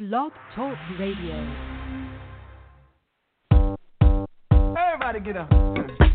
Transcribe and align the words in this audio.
Blog 0.00 0.32
Talk 0.56 0.78
Radio. 0.98 1.46
Everybody 4.74 5.20
get 5.20 5.36
up. 5.36 6.09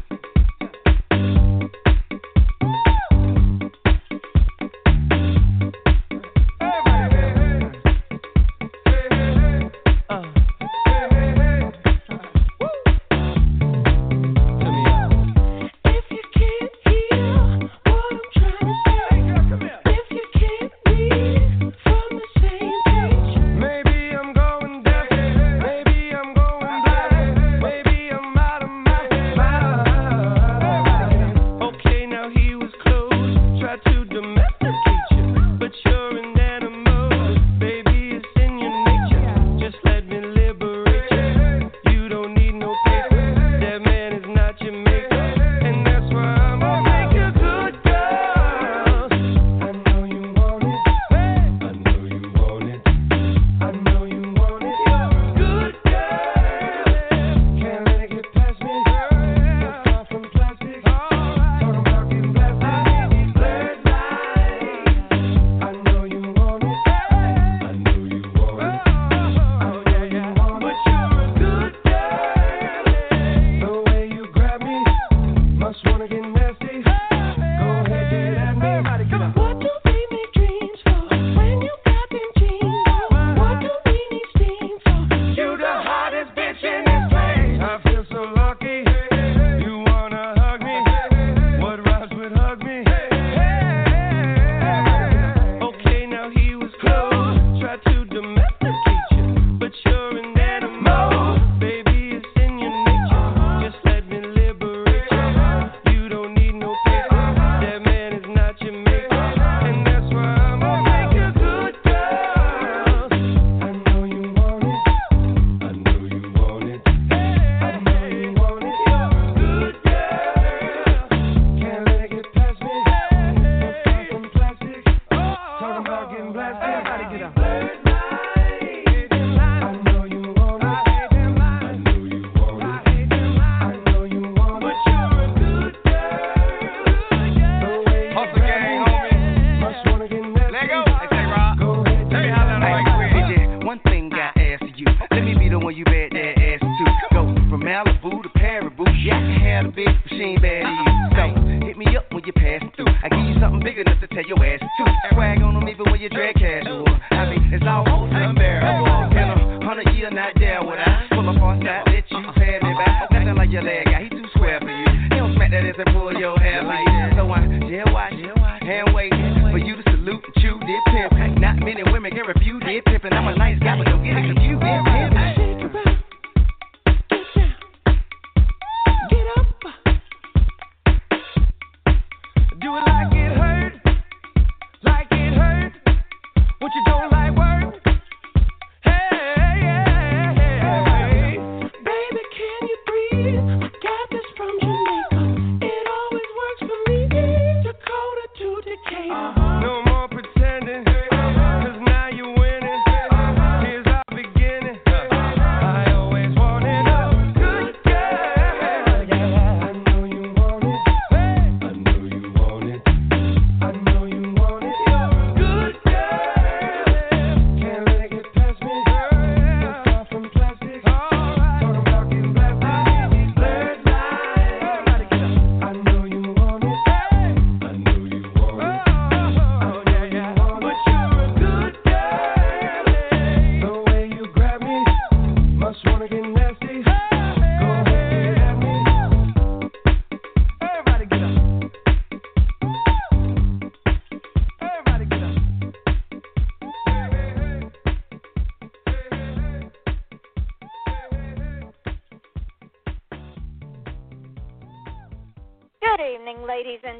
and 165.77 165.87
pull 165.93 166.13
your 166.17 166.34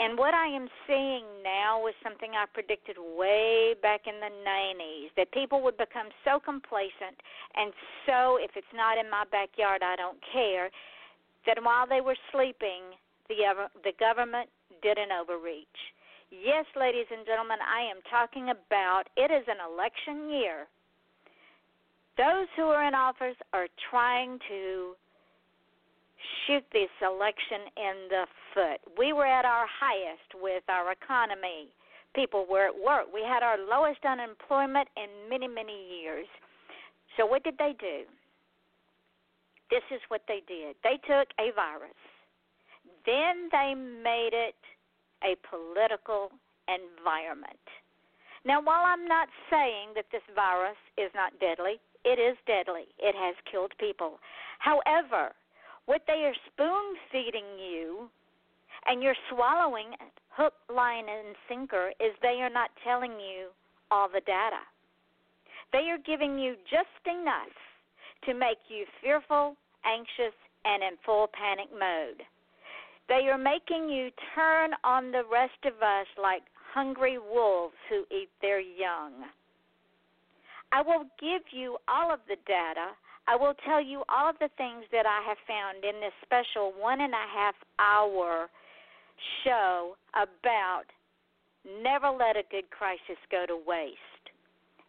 And 0.00 0.16
what 0.16 0.32
I 0.32 0.46
am 0.46 0.66
seeing 0.88 1.24
now 1.44 1.86
is 1.86 1.94
something 2.02 2.32
I 2.32 2.46
predicted 2.54 2.96
way 2.96 3.74
back 3.82 4.08
in 4.08 4.16
the 4.16 4.32
90s 4.32 5.12
that 5.18 5.30
people 5.32 5.60
would 5.60 5.76
become 5.76 6.08
so 6.24 6.40
complacent 6.40 7.20
and 7.54 7.72
so, 8.06 8.38
if 8.40 8.50
it's 8.56 8.74
not 8.74 8.96
in 8.96 9.10
my 9.10 9.24
backyard, 9.30 9.82
I 9.84 9.96
don't 9.96 10.18
care, 10.32 10.70
that 11.46 11.58
while 11.62 11.86
they 11.86 12.00
were 12.00 12.16
sleeping, 12.32 12.96
the, 13.28 13.68
the 13.84 13.92
government 13.98 14.48
did 14.82 14.98
an 14.98 15.12
overreach. 15.12 15.66
Yes, 16.30 16.64
ladies 16.78 17.06
and 17.10 17.26
gentlemen, 17.26 17.58
I 17.60 17.82
am 17.90 18.00
talking 18.08 18.50
about 18.50 19.04
it 19.16 19.30
is 19.30 19.44
an 19.48 19.58
election 19.60 20.30
year. 20.30 20.66
Those 22.16 22.46
who 22.56 22.64
are 22.70 22.86
in 22.86 22.94
office 22.94 23.36
are 23.52 23.66
trying 23.90 24.38
to 24.48 24.94
shoot 26.46 26.64
this 26.72 26.90
election 27.02 27.68
in 27.76 27.96
the 28.08 28.24
foot. 28.54 28.80
We 28.98 29.12
were 29.12 29.26
at 29.26 29.44
our 29.44 29.66
highest 29.68 30.34
with 30.40 30.62
our 30.68 30.92
economy. 30.92 31.68
People 32.14 32.46
were 32.50 32.66
at 32.66 32.74
work. 32.74 33.06
We 33.12 33.22
had 33.22 33.42
our 33.42 33.56
lowest 33.58 34.00
unemployment 34.04 34.88
in 34.96 35.28
many, 35.28 35.48
many 35.48 36.00
years. 36.00 36.26
So, 37.16 37.26
what 37.26 37.44
did 37.44 37.56
they 37.58 37.74
do? 37.78 38.04
This 39.70 39.86
is 39.94 40.00
what 40.08 40.22
they 40.26 40.42
did 40.48 40.74
they 40.82 40.98
took 41.06 41.30
a 41.38 41.54
virus, 41.54 41.94
then 43.06 43.48
they 43.52 43.74
made 43.74 44.34
it 44.34 44.58
a 45.22 45.36
political 45.48 46.30
environment. 46.66 47.60
Now, 48.44 48.62
while 48.62 48.84
I'm 48.86 49.06
not 49.06 49.28
saying 49.50 49.92
that 49.94 50.06
this 50.10 50.24
virus 50.34 50.78
is 50.96 51.10
not 51.14 51.38
deadly, 51.40 51.78
it 52.04 52.18
is 52.18 52.36
deadly. 52.46 52.88
It 52.98 53.14
has 53.14 53.36
killed 53.50 53.72
people. 53.78 54.18
However, 54.58 55.32
what 55.90 56.02
they 56.06 56.22
are 56.22 56.38
spoon 56.46 56.94
feeding 57.10 57.58
you 57.58 58.08
and 58.86 59.02
you're 59.02 59.18
swallowing 59.28 59.88
hook, 60.28 60.54
line, 60.72 61.06
and 61.08 61.34
sinker 61.48 61.90
is 61.98 62.14
they 62.22 62.38
are 62.40 62.48
not 62.48 62.70
telling 62.84 63.18
you 63.18 63.48
all 63.90 64.06
the 64.08 64.20
data. 64.20 64.62
They 65.72 65.90
are 65.90 65.98
giving 65.98 66.38
you 66.38 66.54
just 66.70 67.02
enough 67.10 67.50
to 68.24 68.34
make 68.34 68.62
you 68.68 68.84
fearful, 69.02 69.56
anxious, 69.84 70.36
and 70.64 70.80
in 70.84 70.94
full 71.04 71.28
panic 71.34 71.70
mode. 71.72 72.22
They 73.08 73.26
are 73.26 73.36
making 73.36 73.88
you 73.88 74.10
turn 74.36 74.70
on 74.84 75.10
the 75.10 75.24
rest 75.26 75.58
of 75.64 75.82
us 75.82 76.06
like 76.22 76.42
hungry 76.72 77.18
wolves 77.18 77.74
who 77.88 78.04
eat 78.14 78.30
their 78.40 78.60
young. 78.60 79.26
I 80.70 80.82
will 80.82 81.06
give 81.20 81.42
you 81.50 81.78
all 81.88 82.14
of 82.14 82.20
the 82.28 82.36
data. 82.46 82.94
I 83.26 83.36
will 83.36 83.54
tell 83.64 83.82
you 83.82 84.02
all 84.08 84.28
of 84.28 84.36
the 84.40 84.50
things 84.56 84.84
that 84.92 85.06
I 85.06 85.22
have 85.26 85.38
found 85.46 85.84
in 85.84 86.00
this 86.00 86.14
special 86.22 86.72
one 86.76 87.00
and 87.00 87.12
a 87.12 87.26
half 87.32 87.54
hour 87.78 88.48
show 89.44 89.96
about 90.14 90.84
never 91.64 92.10
let 92.10 92.36
a 92.36 92.44
good 92.50 92.70
crisis 92.70 93.20
go 93.30 93.46
to 93.46 93.58
waste. 93.66 93.98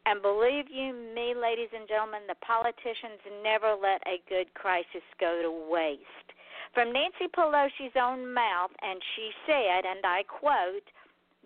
And 0.05 0.21
believe 0.21 0.65
you 0.71 0.93
me, 1.13 1.35
ladies 1.37 1.69
and 1.75 1.87
gentlemen, 1.87 2.25
the 2.27 2.39
politicians 2.41 3.21
never 3.43 3.77
let 3.77 4.01
a 4.07 4.17
good 4.27 4.51
crisis 4.55 5.05
go 5.19 5.41
to 5.43 5.51
waste 5.69 6.31
from 6.73 6.93
Nancy 6.93 7.27
Pelosi's 7.35 7.95
own 7.99 8.33
mouth, 8.33 8.71
and 8.81 9.01
she 9.15 9.31
said, 9.45 9.85
and 9.85 10.05
I 10.05 10.23
quote, 10.23 10.87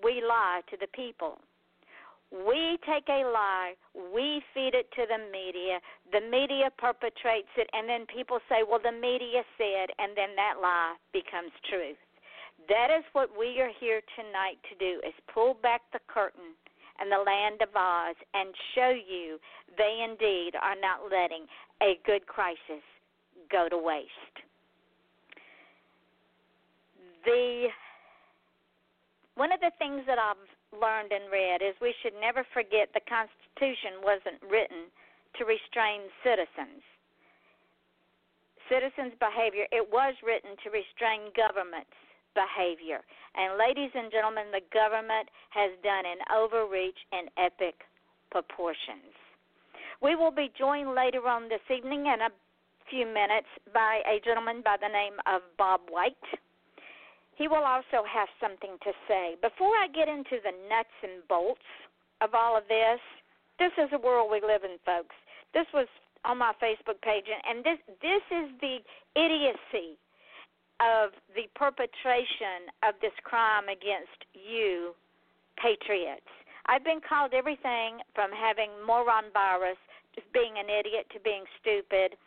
We 0.04 0.22
lie 0.22 0.62
to 0.70 0.78
the 0.78 0.88
people. 0.94 1.40
We 2.36 2.78
take 2.84 3.08
a 3.08 3.24
lie, 3.32 3.74
we 3.96 4.44
feed 4.54 4.76
it 4.76 4.92
to 5.00 5.08
the 5.08 5.24
media, 5.32 5.80
the 6.12 6.20
media 6.20 6.68
perpetrates 6.78 7.48
it, 7.56 7.70
and 7.72 7.88
then 7.88 8.06
people 8.12 8.40
say, 8.50 8.68
Well, 8.68 8.84
the 8.84 8.92
media 8.92 9.44
said, 9.58 9.96
and 9.98 10.12
then 10.18 10.36
that 10.36 10.60
lie 10.62 10.96
becomes 11.14 11.52
truth. 11.70 11.96
That 12.68 12.92
is 12.92 13.06
what 13.14 13.32
we 13.38 13.62
are 13.62 13.72
here 13.80 14.02
tonight 14.20 14.60
to 14.68 14.76
do 14.76 15.00
is 15.08 15.14
pull 15.34 15.56
back 15.64 15.82
the 15.94 16.04
curtain 16.08 16.60
and 17.00 17.12
the 17.12 17.24
land 17.24 17.62
of 17.62 17.70
Oz 17.76 18.16
and 18.34 18.54
show 18.74 18.92
you 18.92 19.40
they 19.78 20.04
indeed 20.04 20.56
are 20.60 20.80
not 20.80 21.12
letting 21.12 21.46
a 21.82 22.00
good 22.06 22.26
crisis 22.28 22.84
go 23.52 23.68
to 23.70 23.78
waste 23.78 24.12
the 27.26 27.68
one 29.36 29.52
of 29.52 29.60
the 29.60 29.72
things 29.78 30.02
that 30.08 30.18
I've 30.18 30.40
learned 30.80 31.12
and 31.12 31.32
read 31.32 31.62
is 31.62 31.76
we 31.82 31.96
should 32.02 32.16
never 32.20 32.46
forget 32.54 32.92
the 32.94 33.04
Constitution 33.08 34.04
wasn't 34.04 34.42
written 34.44 34.92
to 35.38 35.46
restrain 35.46 36.08
citizens. 36.24 36.84
Citizens' 38.70 39.14
behavior, 39.20 39.70
it 39.72 39.86
was 39.86 40.16
written 40.26 40.58
to 40.64 40.74
restrain 40.74 41.30
government's 41.38 41.94
behavior. 42.34 43.02
And, 43.36 43.58
ladies 43.58 43.92
and 43.94 44.12
gentlemen, 44.12 44.50
the 44.52 44.66
government 44.74 45.30
has 45.52 45.72
done 45.84 46.04
an 46.06 46.22
overreach 46.34 46.98
in 47.14 47.30
epic 47.38 47.86
proportions. 48.32 49.14
We 50.02 50.16
will 50.16 50.32
be 50.32 50.52
joined 50.58 50.96
later 50.96 51.28
on 51.28 51.48
this 51.48 51.64
evening 51.70 52.08
in 52.08 52.26
a 52.26 52.34
few 52.90 53.06
minutes 53.06 53.48
by 53.74 54.02
a 54.06 54.20
gentleman 54.24 54.62
by 54.64 54.78
the 54.80 54.92
name 54.92 55.16
of 55.26 55.42
Bob 55.58 55.82
White 55.90 56.18
he 57.36 57.48
will 57.48 57.64
also 57.64 58.08
have 58.08 58.28
something 58.40 58.78
to 58.84 58.92
say. 59.08 59.36
Before 59.42 59.76
I 59.76 59.88
get 59.88 60.08
into 60.08 60.40
the 60.44 60.56
nuts 60.70 60.96
and 61.04 61.26
bolts 61.28 61.68
of 62.22 62.34
all 62.34 62.58
of 62.58 62.64
this, 62.68 63.00
this 63.60 63.72
is 63.78 63.92
the 63.92 64.00
world 64.00 64.32
we 64.32 64.42
live 64.42 64.64
in, 64.64 64.80
folks. 64.86 65.16
This 65.54 65.68
was 65.74 65.88
on 66.24 66.40
my 66.40 66.54
Facebook 66.64 67.00
page, 67.02 67.26
and 67.28 67.64
this 67.64 67.80
this 68.02 68.24
is 68.32 68.50
the 68.60 68.80
idiocy 69.16 70.00
of 70.80 71.12
the 71.36 71.48
perpetration 71.56 72.68
of 72.84 72.96
this 73.00 73.16
crime 73.24 73.70
against 73.72 74.28
you, 74.34 74.92
patriots. 75.56 76.28
I've 76.66 76.84
been 76.84 77.00
called 77.00 77.34
everything 77.34 78.04
from 78.14 78.32
having 78.32 78.72
moron 78.86 79.32
virus 79.32 79.80
to 80.16 80.22
being 80.34 80.58
an 80.58 80.68
idiot 80.68 81.08
to 81.14 81.20
being 81.20 81.44
stupid 81.62 82.18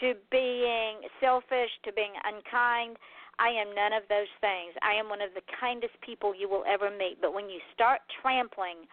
to 0.00 0.14
being 0.30 1.02
selfish 1.20 1.70
to 1.84 1.92
being 1.92 2.12
unkind 2.24 2.96
I 3.38 3.48
am 3.54 3.74
none 3.74 3.94
of 3.94 4.02
those 4.10 4.30
things. 4.42 4.74
I 4.82 4.98
am 4.98 5.08
one 5.08 5.22
of 5.22 5.34
the 5.34 5.46
kindest 5.60 5.94
people 6.02 6.34
you 6.34 6.48
will 6.48 6.64
ever 6.66 6.90
meet. 6.90 7.18
But 7.22 7.34
when 7.34 7.48
you 7.48 7.58
start 7.74 8.00
trampling 8.20 8.86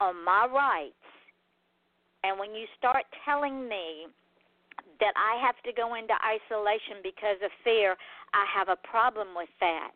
on 0.00 0.18
my 0.24 0.46
rights, 0.50 1.06
and 2.24 2.38
when 2.38 2.54
you 2.54 2.66
start 2.78 3.06
telling 3.24 3.68
me 3.68 4.06
that 5.00 5.14
I 5.18 5.38
have 5.42 5.58
to 5.66 5.72
go 5.72 5.94
into 5.94 6.14
isolation 6.22 7.02
because 7.02 7.38
of 7.42 7.50
fear, 7.62 7.96
I 8.34 8.46
have 8.46 8.68
a 8.68 8.78
problem 8.86 9.34
with 9.34 9.50
that. 9.60 9.94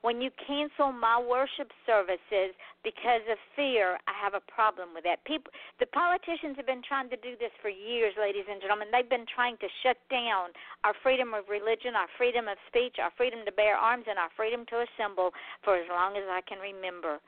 When 0.00 0.24
you 0.24 0.32
cancel 0.40 0.96
my 0.96 1.20
worship 1.20 1.68
services 1.84 2.56
because 2.80 3.20
of 3.28 3.36
fear, 3.52 4.00
I 4.08 4.16
have 4.16 4.32
a 4.32 4.40
problem 4.48 4.96
with 4.96 5.04
that. 5.04 5.20
People, 5.28 5.52
the 5.76 5.92
politicians 5.92 6.56
have 6.56 6.64
been 6.64 6.80
trying 6.80 7.12
to 7.12 7.20
do 7.20 7.36
this 7.36 7.52
for 7.60 7.68
years, 7.68 8.16
ladies 8.16 8.48
and 8.48 8.64
gentlemen. 8.64 8.88
They've 8.88 9.08
been 9.08 9.28
trying 9.28 9.60
to 9.60 9.68
shut 9.84 10.00
down 10.08 10.56
our 10.88 10.96
freedom 11.04 11.36
of 11.36 11.52
religion, 11.52 11.92
our 11.92 12.08
freedom 12.16 12.48
of 12.48 12.56
speech, 12.72 12.96
our 12.96 13.12
freedom 13.20 13.44
to 13.44 13.52
bear 13.52 13.76
arms, 13.76 14.08
and 14.08 14.16
our 14.16 14.32
freedom 14.40 14.64
to 14.72 14.88
assemble 14.88 15.36
for 15.60 15.76
as 15.76 15.84
long 15.92 16.16
as 16.16 16.24
I 16.32 16.40
can 16.48 16.64
remember. 16.64 17.20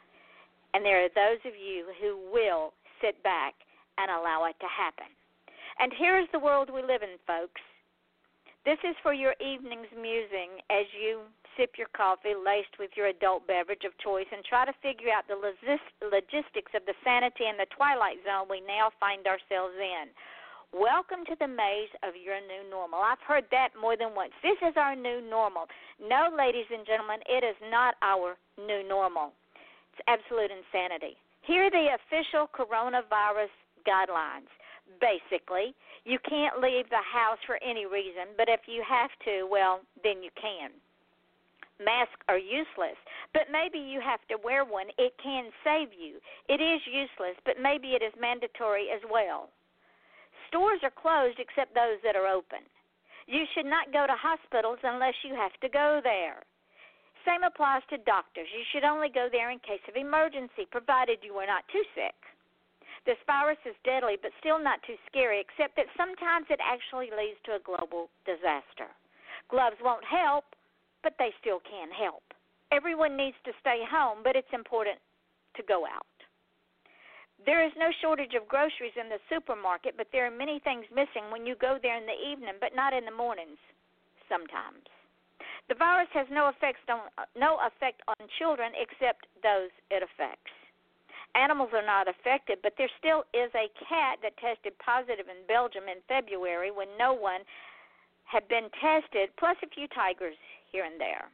And 0.72 0.80
there 0.80 1.04
are 1.04 1.12
those 1.12 1.44
of 1.44 1.52
you 1.52 1.92
who 2.00 2.16
will 2.32 2.72
sit 3.04 3.20
back 3.20 3.52
and 4.00 4.08
allow 4.08 4.48
it 4.48 4.56
to 4.64 4.70
happen. 4.72 5.12
And 5.76 5.92
here 5.92 6.16
is 6.16 6.28
the 6.32 6.40
world 6.40 6.72
we 6.72 6.80
live 6.80 7.04
in, 7.04 7.20
folks. 7.28 7.60
This 8.64 8.78
is 8.80 8.96
for 9.02 9.12
your 9.12 9.34
evening's 9.42 9.92
musing 9.92 10.62
as 10.70 10.86
you 10.96 11.26
sip 11.56 11.76
your 11.76 11.88
coffee 11.96 12.34
laced 12.36 12.76
with 12.78 12.90
your 12.96 13.08
adult 13.08 13.46
beverage 13.46 13.84
of 13.84 13.96
choice 13.98 14.28
and 14.32 14.44
try 14.44 14.64
to 14.64 14.72
figure 14.82 15.08
out 15.12 15.28
the 15.28 15.38
logistics 15.38 16.72
of 16.74 16.84
the 16.84 16.96
sanity 17.04 17.48
and 17.48 17.56
the 17.56 17.70
twilight 17.72 18.20
zone 18.24 18.48
we 18.50 18.60
now 18.60 18.90
find 19.00 19.24
ourselves 19.26 19.76
in. 19.76 20.12
Welcome 20.72 21.24
to 21.28 21.36
the 21.36 21.48
maze 21.48 21.92
of 22.00 22.16
your 22.16 22.40
new 22.40 22.64
normal. 22.68 23.00
I've 23.00 23.20
heard 23.24 23.44
that 23.52 23.76
more 23.76 23.96
than 23.96 24.16
once. 24.16 24.32
This 24.42 24.56
is 24.64 24.74
our 24.76 24.96
new 24.96 25.20
normal. 25.20 25.68
No, 26.00 26.32
ladies 26.32 26.68
and 26.72 26.84
gentlemen, 26.84 27.20
it 27.28 27.44
is 27.44 27.56
not 27.70 27.94
our 28.00 28.36
new 28.56 28.82
normal. 28.82 29.36
It's 29.92 30.02
absolute 30.08 30.48
insanity. 30.48 31.20
Here 31.44 31.68
are 31.68 31.70
the 31.70 31.96
official 32.00 32.48
coronavirus 32.48 33.52
guidelines. 33.84 34.48
Basically, 34.98 35.76
you 36.04 36.18
can't 36.26 36.58
leave 36.58 36.90
the 36.90 37.04
house 37.04 37.38
for 37.46 37.62
any 37.62 37.86
reason, 37.86 38.34
but 38.36 38.48
if 38.48 38.66
you 38.66 38.82
have 38.82 39.14
to, 39.24 39.46
well, 39.46 39.80
then 40.02 40.24
you 40.24 40.30
can 40.40 40.72
masks 41.78 42.20
are 42.28 42.38
useless, 42.38 42.98
but 43.32 43.50
maybe 43.50 43.78
you 43.78 44.00
have 44.00 44.20
to 44.28 44.36
wear 44.42 44.64
one. 44.64 44.88
It 44.98 45.14
can 45.22 45.50
save 45.64 45.92
you. 45.92 46.18
It 46.48 46.60
is 46.60 46.80
useless, 46.86 47.36
but 47.44 47.60
maybe 47.60 47.94
it 47.94 48.02
is 48.02 48.12
mandatory 48.20 48.88
as 48.90 49.00
well. 49.10 49.48
Stores 50.48 50.80
are 50.82 50.92
closed 50.92 51.38
except 51.38 51.74
those 51.74 51.98
that 52.04 52.16
are 52.16 52.28
open. 52.28 52.60
You 53.26 53.44
should 53.54 53.66
not 53.66 53.92
go 53.92 54.06
to 54.06 54.12
hospitals 54.12 54.78
unless 54.82 55.14
you 55.22 55.34
have 55.34 55.54
to 55.62 55.68
go 55.68 56.00
there. 56.02 56.42
Same 57.24 57.44
applies 57.44 57.82
to 57.90 57.98
doctors. 58.02 58.50
You 58.50 58.64
should 58.72 58.84
only 58.84 59.08
go 59.08 59.28
there 59.30 59.50
in 59.50 59.60
case 59.60 59.82
of 59.88 59.96
emergency, 59.96 60.66
provided 60.70 61.22
you 61.22 61.38
are 61.38 61.46
not 61.46 61.62
too 61.72 61.84
sick. 61.94 62.18
This 63.06 63.18
virus 63.26 63.58
is 63.64 63.74
deadly, 63.84 64.18
but 64.20 64.30
still 64.38 64.58
not 64.58 64.82
too 64.82 64.98
scary, 65.06 65.40
except 65.40 65.76
that 65.76 65.90
sometimes 65.96 66.46
it 66.50 66.60
actually 66.62 67.10
leads 67.10 67.38
to 67.44 67.54
a 67.58 67.64
global 67.64 68.10
disaster. 68.26 68.90
Gloves 69.50 69.78
won't 69.82 70.04
help, 70.04 70.44
but 71.02 71.14
they 71.18 71.30
still 71.40 71.60
can 71.60 71.90
help. 71.90 72.22
Everyone 72.70 73.16
needs 73.16 73.36
to 73.44 73.52
stay 73.60 73.82
home, 73.84 74.24
but 74.24 74.36
it's 74.36 74.52
important 74.52 74.98
to 75.56 75.62
go 75.62 75.84
out. 75.84 76.06
There 77.44 77.64
is 77.66 77.72
no 77.76 77.90
shortage 78.00 78.34
of 78.38 78.46
groceries 78.46 78.94
in 78.94 79.10
the 79.10 79.18
supermarket, 79.28 79.96
but 79.98 80.06
there 80.12 80.26
are 80.26 80.30
many 80.30 80.60
things 80.62 80.86
missing 80.94 81.28
when 81.30 81.44
you 81.44 81.56
go 81.58 81.78
there 81.82 81.98
in 81.98 82.06
the 82.06 82.16
evening, 82.16 82.54
but 82.60 82.74
not 82.74 82.94
in 82.94 83.04
the 83.04 83.10
mornings 83.10 83.58
sometimes. 84.28 84.86
The 85.68 85.74
virus 85.74 86.08
has 86.14 86.26
no 86.30 86.48
effects 86.48 86.86
on 86.88 87.10
no 87.34 87.58
effect 87.66 88.02
on 88.06 88.16
children 88.38 88.72
except 88.78 89.26
those 89.42 89.70
it 89.90 90.02
affects. 90.02 90.52
Animals 91.34 91.70
are 91.72 91.84
not 91.84 92.08
affected, 92.08 92.58
but 92.62 92.74
there 92.76 92.90
still 92.98 93.24
is 93.32 93.50
a 93.54 93.72
cat 93.88 94.18
that 94.22 94.36
tested 94.36 94.76
positive 94.78 95.28
in 95.28 95.46
Belgium 95.48 95.88
in 95.88 96.04
February 96.06 96.70
when 96.70 96.88
no 96.98 97.12
one 97.12 97.40
had 98.24 98.46
been 98.48 98.68
tested, 98.80 99.30
plus 99.38 99.56
a 99.62 99.68
few 99.68 99.88
tigers 99.88 100.36
here 100.72 100.84
and 100.84 101.00
there. 101.00 101.28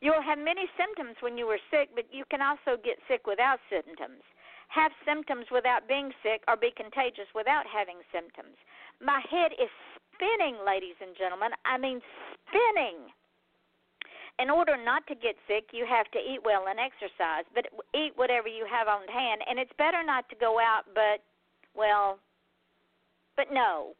You 0.00 0.12
will 0.12 0.22
have 0.22 0.38
many 0.38 0.66
symptoms 0.78 1.16
when 1.20 1.36
you 1.36 1.46
are 1.52 1.60
sick, 1.70 1.90
but 1.94 2.06
you 2.10 2.24
can 2.30 2.40
also 2.40 2.80
get 2.80 2.98
sick 3.06 3.26
without 3.26 3.58
symptoms. 3.68 4.22
Have 4.68 4.92
symptoms 5.04 5.46
without 5.50 5.88
being 5.88 6.12
sick 6.22 6.44
or 6.46 6.56
be 6.56 6.70
contagious 6.76 7.28
without 7.34 7.64
having 7.66 8.00
symptoms. 8.12 8.56
My 9.00 9.20
head 9.30 9.52
is 9.56 9.70
spinning, 10.12 10.60
ladies 10.64 10.96
and 11.00 11.16
gentlemen. 11.16 11.50
I 11.64 11.78
mean, 11.78 12.00
spinning 12.46 13.10
in 14.38 14.50
order 14.50 14.76
not 14.76 15.06
to 15.08 15.14
get 15.14 15.34
sick, 15.46 15.70
you 15.72 15.84
have 15.88 16.06
to 16.12 16.18
eat 16.18 16.40
well 16.44 16.66
and 16.68 16.78
exercise, 16.78 17.44
but 17.54 17.66
eat 17.94 18.12
whatever 18.14 18.46
you 18.46 18.66
have 18.70 18.86
on 18.86 19.06
hand. 19.08 19.42
And 19.48 19.58
it's 19.58 19.72
better 19.78 20.04
not 20.04 20.28
to 20.30 20.36
go 20.36 20.60
out, 20.60 20.84
but, 20.94 21.26
well, 21.74 22.18
but 23.36 23.46
no. 23.52 23.94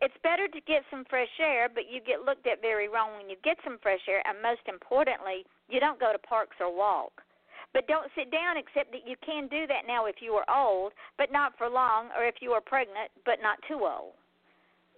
It's 0.00 0.16
better 0.24 0.48
to 0.48 0.60
get 0.64 0.82
some 0.90 1.04
fresh 1.08 1.32
air, 1.38 1.68
but 1.68 1.84
you 1.90 2.00
get 2.00 2.24
looked 2.24 2.46
at 2.46 2.64
very 2.64 2.88
wrong 2.88 3.16
when 3.16 3.28
you 3.28 3.36
get 3.44 3.58
some 3.64 3.78
fresh 3.82 4.00
air. 4.08 4.22
And 4.24 4.40
most 4.40 4.64
importantly, 4.66 5.44
you 5.68 5.78
don't 5.80 6.00
go 6.00 6.12
to 6.12 6.18
parks 6.18 6.56
or 6.60 6.74
walk. 6.74 7.20
But 7.72 7.86
don't 7.86 8.10
sit 8.16 8.32
down, 8.32 8.56
except 8.56 8.90
that 8.92 9.06
you 9.06 9.14
can 9.24 9.46
do 9.46 9.66
that 9.68 9.86
now 9.86 10.06
if 10.06 10.16
you 10.20 10.32
are 10.34 10.48
old, 10.48 10.92
but 11.18 11.30
not 11.30 11.52
for 11.56 11.68
long, 11.68 12.08
or 12.16 12.24
if 12.24 12.40
you 12.40 12.50
are 12.52 12.60
pregnant, 12.60 13.12
but 13.24 13.38
not 13.42 13.60
too 13.68 13.86
old. 13.86 14.16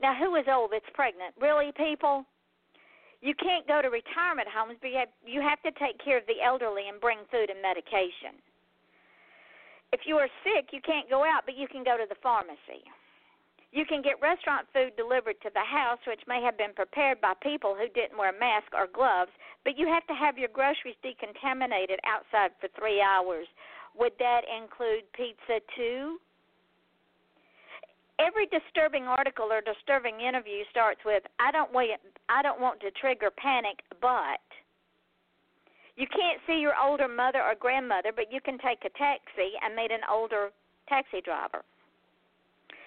Now, 0.00 0.14
who 0.14 0.34
is 0.36 0.46
old 0.48 0.70
that's 0.72 0.88
pregnant? 0.94 1.34
Really, 1.38 1.72
people? 1.76 2.24
you 3.22 3.38
can't 3.38 3.66
go 3.70 3.80
to 3.80 3.88
retirement 3.88 4.50
homes, 4.50 4.74
but 4.82 4.90
you 4.90 4.98
have, 4.98 5.14
you 5.22 5.40
have 5.40 5.62
to 5.62 5.70
take 5.78 5.94
care 6.02 6.18
of 6.18 6.26
the 6.26 6.42
elderly 6.42 6.90
and 6.90 7.00
bring 7.00 7.22
food 7.30 7.54
and 7.54 7.62
medication. 7.62 8.34
If 9.94 10.02
you 10.10 10.18
are 10.18 10.28
sick, 10.42 10.74
you 10.74 10.82
can't 10.82 11.08
go 11.08 11.22
out, 11.22 11.46
but 11.46 11.56
you 11.56 11.70
can 11.70 11.86
go 11.86 11.94
to 11.94 12.04
the 12.10 12.18
pharmacy. 12.18 12.82
You 13.72 13.86
can 13.86 14.02
get 14.02 14.20
restaurant 14.20 14.68
food 14.72 14.92
delivered 14.96 15.40
to 15.40 15.50
the 15.52 15.64
house, 15.64 15.98
which 16.06 16.20
may 16.28 16.42
have 16.44 16.58
been 16.58 16.76
prepared 16.76 17.20
by 17.20 17.32
people 17.40 17.74
who 17.74 17.88
didn't 17.88 18.18
wear 18.18 18.28
a 18.28 18.38
mask 18.38 18.68
or 18.76 18.86
gloves, 18.86 19.32
but 19.64 19.78
you 19.78 19.88
have 19.88 20.06
to 20.08 20.14
have 20.14 20.36
your 20.36 20.52
groceries 20.52 21.00
decontaminated 21.02 21.98
outside 22.04 22.52
for 22.60 22.68
three 22.78 23.00
hours. 23.00 23.48
Would 23.96 24.12
that 24.18 24.42
include 24.44 25.10
pizza 25.16 25.64
too? 25.74 26.20
every 28.18 28.46
disturbing 28.46 29.04
article 29.04 29.50
or 29.50 29.60
disturbing 29.60 30.20
interview 30.20 30.62
starts 30.70 31.00
with 31.04 31.22
I 31.40 31.50
don't 31.50 31.72
wait 31.72 31.90
I 32.28 32.42
don't 32.42 32.60
want 32.60 32.80
to 32.80 32.90
trigger 32.92 33.30
panic 33.30 33.80
but 34.00 34.42
you 35.96 36.06
can't 36.06 36.38
see 36.46 36.60
your 36.60 36.74
older 36.78 37.08
mother 37.08 37.42
or 37.42 37.54
grandmother 37.58 38.12
but 38.14 38.30
you 38.30 38.40
can 38.40 38.58
take 38.58 38.84
a 38.84 38.92
taxi 38.96 39.56
and 39.64 39.74
meet 39.74 39.90
an 39.90 40.04
older 40.10 40.50
taxi 40.88 41.20
driver. 41.24 41.64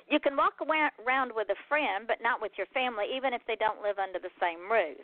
You 0.09 0.19
can 0.19 0.37
walk 0.37 0.61
around 0.61 1.31
with 1.33 1.49
a 1.49 1.59
friend 1.67 2.05
but 2.07 2.21
not 2.21 2.41
with 2.41 2.53
your 2.57 2.67
family 2.73 3.05
even 3.15 3.33
if 3.33 3.41
they 3.47 3.55
don't 3.55 3.81
live 3.81 3.97
under 3.97 4.19
the 4.19 4.33
same 4.39 4.69
roof. 4.69 5.01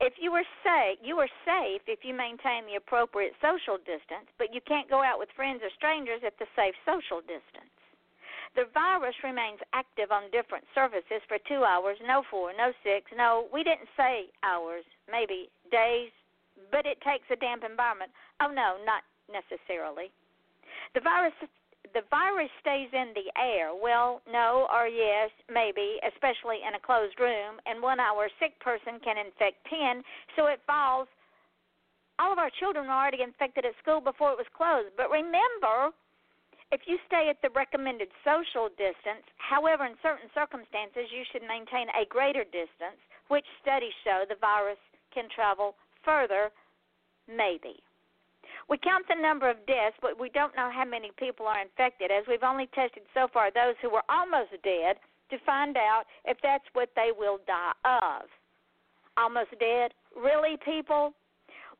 If 0.00 0.14
you 0.16 0.32
are 0.32 0.46
safe, 0.64 0.98
you 1.04 1.20
are 1.20 1.30
safe 1.44 1.82
if 1.86 2.00
you 2.02 2.14
maintain 2.14 2.64
the 2.64 2.80
appropriate 2.80 3.36
social 3.44 3.76
distance, 3.76 4.26
but 4.38 4.52
you 4.52 4.60
can't 4.64 4.88
go 4.88 5.02
out 5.02 5.18
with 5.18 5.28
friends 5.36 5.60
or 5.62 5.70
strangers 5.76 6.24
at 6.24 6.38
the 6.38 6.48
safe 6.56 6.74
social 6.84 7.20
distance. 7.20 7.72
The 8.54 8.68
virus 8.74 9.16
remains 9.24 9.60
active 9.72 10.12
on 10.12 10.30
different 10.30 10.64
surfaces 10.74 11.24
for 11.28 11.38
two 11.48 11.64
hours, 11.64 11.96
no 12.04 12.22
four, 12.30 12.52
no 12.52 12.72
six, 12.84 13.08
no, 13.16 13.48
we 13.52 13.64
didn't 13.64 13.88
say 13.96 14.28
hours, 14.44 14.84
maybe 15.10 15.48
days, 15.70 16.12
but 16.70 16.84
it 16.84 17.00
takes 17.00 17.24
a 17.30 17.36
damp 17.36 17.64
environment. 17.64 18.12
Oh, 18.40 18.52
no, 18.52 18.76
not 18.84 19.04
necessarily. 19.32 20.12
The 20.94 21.00
virus 21.00 21.32
the 21.94 22.02
virus 22.10 22.50
stays 22.60 22.88
in 22.92 23.12
the 23.14 23.28
air. 23.36 23.72
Well, 23.76 24.20
no 24.30 24.66
or 24.72 24.88
yes, 24.88 25.30
maybe, 25.52 26.00
especially 26.02 26.64
in 26.66 26.74
a 26.74 26.82
closed 26.82 27.18
room, 27.20 27.60
and 27.66 27.82
one 27.82 28.00
hour 28.00 28.28
sick 28.40 28.58
person 28.60 29.00
can 29.04 29.16
infect 29.18 29.60
10, 29.68 30.02
so 30.36 30.46
it 30.46 30.60
falls. 30.66 31.08
All 32.18 32.32
of 32.32 32.38
our 32.38 32.50
children 32.60 32.86
were 32.86 32.96
already 32.96 33.22
infected 33.22 33.64
at 33.64 33.76
school 33.82 34.00
before 34.00 34.32
it 34.32 34.40
was 34.40 34.48
closed. 34.56 34.92
But 34.96 35.10
remember, 35.10 35.92
if 36.72 36.80
you 36.86 36.96
stay 37.06 37.28
at 37.28 37.40
the 37.42 37.52
recommended 37.52 38.08
social 38.24 38.72
distance, 38.80 39.28
however, 39.36 39.84
in 39.84 39.96
certain 40.00 40.32
circumstances, 40.32 41.12
you 41.12 41.24
should 41.32 41.44
maintain 41.44 41.92
a 41.92 42.08
greater 42.08 42.44
distance, 42.44 43.00
which 43.28 43.44
studies 43.60 43.92
show 44.04 44.24
the 44.28 44.40
virus 44.40 44.80
can 45.12 45.28
travel 45.28 45.76
further, 46.04 46.48
maybe. 47.28 47.76
We 48.68 48.78
count 48.78 49.06
the 49.08 49.20
number 49.20 49.50
of 49.50 49.66
deaths, 49.66 49.96
but 50.00 50.18
we 50.18 50.28
don't 50.30 50.56
know 50.56 50.70
how 50.72 50.84
many 50.84 51.10
people 51.18 51.46
are 51.46 51.60
infected, 51.60 52.10
as 52.10 52.24
we've 52.28 52.42
only 52.42 52.68
tested 52.74 53.02
so 53.14 53.28
far 53.32 53.50
those 53.50 53.74
who 53.82 53.90
were 53.90 54.04
almost 54.08 54.50
dead 54.62 54.96
to 55.30 55.38
find 55.44 55.76
out 55.76 56.04
if 56.24 56.36
that's 56.42 56.64
what 56.72 56.90
they 56.94 57.10
will 57.16 57.38
die 57.46 57.72
of. 57.84 58.28
Almost 59.16 59.58
dead? 59.58 59.92
Really, 60.16 60.56
people? 60.64 61.12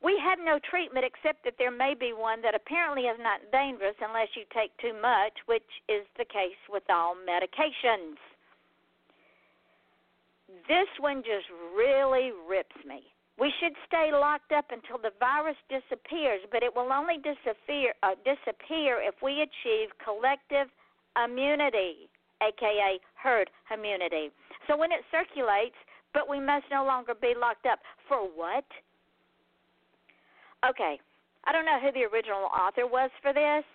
We 0.03 0.19
have 0.19 0.39
no 0.43 0.59
treatment 0.59 1.07
except 1.07 1.45
that 1.45 1.55
there 1.59 1.71
may 1.71 1.95
be 1.95 2.13
one 2.13 2.43
that 2.43 2.57
apparently 2.57 3.03
is 3.03 3.19
not 3.21 3.41
dangerous 3.53 3.95
unless 4.03 4.29
you 4.35 4.43
take 4.53 4.77
too 4.79 4.99
much, 5.01 5.33
which 5.47 5.69
is 5.89 6.03
the 6.19 6.25
case 6.25 6.59
with 6.69 6.83
all 6.91 7.15
medications. 7.15 8.19
This 10.67 10.89
one 10.99 11.23
just 11.23 11.47
really 11.77 12.33
rips 12.49 12.77
me. 12.85 13.12
We 13.43 13.51
should 13.59 13.75
stay 13.89 14.11
locked 14.13 14.53
up 14.53 14.67
until 14.71 15.03
the 15.03 15.11
virus 15.19 15.59
disappears, 15.67 16.43
but 16.53 16.63
it 16.63 16.71
will 16.71 16.93
only 16.93 17.17
disappear 17.19 17.91
uh, 18.05 18.15
disappear 18.23 19.03
if 19.03 19.19
we 19.19 19.43
achieve 19.43 19.91
collective 19.99 20.71
immunity, 21.19 22.07
aka 22.39 23.01
herd 23.19 23.51
immunity. 23.75 24.31
So 24.69 24.77
when 24.77 24.93
it 24.93 25.03
circulates, 25.11 25.75
but 26.15 26.31
we 26.31 26.39
must 26.39 26.67
no 26.71 26.85
longer 26.85 27.15
be 27.21 27.35
locked 27.37 27.67
up 27.67 27.81
for 28.07 28.23
what? 28.23 28.63
Okay, 30.63 31.01
I 31.43 31.51
don't 31.51 31.67
know 31.67 31.81
who 31.83 31.91
the 31.91 32.07
original 32.15 32.47
author 32.47 32.87
was 32.87 33.11
for 33.23 33.33
this, 33.33 33.67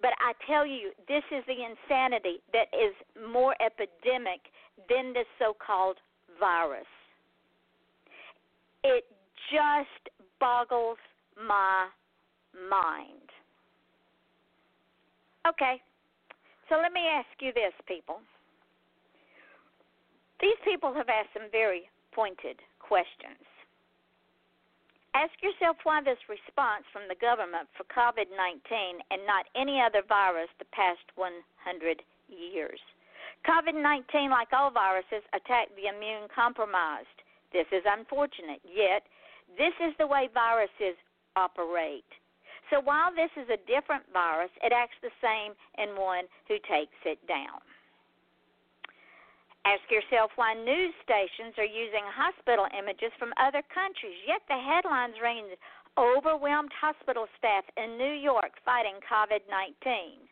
but 0.00 0.16
I 0.16 0.32
tell 0.48 0.64
you, 0.64 0.92
this 1.08 1.24
is 1.28 1.44
the 1.44 1.60
insanity 1.60 2.40
that 2.56 2.72
is 2.72 2.96
more 3.20 3.54
epidemic 3.60 4.40
than 4.88 5.12
this 5.12 5.28
so 5.38 5.52
called 5.52 5.98
virus. 6.40 6.88
It 8.84 9.04
just 9.50 10.10
boggles 10.40 10.98
my 11.36 11.88
mind. 12.68 13.30
Okay, 15.46 15.80
so 16.68 16.76
let 16.76 16.92
me 16.92 17.02
ask 17.06 17.30
you 17.40 17.52
this, 17.52 17.74
people. 17.86 18.20
These 20.40 20.58
people 20.64 20.92
have 20.94 21.08
asked 21.08 21.34
some 21.34 21.50
very 21.50 21.86
pointed 22.10 22.58
questions. 22.78 23.42
Ask 25.14 25.32
yourself 25.42 25.76
why 25.84 26.02
this 26.02 26.18
response 26.26 26.82
from 26.90 27.06
the 27.06 27.18
government 27.20 27.68
for 27.76 27.84
COVID 27.92 28.32
19 28.32 28.98
and 29.10 29.22
not 29.28 29.46
any 29.54 29.78
other 29.78 30.02
virus 30.02 30.48
the 30.58 30.66
past 30.72 31.04
100 31.14 32.02
years. 32.26 32.80
COVID 33.46 33.76
19, 33.76 34.30
like 34.30 34.50
all 34.52 34.70
viruses, 34.70 35.22
attack 35.34 35.68
the 35.76 35.92
immune 35.92 36.26
compromised. 36.34 37.21
This 37.52 37.68
is 37.72 37.84
unfortunate, 37.86 38.60
yet, 38.64 39.04
this 39.58 39.74
is 39.84 39.92
the 39.98 40.06
way 40.06 40.28
viruses 40.32 40.96
operate. 41.36 42.08
So 42.70 42.80
while 42.80 43.12
this 43.12 43.30
is 43.36 43.48
a 43.52 43.60
different 43.68 44.04
virus, 44.12 44.50
it 44.64 44.72
acts 44.72 44.96
the 45.04 45.12
same 45.20 45.52
in 45.76 45.92
one 45.92 46.24
who 46.48 46.56
takes 46.64 46.96
it 47.04 47.20
down. 47.28 47.60
Ask 49.64 49.84
yourself 49.92 50.32
why 50.34 50.54
news 50.54 50.90
stations 51.04 51.54
are 51.60 51.68
using 51.68 52.02
hospital 52.08 52.66
images 52.74 53.12
from 53.18 53.30
other 53.38 53.62
countries, 53.70 54.18
yet 54.26 54.42
the 54.48 54.58
headlines 54.58 55.14
read 55.22 55.54
overwhelmed 56.00 56.72
hospital 56.72 57.28
staff 57.38 57.62
in 57.76 57.98
New 57.98 58.16
York 58.16 58.56
fighting 58.64 58.98
COVID 59.04 59.44
19. 59.46 60.31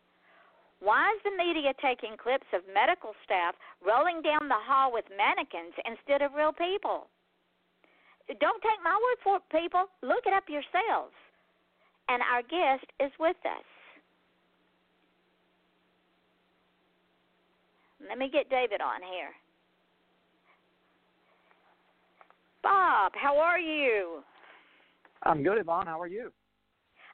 Why 0.80 1.12
is 1.12 1.20
the 1.24 1.36
media 1.36 1.72
taking 1.80 2.16
clips 2.16 2.48
of 2.56 2.62
medical 2.72 3.12
staff 3.24 3.54
rolling 3.84 4.22
down 4.22 4.48
the 4.48 4.56
hall 4.56 4.92
with 4.92 5.04
mannequins 5.12 5.76
instead 5.84 6.22
of 6.24 6.32
real 6.32 6.52
people? 6.52 7.06
Don't 8.40 8.62
take 8.62 8.80
my 8.82 8.96
word 8.96 9.20
for 9.22 9.36
it, 9.36 9.46
people. 9.52 9.86
Look 10.02 10.24
it 10.24 10.32
up 10.32 10.44
yourselves. 10.48 11.12
And 12.08 12.22
our 12.32 12.42
guest 12.42 12.88
is 12.98 13.12
with 13.20 13.36
us. 13.44 13.68
Let 18.08 18.18
me 18.18 18.30
get 18.32 18.48
David 18.48 18.80
on 18.80 19.02
here. 19.02 19.30
Bob, 22.62 23.12
how 23.14 23.38
are 23.38 23.58
you? 23.58 24.22
I'm 25.22 25.42
good, 25.42 25.58
Yvonne. 25.58 25.86
How 25.86 26.00
are 26.00 26.06
you? 26.06 26.32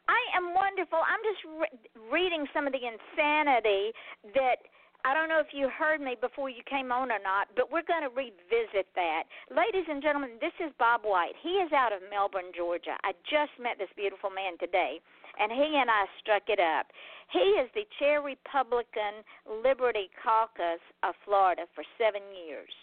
I 0.08 0.20
am 0.38 0.54
wonderful. 0.54 0.98
I'm 1.02 1.22
just 1.26 1.42
re- 1.44 1.78
reading 2.10 2.46
some 2.54 2.66
of 2.66 2.72
the 2.72 2.82
insanity 2.82 3.90
that 4.34 4.62
I 5.06 5.14
don't 5.14 5.30
know 5.30 5.38
if 5.38 5.54
you 5.54 5.70
heard 5.70 6.00
me 6.00 6.18
before 6.18 6.50
you 6.50 6.66
came 6.66 6.90
on 6.90 7.14
or 7.14 7.22
not, 7.22 7.46
but 7.54 7.70
we're 7.70 7.86
going 7.86 8.02
to 8.02 8.10
revisit 8.10 8.90
that. 8.98 9.30
Ladies 9.54 9.86
and 9.86 10.02
gentlemen, 10.02 10.38
this 10.42 10.54
is 10.58 10.74
Bob 10.82 11.06
White. 11.06 11.38
He 11.42 11.62
is 11.62 11.70
out 11.70 11.94
of 11.94 12.02
Melbourne, 12.10 12.50
Georgia. 12.50 12.98
I 13.06 13.14
just 13.30 13.54
met 13.58 13.78
this 13.78 13.90
beautiful 13.94 14.30
man 14.30 14.58
today, 14.58 14.98
and 15.38 15.50
he 15.54 15.78
and 15.78 15.86
I 15.86 16.10
struck 16.18 16.50
it 16.50 16.58
up. 16.58 16.90
He 17.30 17.54
is 17.58 17.70
the 17.74 17.86
chair 17.98 18.22
Republican 18.22 19.22
Liberty 19.46 20.10
Caucus 20.18 20.82
of 21.06 21.14
Florida 21.22 21.70
for 21.74 21.86
seven 21.98 22.22
years. 22.34 22.74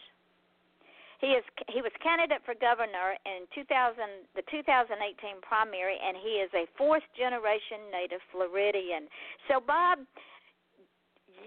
He 1.24 1.39
is 1.39 1.44
he 1.72 1.80
was 1.80 1.96
candidate 2.03 2.44
for 2.44 2.51
governor 2.60 3.15
in 3.24 3.48
2000 3.56 4.27
the 4.36 4.44
2018 4.51 5.39
primary, 5.39 5.96
and 5.96 6.20
he 6.20 6.44
is 6.44 6.51
a 6.51 6.68
fourth 6.75 7.08
generation 7.15 7.88
native 7.96 8.20
Floridian. 8.27 9.08
So, 9.48 9.63
Bob, 9.63 10.00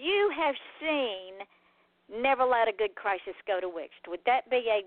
you 0.00 0.32
have 0.32 0.56
seen 0.80 1.44
never 2.08 2.44
let 2.48 2.68
a 2.68 2.72
good 2.72 2.94
crisis 2.94 3.36
go 3.46 3.60
to 3.60 3.68
waste. 3.68 4.00
Would 4.08 4.24
that 4.24 4.48
be 4.48 4.64
a 4.64 4.80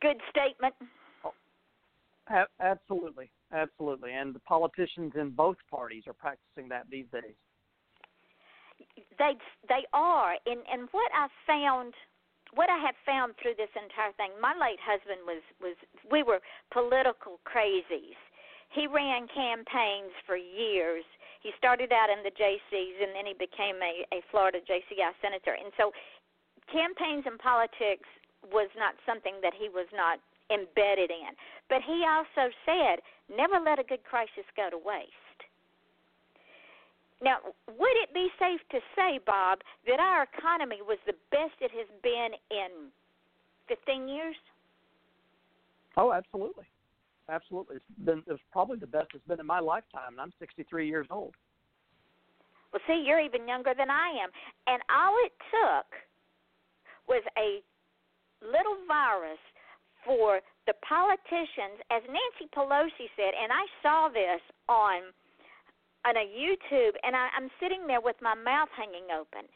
good 0.00 0.20
statement? 0.28 0.74
Oh, 1.24 1.32
a- 2.28 2.50
absolutely, 2.60 3.30
absolutely, 3.52 4.12
and 4.12 4.34
the 4.34 4.40
politicians 4.40 5.12
in 5.14 5.30
both 5.30 5.56
parties 5.70 6.02
are 6.06 6.12
practicing 6.12 6.68
that 6.68 6.84
these 6.90 7.06
days. 7.12 7.36
They 9.18 9.32
they 9.68 9.86
are, 9.94 10.34
and 10.44 10.60
and 10.70 10.88
what 10.90 11.10
I 11.14 11.28
found, 11.46 11.94
what 12.54 12.68
I 12.68 12.78
have 12.78 12.96
found 13.04 13.34
through 13.40 13.56
this 13.56 13.72
entire 13.74 14.12
thing. 14.16 14.32
My 14.40 14.52
late 14.54 14.80
husband 14.80 15.24
was 15.24 15.42
was 15.60 15.76
we 16.10 16.22
were 16.22 16.40
political 16.70 17.40
crazies. 17.48 18.18
He 18.70 18.86
ran 18.86 19.28
campaigns 19.28 20.12
for 20.26 20.36
years 20.36 21.04
he 21.42 21.50
started 21.58 21.90
out 21.90 22.06
in 22.06 22.22
the 22.22 22.30
JCs 22.30 23.02
and 23.02 23.10
then 23.14 23.26
he 23.26 23.34
became 23.34 23.82
a, 23.82 24.06
a 24.14 24.22
Florida 24.30 24.62
JCI 24.62 25.10
senator. 25.20 25.58
And 25.58 25.74
so 25.74 25.90
campaigns 26.70 27.26
and 27.26 27.38
politics 27.38 28.06
was 28.54 28.70
not 28.78 28.94
something 29.02 29.42
that 29.42 29.52
he 29.52 29.68
was 29.68 29.90
not 29.90 30.22
embedded 30.54 31.10
in. 31.10 31.34
But 31.66 31.82
he 31.82 32.06
also 32.06 32.54
said, 32.62 33.02
never 33.26 33.58
let 33.58 33.82
a 33.82 33.86
good 33.86 34.06
crisis 34.06 34.46
go 34.54 34.70
to 34.70 34.78
waste. 34.78 35.31
Now, 37.22 37.38
would 37.68 37.96
it 38.02 38.12
be 38.12 38.28
safe 38.38 38.60
to 38.72 38.80
say, 38.96 39.20
Bob, 39.24 39.60
that 39.86 40.00
our 40.00 40.24
economy 40.24 40.82
was 40.82 40.98
the 41.06 41.14
best 41.30 41.54
it 41.60 41.70
has 41.70 41.86
been 42.02 42.30
in 42.50 42.90
15 43.68 44.08
years? 44.08 44.36
Oh, 45.96 46.12
absolutely 46.12 46.66
absolutely. 47.28 47.76
It's 47.76 48.04
been 48.04 48.22
it's 48.26 48.42
probably 48.52 48.78
the 48.78 48.86
best 48.86 49.08
it's 49.14 49.26
been 49.26 49.40
in 49.40 49.46
my 49.46 49.60
lifetime, 49.60 50.12
and 50.12 50.20
I'm 50.20 50.32
63 50.38 50.86
years 50.86 51.06
old. 51.10 51.34
Well, 52.72 52.82
see, 52.86 53.04
you're 53.06 53.20
even 53.20 53.46
younger 53.46 53.74
than 53.76 53.90
I 53.90 54.08
am, 54.22 54.30
and 54.66 54.82
all 54.88 55.14
it 55.24 55.32
took 55.50 55.88
was 57.08 57.22
a 57.36 57.60
little 58.40 58.78
virus 58.88 59.40
for 60.06 60.40
the 60.66 60.74
politicians, 60.86 61.78
as 61.90 62.02
Nancy 62.06 62.50
Pelosi 62.54 63.10
said, 63.16 63.34
and 63.36 63.52
I 63.52 63.64
saw 63.82 64.08
this 64.08 64.40
on 64.68 65.12
on 66.04 66.16
a 66.16 66.26
YouTube, 66.26 66.94
and 67.02 67.14
I, 67.14 67.28
I'm 67.36 67.50
sitting 67.60 67.86
there 67.86 68.00
with 68.00 68.16
my 68.20 68.34
mouth 68.34 68.68
hanging 68.76 69.10
open. 69.14 69.46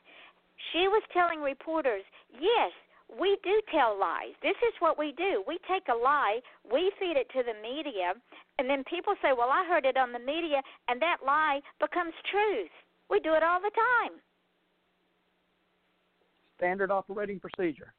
She 0.73 0.89
was 0.89 1.03
telling 1.13 1.41
reporters, 1.41 2.03
yes, 2.33 2.73
we 3.11 3.39
do 3.45 3.61
tell 3.71 3.99
lies. 3.99 4.35
This 4.43 4.59
is 4.67 4.75
what 4.81 4.99
we 4.99 5.15
do. 5.17 5.43
We 5.47 5.59
take 5.71 5.87
a 5.89 5.95
lie, 5.95 6.41
we 6.67 6.91
feed 6.99 7.17
it 7.17 7.31
to 7.35 7.43
the 7.43 7.55
media, 7.63 8.15
and 8.59 8.69
then 8.69 8.83
people 8.85 9.15
say, 9.23 9.31
Well, 9.37 9.51
I 9.51 9.65
heard 9.69 9.87
it 9.87 9.97
on 9.97 10.13
the 10.13 10.19
media, 10.19 10.61
and 10.89 11.01
that 11.01 11.19
lie 11.25 11.61
becomes 11.79 12.15
truth. 12.31 12.71
We 13.11 13.21
do 13.21 13.35
it 13.35 13.43
all 13.43 13.61
the 13.61 13.71
time. 13.71 14.19
Standard 16.59 16.91
operating 16.91 17.39
procedure. 17.39 17.93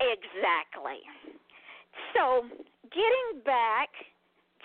Exactly. 0.00 1.00
So, 2.14 2.42
getting 2.90 3.42
back 3.44 3.88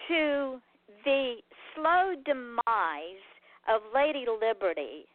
to 0.07 0.59
the 1.05 1.35
slow 1.75 2.15
demise 2.25 3.25
of 3.69 3.81
Lady 3.93 4.25
Liberty 4.25 5.05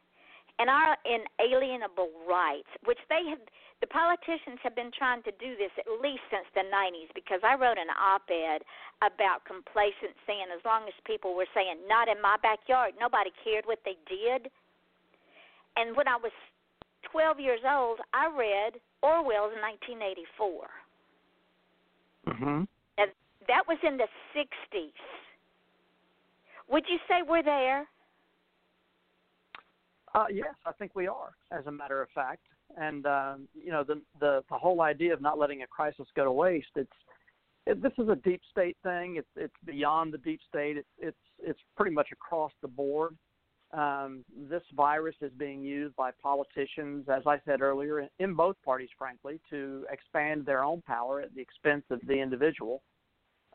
and 0.59 0.70
our 0.70 0.96
inalienable 1.04 2.11
rights, 2.28 2.68
which 2.85 3.00
they 3.09 3.28
have 3.28 3.40
the 3.81 3.87
politicians 3.87 4.57
have 4.62 4.74
been 4.74 4.90
trying 4.96 5.22
to 5.24 5.33
do 5.37 5.52
this 5.61 5.68
at 5.76 5.85
least 6.00 6.24
since 6.33 6.48
the 6.57 6.64
90s 6.64 7.12
because 7.14 7.40
I 7.44 7.61
wrote 7.61 7.76
an 7.76 7.92
op 7.92 8.24
ed 8.33 8.64
about 9.04 9.44
complacency, 9.44 10.40
and 10.40 10.48
as 10.48 10.64
long 10.64 10.88
as 10.88 10.96
people 11.04 11.37
were 11.37 11.48
saying, 11.52 11.85
not 11.85 12.09
in 12.09 12.16
my 12.22 12.40
backyard, 12.40 12.96
nobody 12.98 13.28
cared 13.44 13.66
what 13.68 13.81
they 13.85 14.00
did. 14.09 14.48
And 15.76 15.94
when 15.94 16.09
I 16.09 16.16
was 16.16 16.33
12 17.12 17.38
years 17.38 17.61
old, 17.68 18.00
I 18.14 18.33
read 18.33 18.81
Orwell's 19.02 19.52
1984. 19.61 20.72
Mm-hmm. 22.33 22.64
And 22.96 23.11
that 23.46 23.68
was 23.68 23.76
in 23.85 23.98
the 24.00 24.09
60s. 24.33 25.04
Would 26.68 26.85
you 26.88 26.98
say 27.09 27.22
we're 27.26 27.42
there? 27.42 27.87
Uh, 30.14 30.24
yes, 30.33 30.55
I 30.64 30.72
think 30.72 30.92
we 30.94 31.07
are. 31.07 31.35
As 31.52 31.66
a 31.66 31.72
matter 31.72 32.00
of 32.00 32.09
fact, 32.14 32.42
and 32.76 33.07
um, 33.07 33.48
you 33.55 33.70
know 33.70 33.85
the, 33.85 34.00
the 34.18 34.42
the 34.50 34.57
whole 34.57 34.81
idea 34.81 35.12
of 35.12 35.20
not 35.20 35.38
letting 35.38 35.62
a 35.62 35.66
crisis 35.66 36.07
go 36.16 36.24
to 36.24 36.33
waste. 36.33 36.68
It's 36.74 36.90
it, 37.66 37.83
this 37.83 37.92
is 37.98 38.09
a 38.09 38.16
deep 38.16 38.40
state 38.50 38.76
thing. 38.83 39.16
It's 39.16 39.29
it's 39.37 39.55
beyond 39.64 40.14
the 40.14 40.18
deep 40.18 40.40
state. 40.48 40.76
It's 40.76 40.88
it's 40.98 41.16
it's 41.38 41.61
pretty 41.76 41.94
much 41.94 42.09
across 42.12 42.52
the 42.62 42.68
board. 42.68 43.16
Um, 43.72 44.24
this 44.48 44.62
virus 44.74 45.16
is 45.20 45.33
being 45.37 45.62
used 45.62 45.96
by 45.96 46.12
politicians, 46.22 47.07
as 47.09 47.22
I 47.26 47.40
said 47.44 47.61
earlier, 47.61 48.00
in, 48.00 48.09
in 48.20 48.35
both 48.35 48.57
parties, 48.64 48.88
frankly, 48.96 49.40
to 49.50 49.85
expand 49.90 50.46
their 50.46 50.64
own 50.64 50.83
power 50.83 51.20
at 51.20 51.35
the 51.35 51.42
expense 51.42 51.85
of 51.90 52.00
the 52.07 52.14
individual. 52.14 52.83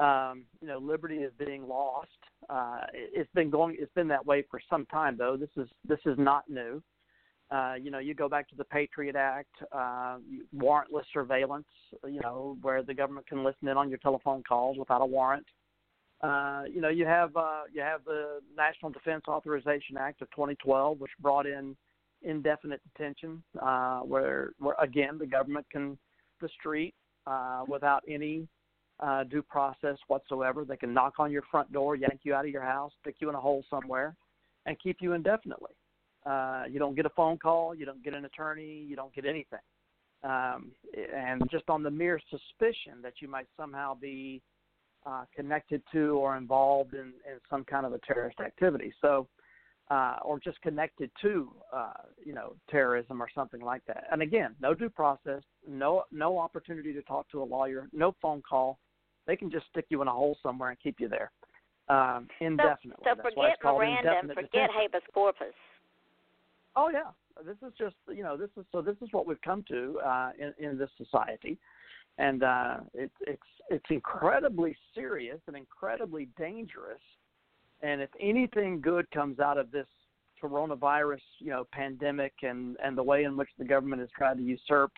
Um, 0.02 0.46
you 0.62 0.68
know, 0.68 0.80
liberty 0.80 1.18
is 1.18 1.32
being 1.38 1.68
lost. 1.68 2.08
Uh, 2.50 2.82
it, 2.94 3.12
it's 3.14 3.30
been 3.36 3.50
going. 3.50 3.76
It's 3.80 3.94
been 3.94 4.08
that 4.08 4.26
way 4.26 4.44
for 4.50 4.60
some 4.70 4.86
time, 4.88 5.16
though. 5.18 5.38
This 5.38 5.50
is 5.58 5.70
this 5.88 6.00
is 6.06 6.18
not 6.18 6.50
new. 6.50 6.82
Uh, 7.52 7.76
you 7.80 7.92
know, 7.92 8.00
you 8.00 8.14
go 8.14 8.30
back 8.30 8.50
to 8.50 8.56
the 8.56 8.64
Patriot 8.64 9.16
Act, 9.16 9.54
uh, 9.74 10.18
warrantless 10.56 11.04
surveillance, 11.14 11.68
you 12.08 12.22
know, 12.22 12.58
where 12.62 12.82
the 12.82 12.94
government 12.94 13.28
can 13.28 13.44
listen 13.44 13.68
in 13.68 13.76
on 13.76 13.90
your 13.90 13.98
telephone 13.98 14.42
calls 14.42 14.78
without 14.78 15.02
a 15.02 15.06
warrant. 15.06 15.46
Uh, 16.22 16.64
you 16.72 16.82
know, 16.82 16.90
you 16.90 17.06
have 17.06 17.36
uh, 17.36 17.64
you 17.74 17.82
have 17.82 18.04
the 18.06 18.40
National 18.56 18.92
Defense 18.92 19.24
Authorization 19.28 19.98
Act 19.98 20.22
of 20.22 20.32
2012, 20.32 21.00
which 21.00 21.12
brought 21.20 21.46
in 21.46 21.76
indefinite 22.22 22.82
detention, 22.94 23.44
uh, 23.62 24.00
where 24.00 24.52
where 24.60 24.76
again 24.80 25.18
the 25.18 25.26
government 25.28 25.66
can 25.72 25.98
the 26.40 26.50
street 26.60 26.94
uh, 27.28 27.64
without 27.68 28.02
any 28.08 28.48
uh, 29.02 29.24
due 29.24 29.42
process 29.42 29.98
whatsoever. 30.08 30.64
They 30.64 30.78
can 30.78 30.94
knock 30.94 31.16
on 31.20 31.32
your 31.32 31.44
front 31.50 31.72
door, 31.72 31.96
yank 31.96 32.22
you 32.24 32.34
out 32.34 32.46
of 32.46 32.52
your 32.52 32.64
house, 32.64 32.92
stick 33.02 33.16
you 33.20 33.30
in 33.30 33.36
a 33.36 33.40
hole 33.40 33.64
somewhere, 33.70 34.16
and 34.66 34.80
keep 34.80 34.98
you 35.02 35.14
indefinitely. 35.14 35.74
Uh, 36.26 36.64
you 36.70 36.78
don't 36.78 36.96
get 36.96 37.06
a 37.06 37.10
phone 37.10 37.38
call, 37.38 37.74
you 37.74 37.86
don't 37.86 38.04
get 38.04 38.14
an 38.14 38.26
attorney, 38.26 38.86
you 38.88 38.96
don't 38.96 39.14
get 39.14 39.26
anything. 39.26 39.60
Um, 40.24 40.72
and 41.16 41.42
just 41.50 41.64
on 41.68 41.82
the 41.82 41.90
mere 41.90 42.20
suspicion 42.30 43.02
that 43.02 43.14
you 43.22 43.28
might 43.28 43.48
somehow 43.58 43.96
be 43.96 44.44
uh, 45.04 45.24
connected 45.36 45.82
to 45.92 46.20
or 46.20 46.38
involved 46.38 46.94
in, 46.94 47.14
in 47.26 47.40
some 47.50 47.64
kind 47.64 47.88
of 47.88 47.94
a 47.94 48.00
terrorist 48.06 48.40
activity. 48.40 48.94
So, 49.02 49.28
uh, 49.90 50.18
or 50.24 50.40
just 50.40 50.62
connected 50.62 51.10
to, 51.22 51.52
uh, 51.76 51.94
you 52.24 52.34
know, 52.34 52.54
terrorism 52.70 53.22
or 53.22 53.28
something 53.34 53.62
like 53.62 53.84
that. 53.88 54.06
And 54.12 54.22
again, 54.22 54.56
no 54.62 54.74
due 54.74 54.90
process, 54.90 55.42
no 55.68 56.04
no 56.12 56.38
opportunity 56.38 56.94
to 56.94 57.02
talk 57.02 57.30
to 57.32 57.42
a 57.42 57.44
lawyer, 57.44 57.90
no 57.92 58.16
phone 58.22 58.42
call. 58.48 58.80
They 59.32 59.38
can 59.38 59.50
just 59.50 59.66
stick 59.68 59.86
you 59.88 60.02
in 60.02 60.10
a 60.10 60.12
hole 60.12 60.38
somewhere 60.44 60.72
and 60.72 60.80
keep 60.82 61.00
you 61.00 61.08
there 61.08 61.32
um, 61.88 62.28
indefinitely. 62.42 63.02
So, 63.06 63.16
so 63.16 63.22
forget 63.24 63.58
Miranda 63.64 64.16
and 64.20 64.28
forget 64.28 64.52
detention. 64.52 64.76
habeas 64.76 65.04
corpus. 65.14 65.54
Oh 66.76 66.90
yeah, 66.90 67.12
this 67.46 67.56
is 67.66 67.72
just 67.80 67.96
you 68.10 68.24
know 68.24 68.36
this 68.36 68.50
is 68.58 68.66
so 68.74 68.82
this 68.82 68.98
is 69.02 69.08
what 69.14 69.26
we've 69.26 69.42
come 69.42 69.64
to 69.70 70.02
uh, 70.06 70.32
in 70.38 70.54
in 70.66 70.78
this 70.78 70.90
society, 70.98 71.58
and 72.18 72.44
uh, 72.44 72.78
it's 72.94 73.16
it's 73.22 73.42
it's 73.70 73.86
incredibly 73.90 74.76
serious 74.94 75.40
and 75.48 75.56
incredibly 75.56 76.28
dangerous. 76.38 77.00
And 77.82 78.02
if 78.02 78.10
anything 78.20 78.82
good 78.82 79.10
comes 79.12 79.40
out 79.40 79.58
of 79.58 79.72
this 79.72 79.88
coronavirus, 80.44 81.22
you 81.40 81.52
know, 81.52 81.66
pandemic 81.72 82.34
and 82.44 82.76
and 82.84 82.98
the 82.98 83.04
way 83.04 83.24
in 83.24 83.38
which 83.38 83.50
the 83.58 83.64
government 83.64 84.02
has 84.02 84.10
tried 84.18 84.40
to 84.40 84.44
usurp 84.44 84.92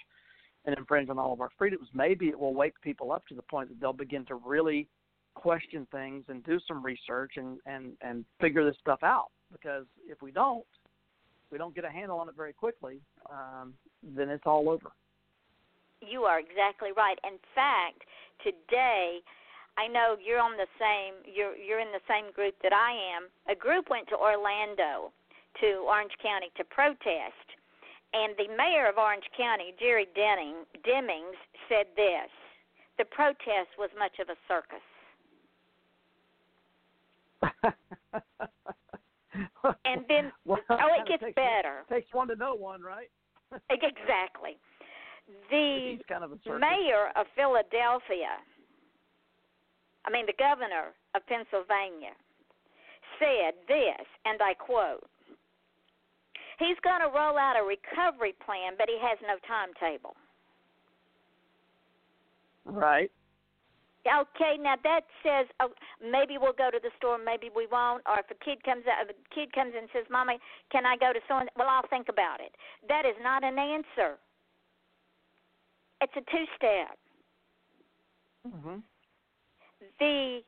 and 0.66 0.78
infringe 0.78 1.10
on 1.10 1.20
all 1.20 1.34
of 1.34 1.42
our 1.42 1.50
freedoms, 1.58 1.88
maybe 1.94 2.28
it 2.28 2.40
will 2.40 2.54
wake 2.54 2.80
people 2.82 3.12
up 3.12 3.28
to 3.28 3.36
the 3.36 3.42
point 3.42 3.70
that 3.70 3.80
they'll 3.80 3.94
begin 3.94 4.26
to 4.26 4.36
really 4.36 4.88
question 5.36 5.88
things 5.92 6.24
and 6.28 6.44
do 6.44 6.60
some 6.68 6.84
research 6.84 7.34
and 7.38 7.58
and 7.66 7.94
and 8.02 8.26
figure 8.40 8.66
this 8.66 8.78
stuff 8.80 9.00
out. 9.04 9.30
Because 9.52 9.86
if 10.08 10.22
we 10.22 10.32
don't, 10.32 10.66
we 11.52 11.58
don't 11.58 11.76
get 11.76 11.86
a 11.86 11.90
handle 11.90 12.20
on 12.20 12.30
it 12.30 12.36
very 12.36 12.54
quickly, 12.54 13.00
um, 13.30 13.74
then 14.02 14.30
it's 14.30 14.44
all 14.46 14.70
over. 14.70 14.92
You 16.02 16.24
are 16.24 16.40
exactly 16.40 16.90
right. 16.96 17.18
In 17.24 17.38
fact, 17.56 18.04
today, 18.44 19.20
I 19.78 19.88
know 19.88 20.18
you're 20.24 20.42
on 20.42 20.58
the 20.58 20.68
same. 20.80 21.22
You're 21.26 21.56
you're 21.56 21.80
in 21.80 21.92
the 21.92 22.04
same 22.08 22.32
group 22.34 22.56
that 22.64 22.74
I 22.74 22.92
am. 23.16 23.30
A 23.50 23.56
group 23.56 23.90
went 23.90 24.08
to 24.10 24.16
Orlando 24.16 25.12
to 25.62 25.68
Orange 25.88 26.14
County 26.22 26.52
to 26.58 26.64
protest. 26.66 27.48
And 28.14 28.38
the 28.38 28.48
mayor 28.56 28.88
of 28.88 28.98
Orange 28.98 29.26
County, 29.36 29.74
Jerry 29.80 30.08
Denning, 30.14 30.66
Demings, 30.86 31.38
said 31.68 31.88
this 31.96 32.30
the 32.98 33.06
protest 33.06 33.74
was 33.78 33.90
much 33.98 34.20
of 34.20 34.30
a 34.30 34.36
circus. 34.48 34.80
and 39.86 40.06
then, 40.08 40.32
well, 40.46 40.60
oh, 40.70 40.78
it 41.00 41.08
gets 41.08 41.24
takes, 41.24 41.36
better. 41.36 41.84
Takes 41.90 42.14
one 42.14 42.28
to 42.28 42.36
know 42.36 42.54
one, 42.54 42.82
right? 42.84 43.10
exactly. 43.72 44.58
The 45.50 45.98
kind 46.10 46.24
of 46.24 46.32
mayor 46.46 47.10
of 47.16 47.26
Philadelphia, 47.36 48.38
I 50.06 50.12
mean, 50.12 50.28
the 50.28 50.38
governor 50.38 50.94
of 51.16 51.26
Pennsylvania, 51.26 52.14
said 53.20 53.56
this, 53.68 54.06
and 54.26 54.40
I 54.42 54.54
quote 54.54 55.10
He's 56.64 56.80
going 56.80 57.04
to 57.04 57.12
roll 57.12 57.36
out 57.36 57.60
a 57.60 57.64
recovery 57.64 58.34
plan, 58.46 58.80
but 58.80 58.88
he 58.88 58.96
has 59.04 59.20
no 59.20 59.36
timetable. 59.44 60.16
Right. 62.64 63.12
Okay, 64.08 64.56
now 64.60 64.76
that 64.84 65.02
says 65.24 65.48
oh, 65.60 65.72
maybe 66.00 66.38
we'll 66.38 66.56
go 66.56 66.70
to 66.72 66.80
the 66.82 66.92
store, 66.98 67.18
maybe 67.18 67.50
we 67.56 67.68
won't. 67.68 68.04
Or 68.08 68.20
if 68.20 68.28
a 68.32 68.40
kid 68.44 68.64
comes 68.64 68.84
out, 68.88 69.08
a 69.08 69.16
kid 69.34 69.54
comes 69.54 69.74
and 69.78 69.88
says, 69.94 70.04
"Mommy, 70.10 70.40
can 70.72 70.86
I 70.86 70.96
go 70.98 71.14
to 71.14 71.20
so?" 71.28 71.40
Well, 71.56 71.70
I'll 71.70 71.88
think 71.90 72.08
about 72.10 72.40
it. 72.40 72.56
That 72.88 73.06
is 73.06 73.16
not 73.24 73.44
an 73.44 73.58
answer. 73.58 74.20
It's 76.02 76.14
a 76.18 76.24
two-step. 76.32 76.98
Mm-hmm. 78.48 78.80
The 80.00 80.44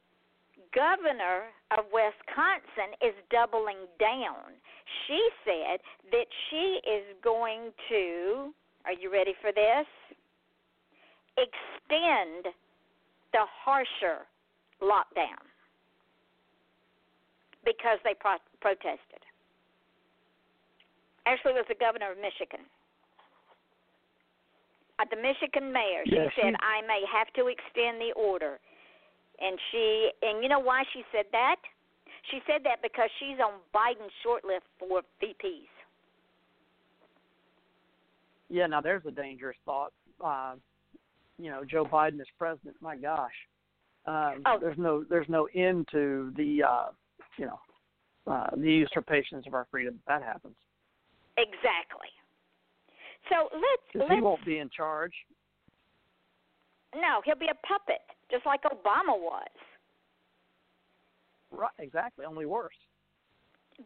governor 0.76 1.50
of 1.72 1.86
Wisconsin 1.92 2.94
is 3.02 3.16
doubling 3.32 3.88
down. 4.00 4.54
She 5.08 5.30
said 5.44 5.80
that 6.12 6.28
she 6.50 6.80
is 6.84 7.04
going 7.24 7.72
to. 7.90 8.54
Are 8.86 8.94
you 8.94 9.12
ready 9.12 9.34
for 9.42 9.52
this? 9.52 9.88
Extend 11.38 12.54
the 13.34 13.44
harsher 13.64 14.28
lockdown 14.82 15.42
because 17.66 17.98
they 18.04 18.14
pro- 18.20 18.44
protested. 18.62 19.24
Actually, 21.26 21.54
it 21.54 21.66
was 21.66 21.66
the 21.68 21.82
governor 21.82 22.12
of 22.12 22.18
Michigan. 22.18 22.62
Uh, 25.00 25.06
the 25.10 25.18
Michigan 25.18 25.74
mayor, 25.74 26.06
she 26.06 26.16
yeah, 26.16 26.30
said, 26.38 26.54
I 26.62 26.86
may 26.86 27.02
have 27.12 27.28
to 27.36 27.52
extend 27.52 28.00
the 28.00 28.14
order. 28.16 28.60
And 29.42 29.60
she, 29.72 30.10
and 30.22 30.44
you 30.44 30.50
know 30.50 30.60
why 30.60 30.84
she 30.94 31.04
said 31.12 31.26
that? 31.32 31.58
She 32.32 32.40
said 32.48 32.62
that 32.64 32.82
because 32.82 33.10
she's 33.20 33.38
on 33.40 33.60
Biden's 33.74 34.12
short 34.24 34.44
list 34.44 34.64
for 34.80 35.02
VPs. 35.22 35.68
Yeah, 38.50 38.68
now 38.68 38.82
there's 38.82 39.06
a 39.06 39.12
dangerous 39.12 39.58
thought. 39.66 39.92
Uh, 40.24 40.56
you 41.38 41.50
know 41.50 41.64
Joe 41.66 41.86
Biden 41.86 42.20
is 42.22 42.28
president. 42.38 42.76
My 42.82 42.96
gosh, 42.96 43.34
um, 44.06 44.42
oh. 44.46 44.58
there's 44.60 44.78
no 44.78 45.04
there's 45.10 45.28
no 45.30 45.48
end 45.54 45.88
to 45.92 46.32
the 46.38 46.64
uh, 46.64 46.86
you 47.38 47.46
know 47.46 47.60
uh, 48.28 48.48
the 48.56 48.72
usurpations 48.72 49.46
of 49.48 49.54
our 49.54 49.68
freedom. 49.70 50.00
That 50.08 50.24
happens. 50.24 50.56
Exactly. 51.38 52.10
So 53.30 53.50
let's. 53.54 54.10
He 54.12 54.22
won't 54.22 54.46
be 54.46 54.60
in 54.60 54.70
charge. 54.70 55.14
No, 56.94 57.22
he'll 57.26 57.36
be 57.36 57.50
a 57.52 57.68
puppet, 57.68 58.02
just 58.32 58.46
like 58.46 58.64
Obama 58.64 59.18
was. 59.18 59.48
Right, 61.52 61.72
exactly. 61.80 62.26
Only 62.26 62.46
worse. 62.46 62.76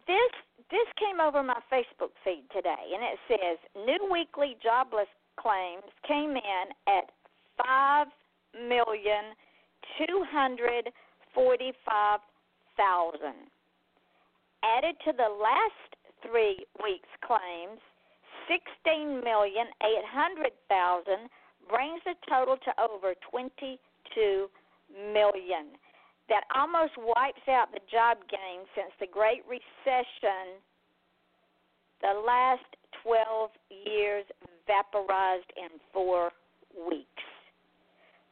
This 0.07 0.33
this 0.69 0.87
came 0.99 1.19
over 1.19 1.41
my 1.41 1.59
Facebook 1.71 2.13
feed 2.23 2.43
today, 2.53 2.93
and 2.93 3.01
it 3.03 3.17
says 3.27 3.57
new 3.75 4.11
weekly 4.11 4.55
jobless 4.61 5.09
claims 5.39 5.89
came 6.07 6.31
in 6.31 6.65
at 6.87 7.09
five 7.57 8.07
million 8.53 9.33
two 9.97 10.23
hundred 10.29 10.89
forty-five 11.33 12.19
thousand. 12.77 13.49
Added 14.63 14.95
to 15.05 15.11
the 15.13 15.29
last 15.41 15.89
three 16.21 16.65
weeks' 16.83 17.09
claims, 17.25 17.81
sixteen 18.47 19.23
million 19.23 19.67
eight 19.83 20.05
hundred 20.05 20.53
thousand 20.69 21.29
brings 21.67 22.01
the 22.05 22.13
total 22.29 22.57
to 22.57 22.71
over 22.77 23.15
twenty-two 23.29 23.77
million. 25.13 25.75
That 26.29 26.43
almost 26.55 26.93
wipes 26.97 27.47
out 27.49 27.71
the 27.73 27.81
job 27.91 28.17
gain 28.29 28.65
since 28.75 28.91
the 28.99 29.07
Great 29.07 29.41
Recession. 29.49 30.61
The 32.01 32.21
last 32.25 32.65
12 33.03 33.49
years 33.85 34.25
vaporized 34.67 35.51
in 35.57 35.79
four 35.91 36.31
weeks 36.87 37.23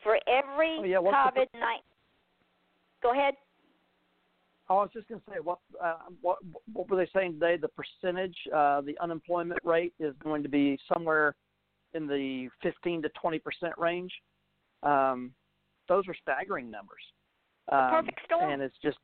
for 0.03 0.19
every 0.27 0.77
oh, 0.79 0.83
yeah, 0.83 0.97
COVID 0.97 1.47
nineteen. 1.53 1.81
Go 3.01 3.11
ahead. 3.11 3.33
I 4.69 4.73
was 4.73 4.89
just 4.93 5.07
going 5.07 5.21
to 5.21 5.31
say, 5.31 5.37
what, 5.41 5.59
uh, 5.83 5.95
what 6.21 6.39
what 6.73 6.89
were 6.89 6.97
they 6.97 7.09
saying 7.13 7.33
today? 7.33 7.57
The 7.57 7.69
percentage, 7.69 8.35
uh, 8.53 8.81
the 8.81 8.95
unemployment 9.01 9.59
rate 9.63 9.93
is 9.99 10.13
going 10.23 10.43
to 10.43 10.49
be 10.49 10.77
somewhere 10.93 11.35
in 11.93 12.05
the 12.05 12.49
15 12.63 13.01
to 13.03 13.09
20 13.21 13.39
percent 13.39 13.73
range. 13.77 14.11
Um, 14.83 15.31
those 15.87 16.07
are 16.07 16.15
staggering 16.21 16.69
numbers. 16.71 17.01
Um, 17.71 17.89
perfect 17.91 18.19
storm. 18.25 18.51
And 18.51 18.61
it's 18.61 18.75
just, 18.81 18.97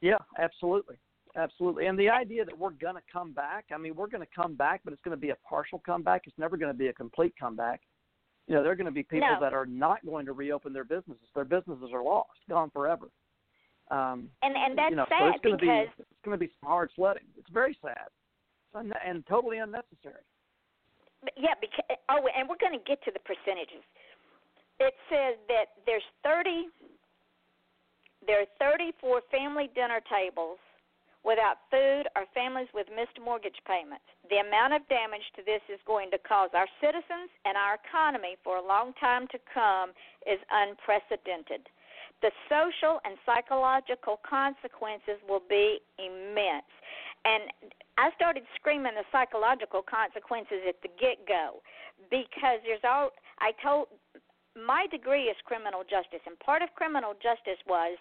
yeah, 0.00 0.18
absolutely, 0.38 0.96
absolutely. 1.36 1.86
And 1.86 1.98
the 1.98 2.08
idea 2.08 2.44
that 2.44 2.56
we're 2.56 2.70
going 2.70 2.96
to 2.96 3.02
come 3.12 3.32
back, 3.32 3.66
I 3.72 3.78
mean, 3.78 3.94
we're 3.94 4.08
going 4.08 4.24
to 4.24 4.34
come 4.34 4.54
back, 4.54 4.80
but 4.84 4.92
it's 4.92 5.02
going 5.02 5.16
to 5.16 5.20
be 5.20 5.30
a 5.30 5.36
partial 5.48 5.80
comeback. 5.84 6.22
It's 6.26 6.38
never 6.38 6.56
going 6.56 6.72
to 6.72 6.78
be 6.78 6.88
a 6.88 6.92
complete 6.92 7.34
comeback 7.38 7.80
you 8.50 8.56
know, 8.56 8.64
there 8.64 8.72
are 8.72 8.76
going 8.76 8.86
to 8.86 8.90
be 8.90 9.04
people 9.04 9.28
no. 9.30 9.38
that 9.40 9.54
are 9.54 9.64
not 9.64 10.04
going 10.04 10.26
to 10.26 10.32
reopen 10.32 10.72
their 10.72 10.82
businesses. 10.82 11.22
Their 11.36 11.44
businesses 11.44 11.90
are 11.94 12.02
lost, 12.02 12.34
gone 12.48 12.68
forever. 12.70 13.06
Um, 13.92 14.26
and 14.42 14.56
and 14.56 14.76
that's 14.76 14.90
you 14.90 14.96
know, 14.96 15.06
sad 15.08 15.18
so 15.20 15.28
it's 15.28 15.42
going 15.42 15.54
because 15.54 15.86
be 15.94 16.02
it's 16.02 16.22
going 16.24 16.34
to 16.34 16.44
be 16.44 16.50
some 16.58 16.66
hard 16.68 16.90
sledding. 16.96 17.30
It's 17.38 17.50
very 17.50 17.78
sad, 17.80 18.10
and, 18.74 18.92
and 19.06 19.26
totally 19.26 19.58
unnecessary. 19.58 20.26
Yeah, 21.38 21.54
because 21.60 21.86
oh, 22.10 22.26
and 22.36 22.48
we're 22.48 22.58
going 22.58 22.74
to 22.74 22.82
get 22.82 22.98
to 23.06 23.10
the 23.14 23.22
percentages. 23.22 23.86
It 24.80 24.94
says 25.08 25.36
that 25.48 25.76
there's 25.86 26.06
30 26.24 26.68
there 28.26 28.42
are 28.42 28.52
34 28.60 29.22
family 29.32 29.70
dinner 29.74 30.00
tables 30.04 30.58
without 31.24 31.68
food 31.70 32.04
or 32.16 32.24
families 32.32 32.68
with 32.72 32.86
missed 32.88 33.16
mortgage 33.20 33.60
payments. 33.68 34.04
The 34.28 34.40
amount 34.40 34.72
of 34.72 34.88
damage 34.88 35.24
to 35.36 35.42
this 35.44 35.60
is 35.68 35.80
going 35.86 36.10
to 36.12 36.18
cause 36.18 36.50
our 36.54 36.68
citizens 36.80 37.28
and 37.44 37.56
our 37.56 37.76
economy 37.76 38.36
for 38.44 38.56
a 38.56 38.64
long 38.64 38.92
time 39.00 39.28
to 39.32 39.38
come 39.52 39.92
is 40.24 40.40
unprecedented. 40.48 41.68
The 42.24 42.32
social 42.48 43.00
and 43.04 43.16
psychological 43.24 44.20
consequences 44.24 45.20
will 45.28 45.44
be 45.48 45.80
immense. 45.96 46.68
And 47.24 47.52
I 47.96 48.12
started 48.16 48.44
screaming 48.56 48.96
the 48.96 49.04
psychological 49.12 49.80
consequences 49.84 50.64
at 50.68 50.80
the 50.80 50.88
get 51.00 51.24
go 51.28 51.60
because 52.08 52.60
there's 52.64 52.84
all 52.84 53.12
I 53.40 53.52
told 53.60 53.88
my 54.56 54.86
degree 54.90 55.30
is 55.30 55.36
criminal 55.44 55.82
justice 55.82 56.22
and 56.26 56.38
part 56.40 56.62
of 56.62 56.74
criminal 56.74 57.14
justice 57.14 57.60
was 57.66 57.98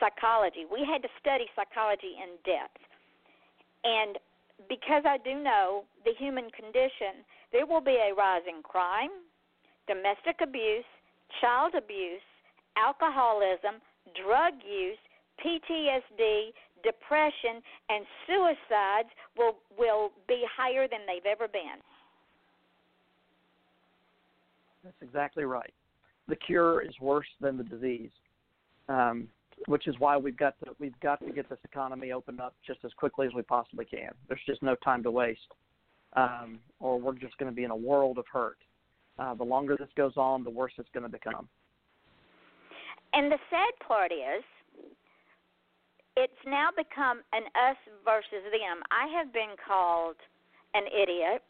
psychology. 0.00 0.66
We 0.66 0.84
had 0.84 1.02
to 1.02 1.10
study 1.20 1.46
psychology 1.54 2.18
in 2.18 2.36
depth. 2.44 2.82
And 3.84 4.18
because 4.68 5.04
I 5.06 5.18
do 5.22 5.38
know 5.38 5.84
the 6.04 6.12
human 6.18 6.50
condition, 6.50 7.22
there 7.52 7.66
will 7.66 7.80
be 7.80 7.96
a 7.96 8.14
rise 8.14 8.42
in 8.48 8.62
crime, 8.62 9.12
domestic 9.86 10.42
abuse, 10.42 10.88
child 11.40 11.74
abuse, 11.76 12.24
alcoholism, 12.76 13.80
drug 14.16 14.54
use, 14.64 14.98
PTSD, 15.38 16.52
depression, 16.82 17.60
and 17.88 18.04
suicides 18.26 19.10
will 19.36 19.56
will 19.78 20.10
be 20.28 20.44
higher 20.48 20.88
than 20.88 21.00
they've 21.06 21.26
ever 21.26 21.48
been. 21.48 21.80
That's 24.86 25.02
exactly 25.02 25.44
right. 25.44 25.74
The 26.28 26.36
cure 26.36 26.80
is 26.80 26.94
worse 27.00 27.26
than 27.40 27.56
the 27.56 27.64
disease. 27.64 28.10
Um, 28.88 29.28
which 29.66 29.88
is 29.88 29.94
why 29.98 30.16
we've 30.16 30.36
got 30.36 30.54
to 30.60 30.72
we've 30.78 30.98
got 31.00 31.18
to 31.24 31.32
get 31.32 31.48
this 31.48 31.58
economy 31.64 32.12
opened 32.12 32.40
up 32.40 32.54
just 32.64 32.80
as 32.84 32.92
quickly 32.92 33.26
as 33.26 33.32
we 33.34 33.42
possibly 33.42 33.84
can. 33.84 34.10
There's 34.28 34.40
just 34.46 34.62
no 34.62 34.76
time 34.84 35.02
to 35.02 35.10
waste, 35.10 35.48
um, 36.14 36.60
or 36.78 37.00
we're 37.00 37.14
just 37.14 37.36
going 37.38 37.50
to 37.50 37.56
be 37.56 37.64
in 37.64 37.70
a 37.70 37.76
world 37.76 38.18
of 38.18 38.26
hurt. 38.30 38.58
Uh, 39.18 39.34
the 39.34 39.44
longer 39.44 39.76
this 39.76 39.88
goes 39.96 40.12
on, 40.16 40.44
the 40.44 40.50
worse 40.50 40.72
it's 40.76 40.90
going 40.92 41.04
to 41.04 41.08
become. 41.08 41.48
And 43.14 43.32
the 43.32 43.38
sad 43.48 43.72
part 43.86 44.12
is, 44.12 44.44
it's 46.18 46.32
now 46.44 46.68
become 46.76 47.22
an 47.32 47.44
us 47.56 47.78
versus 48.04 48.44
them. 48.52 48.82
I 48.90 49.08
have 49.18 49.32
been 49.32 49.56
called 49.66 50.16
an 50.74 50.84
idiot. 50.86 51.42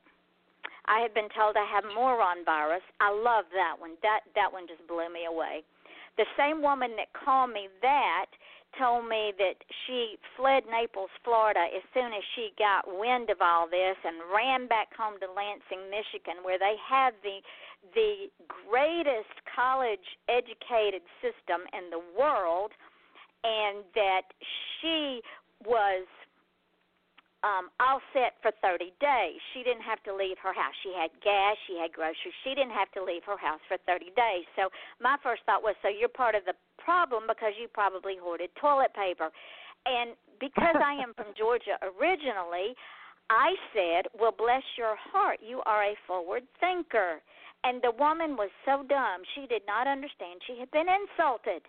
I 0.89 1.01
have 1.01 1.15
been 1.15 1.29
told 1.35 1.57
I 1.57 1.67
have 1.67 1.85
moron 1.95 2.45
virus. 2.45 2.83
I 3.01 3.11
love 3.11 3.47
that 3.55 3.75
one. 3.79 3.99
That 4.03 4.21
that 4.35 4.53
one 4.53 4.67
just 4.67 4.87
blew 4.87 5.11
me 5.13 5.27
away. 5.27 5.63
The 6.17 6.27
same 6.39 6.63
woman 6.63 6.97
that 6.97 7.13
called 7.13 7.51
me 7.51 7.69
that 7.83 8.27
told 8.79 9.09
me 9.09 9.33
that 9.39 9.57
she 9.87 10.17
fled 10.37 10.65
Naples, 10.69 11.11
Florida, 11.25 11.65
as 11.75 11.83
soon 11.95 12.13
as 12.13 12.25
she 12.35 12.53
got 12.59 12.85
wind 12.87 13.31
of 13.31 13.41
all 13.41 13.69
this 13.69 13.97
and 14.05 14.21
ran 14.33 14.69
back 14.69 14.89
home 14.97 15.19
to 15.21 15.29
Lansing, 15.33 15.89
Michigan, 15.89 16.45
where 16.45 16.59
they 16.59 16.77
have 16.89 17.15
the 17.23 17.41
the 17.95 18.27
greatest 18.49 19.33
college 19.55 20.05
educated 20.29 21.03
system 21.23 21.63
in 21.73 21.91
the 21.91 22.03
world, 22.19 22.73
and 23.45 23.85
that 23.95 24.27
she 24.81 25.21
was 25.65 26.07
um, 27.47 27.71
all 27.79 28.03
set 28.11 28.35
for 28.43 28.51
30 28.59 28.91
days. 28.99 29.39
She 29.55 29.63
didn't 29.63 29.87
have 29.87 30.03
to 30.03 30.13
leave 30.13 30.35
her 30.43 30.51
house. 30.51 30.75
She 30.83 30.91
had 30.91 31.15
gas, 31.23 31.55
she 31.71 31.79
had 31.79 31.95
groceries. 31.95 32.35
She 32.43 32.59
didn't 32.59 32.75
have 32.75 32.91
to 32.99 33.03
leave 33.07 33.23
her 33.23 33.39
house 33.39 33.63
for 33.71 33.79
30 33.87 34.11
days. 34.19 34.45
So 34.59 34.67
my 34.99 35.15
first 35.23 35.47
thought 35.47 35.63
was, 35.63 35.79
so 35.79 35.87
you're 35.87 36.11
part 36.11 36.35
of 36.35 36.43
the 36.43 36.59
problem 36.83 37.31
because 37.31 37.55
you 37.55 37.71
probably 37.71 38.19
hoarded 38.19 38.51
toilet 38.59 38.91
paper. 38.99 39.31
And 39.87 40.19
because 40.43 40.75
I 40.83 40.99
am 40.99 41.15
from 41.15 41.31
Georgia 41.39 41.79
originally, 41.87 42.75
I 43.31 43.55
said, 43.71 44.11
well, 44.11 44.35
bless 44.35 44.67
your 44.75 44.99
heart, 44.99 45.39
you 45.39 45.63
are 45.67 45.87
a 45.87 45.95
forward 46.07 46.43
thinker. 46.59 47.23
And 47.63 47.83
the 47.83 47.95
woman 47.95 48.35
was 48.35 48.51
so 48.67 48.83
dumb, 48.87 49.23
she 49.35 49.47
did 49.47 49.63
not 49.67 49.87
understand. 49.87 50.43
She 50.47 50.59
had 50.59 50.71
been 50.71 50.87
insulted. 50.87 51.63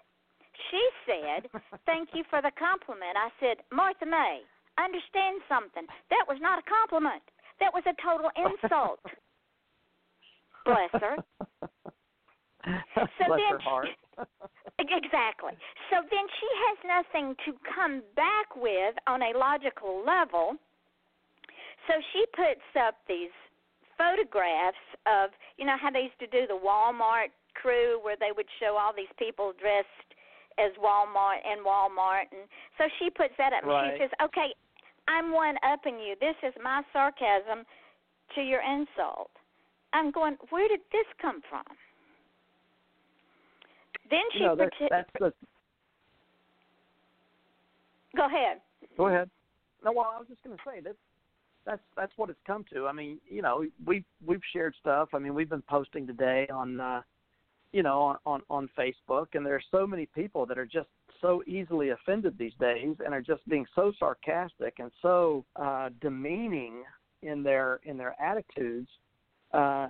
She 0.70 0.82
said, 1.06 1.50
Thank 1.86 2.10
you 2.14 2.24
for 2.30 2.42
the 2.42 2.52
compliment. 2.58 3.14
I 3.14 3.30
said, 3.40 3.62
Martha 3.72 4.06
May, 4.06 4.42
understand 4.80 5.42
something. 5.50 5.86
That 6.10 6.26
was 6.28 6.38
not 6.42 6.60
a 6.60 6.66
compliment. 6.66 7.24
That 7.60 7.74
was 7.74 7.84
a 7.86 7.96
total 8.02 8.30
insult. 8.38 9.02
Bless 10.66 10.92
her. 11.02 11.16
So 12.96 13.24
Bless 13.28 13.40
then 13.40 13.54
her 13.56 13.64
heart. 13.64 13.88
exactly. 14.80 15.56
So 15.90 16.04
then 16.12 16.26
she 16.28 16.50
has 16.68 16.78
nothing 16.84 17.36
to 17.46 17.56
come 17.64 18.04
back 18.16 18.56
with 18.56 18.96
on 19.08 19.22
a 19.22 19.32
logical 19.38 20.04
level. 20.06 20.60
So 21.88 21.96
she 22.12 22.26
puts 22.36 22.68
up 22.76 23.00
these 23.08 23.32
photographs 23.98 24.84
of, 25.08 25.32
you 25.58 25.66
know, 25.66 25.80
how 25.80 25.90
they 25.90 26.12
used 26.12 26.20
to 26.20 26.28
do 26.28 26.46
the 26.46 26.60
Walmart 26.60 27.32
crew 27.56 28.00
where 28.04 28.20
they 28.20 28.36
would 28.36 28.46
show 28.60 28.78
all 28.78 28.92
these 28.94 29.12
people 29.18 29.54
dressed 29.58 30.12
as 30.60 30.74
Walmart 30.82 31.42
and 31.46 31.62
Walmart 31.62 32.30
and 32.34 32.50
so 32.78 32.90
she 32.98 33.10
puts 33.10 33.34
that 33.38 33.54
up 33.54 33.64
right. 33.64 33.90
and 33.90 33.98
she 33.98 34.04
says, 34.04 34.14
Okay, 34.26 34.50
I'm 35.08 35.32
one 35.32 35.56
upping 35.64 36.00
you. 36.00 36.16
This 36.20 36.36
is 36.44 36.54
my 36.62 36.82
sarcasm 36.94 37.66
to 38.36 38.42
your 38.42 38.62
insult. 38.62 39.32
I'm 39.94 40.12
going, 40.12 40.38
where 40.50 40.68
did 40.68 40.82
this 40.92 41.06
come 41.22 41.42
from? 41.50 41.64
Then 44.10 44.20
she 44.34 44.40
no, 44.44 44.56
that's, 44.56 44.76
that's 44.90 45.10
the. 45.20 45.34
Go 48.16 48.26
ahead. 48.26 48.62
Go 48.98 49.08
ahead. 49.08 49.30
No, 49.84 49.92
well, 49.92 50.14
I 50.16 50.20
was 50.20 50.28
just 50.28 50.44
going 50.44 50.56
to 50.56 50.64
say 50.66 50.82
that 50.82 50.96
that's 51.66 51.82
that's 51.96 52.14
what 52.16 52.30
it's 52.30 52.40
come 52.48 52.66
to. 52.74 52.88
I 52.88 52.94
mean, 52.94 53.20
you 53.30 53.42
know, 53.42 53.66
we've 53.86 54.06
we've 54.26 54.42
shared 54.54 54.74
stuff. 54.80 55.10
I 55.14 55.20
mean, 55.20 55.34
we've 55.34 55.50
been 55.50 55.64
posting 55.64 56.08
today 56.08 56.48
on, 56.52 56.80
uh, 56.80 57.02
you 57.74 57.84
know, 57.84 58.02
on, 58.02 58.18
on 58.26 58.42
on 58.50 58.70
Facebook, 58.78 59.28
and 59.34 59.46
there 59.46 59.56
are 59.56 59.64
so 59.72 59.86
many 59.86 60.06
people 60.06 60.46
that 60.46 60.58
are 60.58 60.66
just 60.66 60.88
so 61.22 61.44
easily 61.48 61.90
offended 61.90 62.38
these 62.38 62.54
days, 62.60 62.96
and 63.04 63.14
are 63.14 63.22
just 63.22 63.48
being 63.48 63.66
so 63.76 63.92
sarcastic 64.00 64.76
and 64.80 64.92
so 65.02 65.46
uh, 65.56 65.90
demeaning 66.02 66.84
in 67.22 67.44
their 67.44 67.80
in 67.84 67.98
their 67.98 68.16
attitudes, 68.22 68.90
uh, 69.54 69.88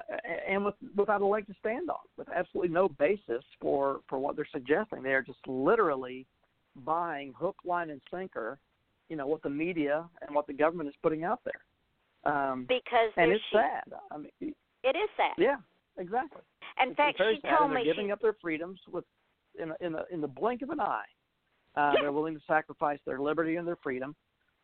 and 0.47 0.63
with 0.65 0.75
without 0.95 1.21
a 1.21 1.25
leg 1.25 1.45
to 1.47 1.53
stand 1.59 1.89
on, 1.89 1.97
with 2.17 2.27
absolutely 2.29 2.73
no 2.73 2.89
basis 2.89 3.43
for 3.59 4.01
for 4.07 4.19
what 4.19 4.35
they're 4.35 4.47
suggesting. 4.51 5.03
They 5.03 5.13
are 5.13 5.23
just 5.23 5.45
literally 5.47 6.25
buying 6.85 7.33
hook, 7.37 7.57
line, 7.65 7.89
and 7.89 8.01
sinker 8.11 8.59
you 9.09 9.15
know 9.15 9.27
what 9.27 9.41
the 9.43 9.49
media 9.49 10.05
and 10.25 10.35
what 10.35 10.47
the 10.47 10.53
government 10.53 10.89
is 10.89 10.95
putting 11.01 11.23
out 11.23 11.41
there. 11.43 12.31
Um, 12.31 12.65
Because 12.67 13.11
and 13.15 13.31
it's 13.31 13.43
she, 13.51 13.57
sad. 13.57 13.83
I 14.11 14.17
mean, 14.17 14.31
It 14.41 14.95
is 14.95 15.09
sad. 15.15 15.35
yeah, 15.37 15.57
exactly. 15.97 16.41
In 16.81 16.89
it's, 16.89 16.97
fact, 16.97 17.17
she 17.17 17.39
told 17.47 17.71
and 17.71 17.73
me 17.73 17.83
they're 17.83 17.93
giving 17.93 18.07
she, 18.07 18.11
up 18.11 18.21
their 18.21 18.35
freedoms 18.41 18.79
with 18.91 19.05
in 19.59 19.71
a, 19.71 19.75
in 19.85 19.93
the 19.93 20.05
in 20.11 20.21
the 20.21 20.27
blink 20.27 20.61
of 20.61 20.69
an 20.69 20.79
eye. 20.79 21.05
Uh. 21.77 21.93
They're 22.01 22.11
willing 22.11 22.33
to 22.35 22.41
sacrifice 22.47 22.99
their 23.05 23.19
liberty 23.19 23.55
and 23.57 23.67
their 23.67 23.77
freedom 23.83 24.15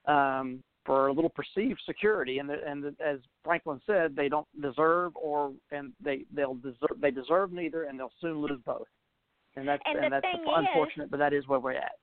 um, 0.07 0.63
for 0.85 1.07
a 1.07 1.13
little 1.13 1.29
perceived 1.29 1.79
security, 1.85 2.39
and 2.39 2.49
the, 2.49 2.57
and 2.67 2.83
the, 2.83 2.95
as 3.05 3.19
Franklin 3.45 3.79
said, 3.85 4.15
they 4.15 4.27
don't 4.27 4.47
deserve 4.61 5.15
or 5.15 5.53
and 5.71 5.93
they 6.03 6.25
they'll 6.35 6.55
deserve 6.55 6.99
they 6.99 7.11
deserve 7.11 7.51
neither, 7.53 7.83
and 7.83 7.97
they'll 7.99 8.11
soon 8.19 8.41
lose 8.41 8.59
both. 8.65 8.87
And 9.55 9.67
that's 9.67 9.83
And 9.85 10.03
the 10.03 10.09
that's 10.09 10.21
thing 10.23 10.41
is- 10.41 10.49
unfortunate, 10.53 11.11
but 11.11 11.17
that 11.19 11.31
is 11.33 11.47
where 11.47 11.59
we're 11.59 11.73
at. 11.73 11.99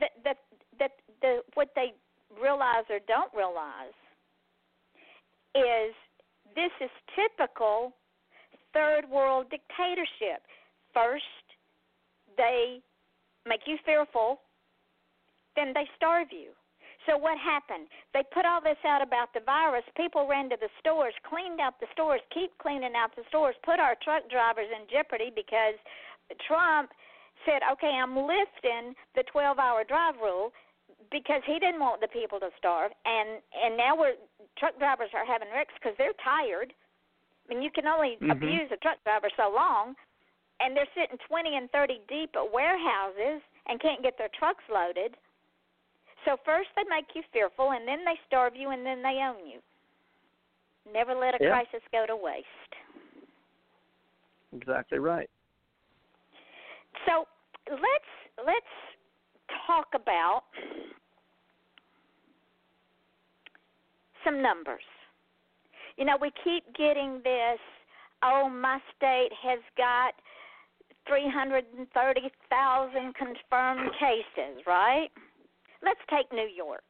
that 0.00 0.10
that 0.24 0.36
that 0.78 0.92
the 1.20 1.40
what 1.54 1.70
they 1.74 1.92
realize 2.40 2.84
or 2.88 2.98
don't 3.08 3.32
realize 3.34 3.92
is 5.54 5.92
this 6.54 6.70
is 6.80 6.90
typical 7.14 7.92
third 8.72 9.02
world 9.10 9.46
dictatorship. 9.50 10.40
First, 10.94 11.24
they 12.36 12.80
make 13.46 13.66
you 13.66 13.76
fearful, 13.84 14.40
then 15.56 15.72
they 15.74 15.88
starve 15.96 16.28
you. 16.30 16.50
So 17.06 17.18
what 17.18 17.36
happened? 17.38 17.88
They 18.14 18.22
put 18.32 18.46
all 18.46 18.60
this 18.62 18.78
out 18.86 19.02
about 19.02 19.34
the 19.34 19.40
virus. 19.40 19.82
People 19.96 20.28
ran 20.28 20.48
to 20.50 20.56
the 20.60 20.70
stores, 20.78 21.14
cleaned 21.26 21.58
out 21.58 21.80
the 21.80 21.90
stores, 21.92 22.20
keep 22.30 22.56
cleaning 22.58 22.94
out 22.94 23.10
the 23.16 23.26
stores, 23.28 23.56
put 23.64 23.80
our 23.80 23.96
truck 24.02 24.30
drivers 24.30 24.70
in 24.70 24.86
jeopardy 24.86 25.32
because 25.34 25.74
Trump 26.46 26.92
said, 27.44 27.62
"Okay, 27.72 27.90
I'm 27.90 28.14
lifting 28.16 28.94
the 29.14 29.24
12-hour 29.34 29.84
drive 29.84 30.16
rule." 30.22 30.52
because 31.10 31.42
he 31.46 31.58
didn't 31.58 31.80
want 31.80 32.00
the 32.00 32.08
people 32.08 32.38
to 32.38 32.48
starve 32.58 32.92
and 33.04 33.42
and 33.52 33.76
now 33.76 33.96
we're 33.96 34.14
truck 34.56 34.78
drivers 34.78 35.10
are 35.14 35.24
having 35.26 35.48
wrecks 35.50 35.74
because 35.74 35.96
they're 35.98 36.14
tired 36.22 36.72
I 37.50 37.54
mean 37.54 37.62
you 37.62 37.70
can 37.70 37.86
only 37.86 38.18
Mhm. 38.20 38.30
abuse 38.30 38.70
a 38.70 38.76
truck 38.76 39.02
driver 39.02 39.28
so 39.36 39.50
long 39.50 39.96
and 40.62 40.76
they're 40.76 40.88
sitting 40.94 41.18
20 41.28 41.56
and 41.56 41.70
30 41.70 42.00
deep 42.08 42.30
at 42.36 42.52
warehouses 42.52 43.42
and 43.66 43.80
can't 43.80 44.02
get 44.02 44.16
their 44.18 44.30
trucks 44.38 44.64
loaded 44.72 45.16
so 46.24 46.36
first 46.44 46.68
they 46.76 46.84
make 46.88 47.06
you 47.14 47.22
fearful 47.32 47.72
and 47.72 47.86
then 47.86 48.04
they 48.04 48.18
starve 48.26 48.54
you 48.54 48.70
and 48.70 48.86
then 48.86 49.02
they 49.02 49.18
own 49.22 49.42
you 49.46 49.58
never 50.92 51.14
let 51.14 51.34
a 51.34 51.38
Yeah. 51.42 51.50
crisis 51.50 51.82
go 51.92 52.06
to 52.06 52.16
waste 52.16 52.72
Exactly 54.54 54.98
right. 54.98 55.30
So 57.06 57.26
let's 57.70 58.44
let's 58.46 58.74
talk 59.66 59.86
about 59.94 60.42
some 64.24 64.42
numbers. 64.42 64.82
You 65.96 66.04
know, 66.04 66.16
we 66.20 66.32
keep 66.44 66.64
getting 66.76 67.20
this. 67.24 67.58
Oh, 68.22 68.48
my 68.48 68.78
state 68.96 69.30
has 69.42 69.58
got 69.76 70.14
330,000 71.06 73.14
confirmed 73.14 73.90
cases, 73.98 74.62
right? 74.66 75.10
Let's 75.82 76.00
take 76.10 76.30
New 76.32 76.48
York. 76.48 76.84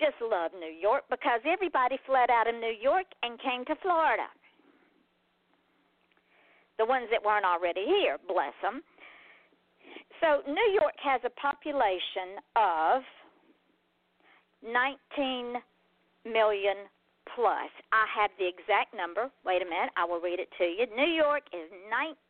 Just 0.00 0.20
love 0.20 0.52
New 0.58 0.72
York 0.72 1.04
because 1.10 1.40
everybody 1.46 1.98
fled 2.06 2.30
out 2.30 2.48
of 2.48 2.54
New 2.54 2.74
York 2.80 3.06
and 3.22 3.38
came 3.40 3.64
to 3.66 3.74
Florida. 3.82 4.26
The 6.78 6.86
ones 6.86 7.08
that 7.12 7.22
weren't 7.22 7.44
already 7.44 7.84
here, 7.84 8.16
bless 8.26 8.54
them. 8.62 8.82
So 10.20 10.40
New 10.50 10.72
York 10.80 10.94
has 11.02 11.20
a 11.24 11.30
population 11.38 12.40
of 12.56 13.02
19 14.64 15.60
million 16.24 16.88
plus. 17.34 17.70
I 17.92 18.06
have 18.14 18.30
the 18.38 18.46
exact 18.48 18.94
number. 18.96 19.30
Wait 19.44 19.60
a 19.62 19.64
minute, 19.64 19.90
I 19.96 20.04
will 20.04 20.20
read 20.20 20.38
it 20.40 20.48
to 20.58 20.64
you. 20.64 20.86
New 20.94 21.10
York 21.10 21.42
is 21.52 21.70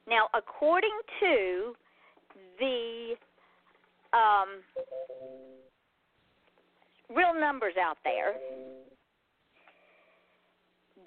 Now, 0.08 0.28
according 0.34 0.98
to 1.20 1.74
the 2.58 3.14
um, 4.12 4.62
real 7.14 7.34
numbers 7.38 7.74
out 7.80 7.98
there, 8.04 8.34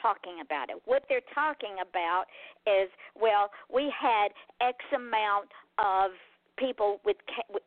talking 0.00 0.40
about 0.42 0.70
it. 0.70 0.80
What 0.86 1.04
they're 1.08 1.20
talking 1.34 1.76
about 1.86 2.24
is, 2.66 2.88
well, 3.20 3.50
we 3.72 3.92
had 3.92 4.32
X 4.60 4.78
amount 4.94 5.52
of 5.78 6.12
people 6.56 7.00
with 7.04 7.16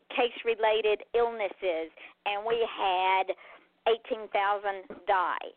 case 0.09 0.35
related 0.45 1.03
illnesses, 1.15 1.89
and 2.25 2.45
we 2.45 2.65
had 2.65 3.33
18,000 3.87 4.97
die. 5.07 5.49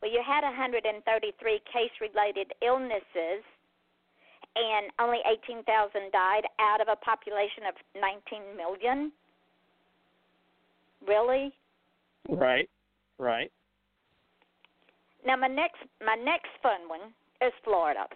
Well, 0.00 0.12
you 0.12 0.20
had 0.24 0.44
133 0.44 1.60
case 1.72 1.90
related 2.00 2.52
illnesses, 2.62 3.42
and 4.56 4.92
only 5.00 5.18
18,000 5.26 5.64
died 6.12 6.44
out 6.60 6.80
of 6.80 6.88
a 6.88 6.96
population 6.96 7.64
of 7.68 7.74
19 8.00 8.56
million. 8.56 9.12
Really? 11.06 11.52
Right. 12.28 12.68
Right. 13.18 13.50
Now 15.24 15.36
my 15.36 15.48
next 15.48 15.80
my 16.04 16.16
next 16.16 16.52
fun 16.62 16.88
one 16.88 17.14
is 17.40 17.52
Florida. 17.64 18.06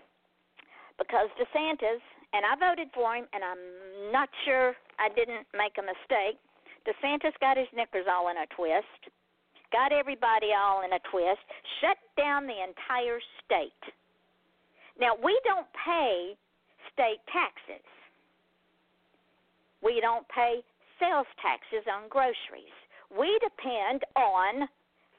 Because 0.99 1.29
DeSantis 1.41 2.03
and 2.33 2.45
I 2.45 2.55
voted 2.59 2.89
for 2.95 3.15
him 3.15 3.27
and 3.33 3.43
I'm 3.45 4.13
not 4.13 4.29
sure 4.45 4.75
I 4.99 5.09
didn't 5.15 5.47
make 5.55 5.77
a 5.79 5.85
mistake. 5.85 6.39
DeSantis 6.87 7.37
got 7.41 7.57
his 7.57 7.69
knickers 7.75 8.07
all 8.09 8.31
in 8.31 8.37
a 8.37 8.47
twist 8.55 9.13
got 9.73 9.93
everybody 9.93 10.57
all 10.57 10.83
in 10.83 10.93
a 10.93 11.03
twist, 11.11 11.45
shut 11.81 11.97
down 12.17 12.47
the 12.47 12.57
entire 12.57 13.21
state. 13.45 13.83
Now, 15.01 15.15
we 15.23 15.39
don't 15.45 15.67
pay 15.85 16.35
state 16.93 17.23
taxes. 17.33 17.85
We 19.83 20.01
don't 20.01 20.27
pay 20.29 20.61
sales 20.99 21.29
taxes 21.41 21.87
on 21.87 22.09
groceries. 22.09 22.75
We 23.13 23.39
depend 23.39 24.03
on 24.17 24.69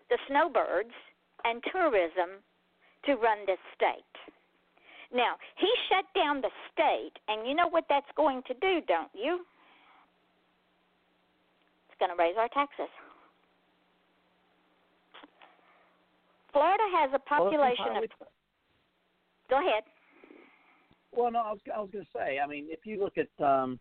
the 0.09 0.17
snowbirds 0.27 0.93
and 1.45 1.63
tourism 1.71 2.43
to 3.05 3.15
run 3.15 3.45
this 3.47 3.61
state. 3.75 4.15
Now, 5.13 5.35
he 5.57 5.67
shut 5.89 6.05
down 6.15 6.41
the 6.41 6.51
state, 6.71 7.13
and 7.27 7.47
you 7.47 7.55
know 7.55 7.67
what 7.67 7.85
that's 7.89 8.09
going 8.15 8.43
to 8.47 8.53
do, 8.55 8.81
don't 8.87 9.09
you? 9.13 9.41
It's 11.89 11.97
going 11.99 12.15
to 12.15 12.21
raise 12.21 12.35
our 12.37 12.49
taxes. 12.49 12.89
Florida 16.51 16.83
has 16.97 17.11
a 17.13 17.19
population 17.19 17.85
well, 17.93 18.03
of. 18.03 18.09
Go 19.49 19.59
ahead. 19.59 19.83
Well, 21.11 21.31
no, 21.31 21.39
I 21.39 21.51
was 21.51 21.59
I 21.75 21.79
was 21.79 21.89
going 21.91 22.05
to 22.05 22.11
say. 22.15 22.39
I 22.39 22.47
mean, 22.47 22.67
if 22.69 22.85
you 22.85 22.99
look 22.99 23.15
at, 23.17 23.43
um, 23.43 23.79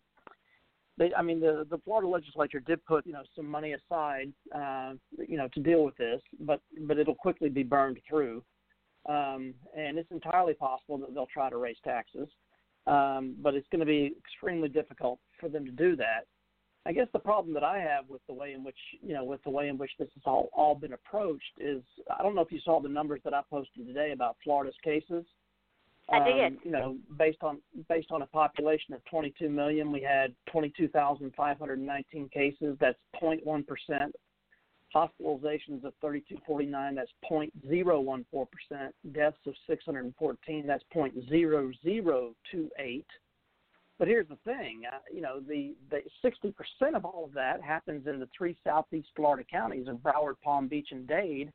they, 0.97 1.13
I 1.15 1.23
mean, 1.23 1.41
the 1.41 1.67
the 1.71 1.79
Florida 1.85 2.09
legislature 2.09 2.61
did 2.61 2.85
put 2.87 3.07
you 3.07 3.13
know 3.13 3.23
some 3.37 3.47
money 3.47 3.75
aside, 3.75 4.33
uh, 4.55 4.95
you 5.27 5.37
know, 5.37 5.49
to 5.55 5.61
deal 5.61 5.85
with 5.85 5.97
this, 5.97 6.21
but 6.41 6.61
but 6.87 6.99
it'll 6.99 7.15
quickly 7.15 7.49
be 7.49 7.63
burned 7.63 7.99
through, 8.09 8.43
um, 9.09 9.55
and 9.77 9.99
it's 9.99 10.11
entirely 10.11 10.55
possible 10.55 10.99
that 10.99 11.15
they'll 11.15 11.27
try 11.27 11.49
to 11.51 11.57
raise 11.57 11.77
taxes, 11.83 12.29
um, 12.87 13.35
but 13.43 13.55
it's 13.55 13.67
going 13.73 13.81
to 13.81 13.87
be 13.87 14.15
extremely 14.19 14.69
difficult 14.69 15.19
for 15.41 15.49
them 15.49 15.65
to 15.65 15.73
do 15.73 15.97
that. 15.97 16.27
I 16.87 16.93
guess 16.93 17.09
the 17.13 17.19
problem 17.19 17.53
that 17.55 17.65
I 17.65 17.79
have 17.79 18.09
with 18.09 18.23
the 18.27 18.35
way 18.35 18.53
in 18.53 18.65
which 18.65 18.79
you 19.03 19.13
know 19.15 19.25
with 19.25 19.43
the 19.45 19.51
way 19.51 19.69
in 19.69 19.77
which 19.77 19.91
this 19.99 20.09
has 20.15 20.23
all 20.25 20.49
all 20.53 20.75
been 20.75 20.93
approached 20.93 21.53
is 21.59 21.83
I 22.19 22.23
don't 22.23 22.35
know 22.35 22.41
if 22.43 22.53
you 22.53 22.61
saw 22.65 22.81
the 22.81 22.89
numbers 22.89 23.21
that 23.25 23.35
I 23.35 23.43
posted 23.51 23.87
today 23.87 24.13
about 24.13 24.37
Florida's 24.45 24.77
cases. 24.83 25.25
I 26.11 26.25
did. 26.25 26.47
Um, 26.47 26.59
you 26.65 26.71
know, 26.71 26.97
based 27.19 27.43
on 27.43 27.61
based 27.89 28.09
on 28.11 28.23
a 28.23 28.27
population 28.27 28.95
of 28.95 29.05
22 29.11 29.51
million, 29.51 29.93
we 29.93 30.01
had 30.01 30.35
22,519 30.51 32.29
cases. 32.31 32.77
That's 32.81 32.99
0.1 33.23 33.67
percent. 33.67 34.15
Hospitalizations 34.95 35.85
of 35.85 35.93
3249. 36.01 36.95
That's 36.95 37.11
0.014 37.31 38.47
percent. 38.51 38.95
Deaths 39.13 39.37
of 39.47 39.55
614. 39.67 40.67
That's 40.67 40.85
0.0028 40.95 43.05
but 43.99 44.07
here's 44.07 44.29
the 44.29 44.39
thing, 44.45 44.83
uh, 44.91 44.99
you 45.13 45.21
know, 45.21 45.41
the 45.41 45.75
the 45.91 46.03
60% 46.25 46.55
of 46.95 47.05
all 47.05 47.25
of 47.25 47.33
that 47.35 47.61
happens 47.61 48.07
in 48.07 48.21
the 48.21 48.29
three 48.37 48.57
southeast 48.63 49.09
Florida 49.17 49.45
counties 49.51 49.89
of 49.89 49.97
Broward, 49.97 50.35
Palm 50.43 50.69
Beach, 50.69 50.89
and 50.93 51.07
Dade. 51.07 51.53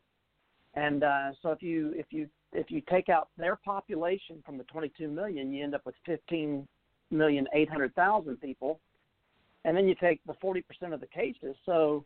And 0.75 1.03
uh, 1.03 1.31
so 1.41 1.51
if 1.51 1.61
you 1.61 1.93
if 1.95 2.07
you 2.09 2.27
if 2.51 2.69
you 2.69 2.81
take 2.89 3.07
out 3.07 3.29
their 3.37 3.55
population 3.55 4.43
from 4.45 4.57
the 4.57 4.65
22 4.65 5.07
million, 5.07 5.53
you 5.53 5.63
end 5.63 5.73
up 5.73 5.85
with 5.85 5.95
15 6.05 6.67
million 7.11 7.47
800 7.53 7.95
thousand 7.95 8.41
people, 8.41 8.81
and 9.63 9.77
then 9.77 9.87
you 9.87 9.95
take 9.95 10.19
the 10.25 10.33
40% 10.33 10.93
of 10.93 10.99
the 10.99 11.07
cases. 11.07 11.55
So 11.65 12.03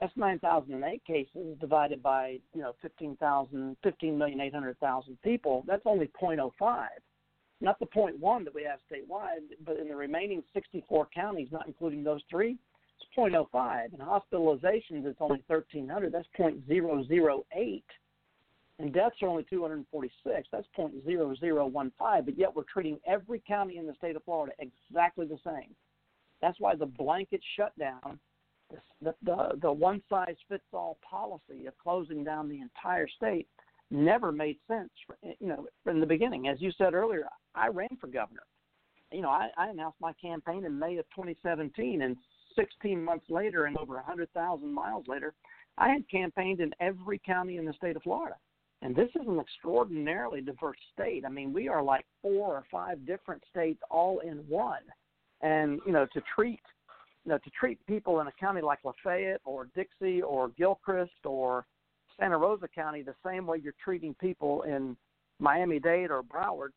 that's 0.00 0.16
9,008 0.16 1.04
cases 1.04 1.56
divided 1.60 2.02
by 2.02 2.38
you 2.54 2.62
know 2.62 2.74
15,000 2.82 3.76
15 3.82 4.18
million 4.18 4.40
800 4.40 4.78
thousand 4.78 5.20
people. 5.22 5.64
That's 5.66 5.82
only 5.86 6.10
0.05 6.20 6.88
not 7.64 7.78
the 7.80 7.86
point 7.86 8.18
one 8.20 8.44
that 8.44 8.54
we 8.54 8.62
have 8.64 8.78
statewide, 8.90 9.56
but 9.64 9.78
in 9.78 9.88
the 9.88 9.96
remaining 9.96 10.42
64 10.52 11.08
counties, 11.14 11.48
not 11.50 11.66
including 11.66 12.04
those 12.04 12.20
three, 12.30 12.58
it's 13.00 13.18
0.05. 13.18 13.84
And 13.92 14.00
hospitalizations, 14.00 15.06
it's 15.06 15.20
only 15.20 15.42
1,300. 15.46 16.12
That's 16.12 16.28
0.008. 16.38 17.82
And 18.80 18.92
deaths 18.92 19.16
are 19.22 19.28
only 19.28 19.46
246. 19.48 20.48
That's 20.52 20.66
0.0015. 20.78 22.24
But 22.24 22.38
yet 22.38 22.54
we're 22.54 22.62
treating 22.64 22.98
every 23.06 23.42
county 23.46 23.78
in 23.78 23.86
the 23.86 23.94
state 23.94 24.16
of 24.16 24.24
Florida 24.24 24.52
exactly 24.58 25.26
the 25.26 25.38
same. 25.44 25.74
That's 26.42 26.60
why 26.60 26.74
the 26.74 26.86
blanket 26.86 27.40
shutdown, 27.56 28.18
the, 29.02 29.14
the, 29.24 29.58
the 29.60 29.72
one 29.72 30.02
size 30.08 30.36
fits 30.48 30.64
all 30.72 30.98
policy 31.08 31.66
of 31.66 31.76
closing 31.78 32.24
down 32.24 32.48
the 32.48 32.60
entire 32.60 33.08
state 33.08 33.48
never 33.90 34.32
made 34.32 34.56
sense. 34.66 34.90
You 35.22 35.48
know, 35.48 35.66
in 35.86 36.00
the 36.00 36.06
beginning, 36.06 36.48
as 36.48 36.60
you 36.60 36.72
said 36.76 36.94
earlier, 36.94 37.26
I 37.54 37.68
ran 37.68 37.96
for 38.00 38.06
governor. 38.06 38.42
You 39.12 39.22
know, 39.22 39.28
I, 39.28 39.48
I 39.56 39.68
announced 39.68 40.00
my 40.00 40.12
campaign 40.14 40.64
in 40.64 40.78
May 40.78 40.96
of 40.98 41.06
2017, 41.14 42.02
and 42.02 42.16
16 42.56 43.02
months 43.02 43.26
later, 43.28 43.66
and 43.66 43.76
over 43.78 43.94
100,000 43.94 44.72
miles 44.72 45.04
later, 45.06 45.34
I 45.78 45.88
had 45.88 46.08
campaigned 46.10 46.60
in 46.60 46.72
every 46.80 47.20
county 47.24 47.56
in 47.56 47.64
the 47.64 47.72
state 47.74 47.96
of 47.96 48.02
Florida. 48.02 48.36
And 48.82 48.94
this 48.94 49.08
is 49.14 49.26
an 49.26 49.40
extraordinarily 49.40 50.40
diverse 50.40 50.76
state. 50.92 51.24
I 51.24 51.30
mean, 51.30 51.52
we 51.52 51.68
are 51.68 51.82
like 51.82 52.04
four 52.20 52.48
or 52.48 52.64
five 52.70 53.06
different 53.06 53.42
states 53.50 53.80
all 53.90 54.18
in 54.18 54.38
one. 54.48 54.82
And 55.40 55.80
you 55.86 55.92
know, 55.92 56.06
to 56.12 56.22
treat 56.34 56.60
you 57.24 57.30
know 57.32 57.38
to 57.38 57.50
treat 57.50 57.84
people 57.86 58.20
in 58.20 58.26
a 58.26 58.32
county 58.32 58.60
like 58.60 58.80
Lafayette 58.84 59.40
or 59.44 59.68
Dixie 59.74 60.22
or 60.22 60.48
Gilchrist 60.50 61.24
or 61.24 61.66
Santa 62.18 62.38
Rosa 62.38 62.68
County 62.68 63.02
the 63.02 63.14
same 63.24 63.46
way 63.46 63.58
you're 63.62 63.74
treating 63.82 64.14
people 64.14 64.62
in 64.62 64.96
Miami 65.40 65.80
Dade 65.80 66.10
or 66.10 66.22
Broward 66.22 66.70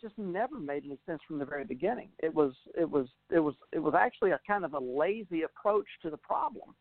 just 0.00 0.16
never 0.18 0.58
made 0.58 0.84
any 0.84 0.98
sense 1.06 1.20
from 1.26 1.38
the 1.38 1.44
very 1.44 1.64
beginning. 1.64 2.08
It 2.22 2.32
was 2.32 2.52
it 2.78 2.88
was 2.88 3.08
it 3.30 3.40
was 3.40 3.54
it 3.72 3.78
was 3.78 3.94
actually 3.98 4.32
a 4.32 4.40
kind 4.46 4.64
of 4.64 4.74
a 4.74 4.78
lazy 4.78 5.42
approach 5.42 5.86
to 6.02 6.10
the 6.10 6.18
problem. 6.18 6.74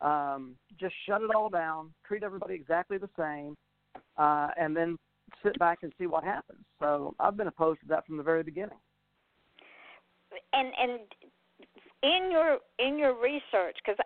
Um, 0.00 0.54
just 0.78 0.94
shut 1.06 1.22
it 1.22 1.34
all 1.34 1.48
down, 1.48 1.92
treat 2.06 2.22
everybody 2.22 2.54
exactly 2.54 2.98
the 2.98 3.08
same, 3.18 3.56
uh, 4.16 4.48
and 4.56 4.76
then 4.76 4.96
sit 5.42 5.58
back 5.58 5.78
and 5.82 5.92
see 5.98 6.06
what 6.06 6.24
happens. 6.24 6.64
So 6.78 7.14
I've 7.18 7.36
been 7.36 7.48
opposed 7.48 7.80
to 7.80 7.86
that 7.88 8.06
from 8.06 8.16
the 8.16 8.22
very 8.22 8.42
beginning. 8.42 8.78
And 10.52 10.72
and 10.80 11.00
in 12.02 12.30
your 12.30 12.58
in 12.78 12.98
your 12.98 13.14
research, 13.14 13.76
because 13.84 13.98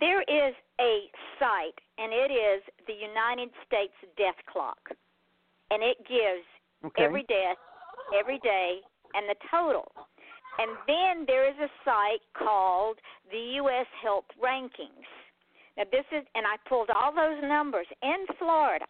there 0.00 0.22
is 0.22 0.54
a 0.80 1.10
site, 1.38 1.78
and 1.98 2.12
it 2.12 2.32
is 2.32 2.62
the 2.86 2.94
United 2.94 3.50
States 3.66 3.94
Death 4.16 4.38
Clock, 4.50 4.90
and 5.70 5.82
it 5.82 5.98
gives 6.08 6.44
Okay. 6.84 7.04
every 7.04 7.22
death, 7.24 7.56
every 8.12 8.38
day, 8.40 8.80
and 9.14 9.28
the 9.28 9.36
total. 9.50 9.90
And 10.58 10.76
then 10.86 11.24
there 11.26 11.48
is 11.48 11.56
a 11.58 11.70
site 11.84 12.20
called 12.36 12.98
the 13.30 13.38
U.S. 13.64 13.86
Health 14.02 14.26
Rankings. 14.38 15.08
Now 15.76 15.84
this 15.90 16.04
is, 16.12 16.24
and 16.34 16.46
I 16.46 16.56
pulled 16.68 16.90
all 16.90 17.12
those 17.12 17.42
numbers 17.42 17.86
in 18.02 18.26
Florida. 18.38 18.86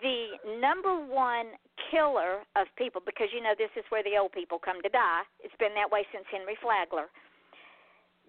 The 0.00 0.38
number 0.60 0.94
one 0.94 1.46
killer 1.90 2.44
of 2.56 2.66
people, 2.76 3.02
because 3.04 3.28
you 3.32 3.42
know 3.42 3.54
this 3.56 3.70
is 3.76 3.84
where 3.90 4.02
the 4.02 4.16
old 4.16 4.32
people 4.32 4.58
come 4.58 4.80
to 4.82 4.88
die. 4.88 5.22
It's 5.40 5.54
been 5.58 5.74
that 5.74 5.90
way 5.90 6.06
since 6.12 6.24
Henry 6.30 6.56
Flagler. 6.62 7.10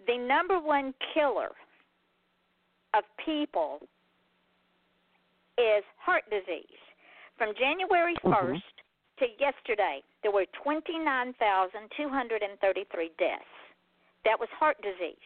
The 0.08 0.18
number 0.18 0.60
one 0.60 0.94
killer 1.14 1.52
of 2.94 3.04
people 3.24 3.88
is 5.58 5.84
heart 5.98 6.24
disease. 6.30 6.80
From 7.38 7.54
January 7.56 8.16
1st 8.24 8.64
Mhm. 8.64 9.18
to 9.18 9.28
yesterday, 9.40 10.04
there 10.22 10.32
were 10.32 10.46
29,233 10.48 13.10
deaths. 13.18 13.46
That 14.24 14.40
was 14.40 14.50
heart 14.50 14.82
disease. 14.82 15.18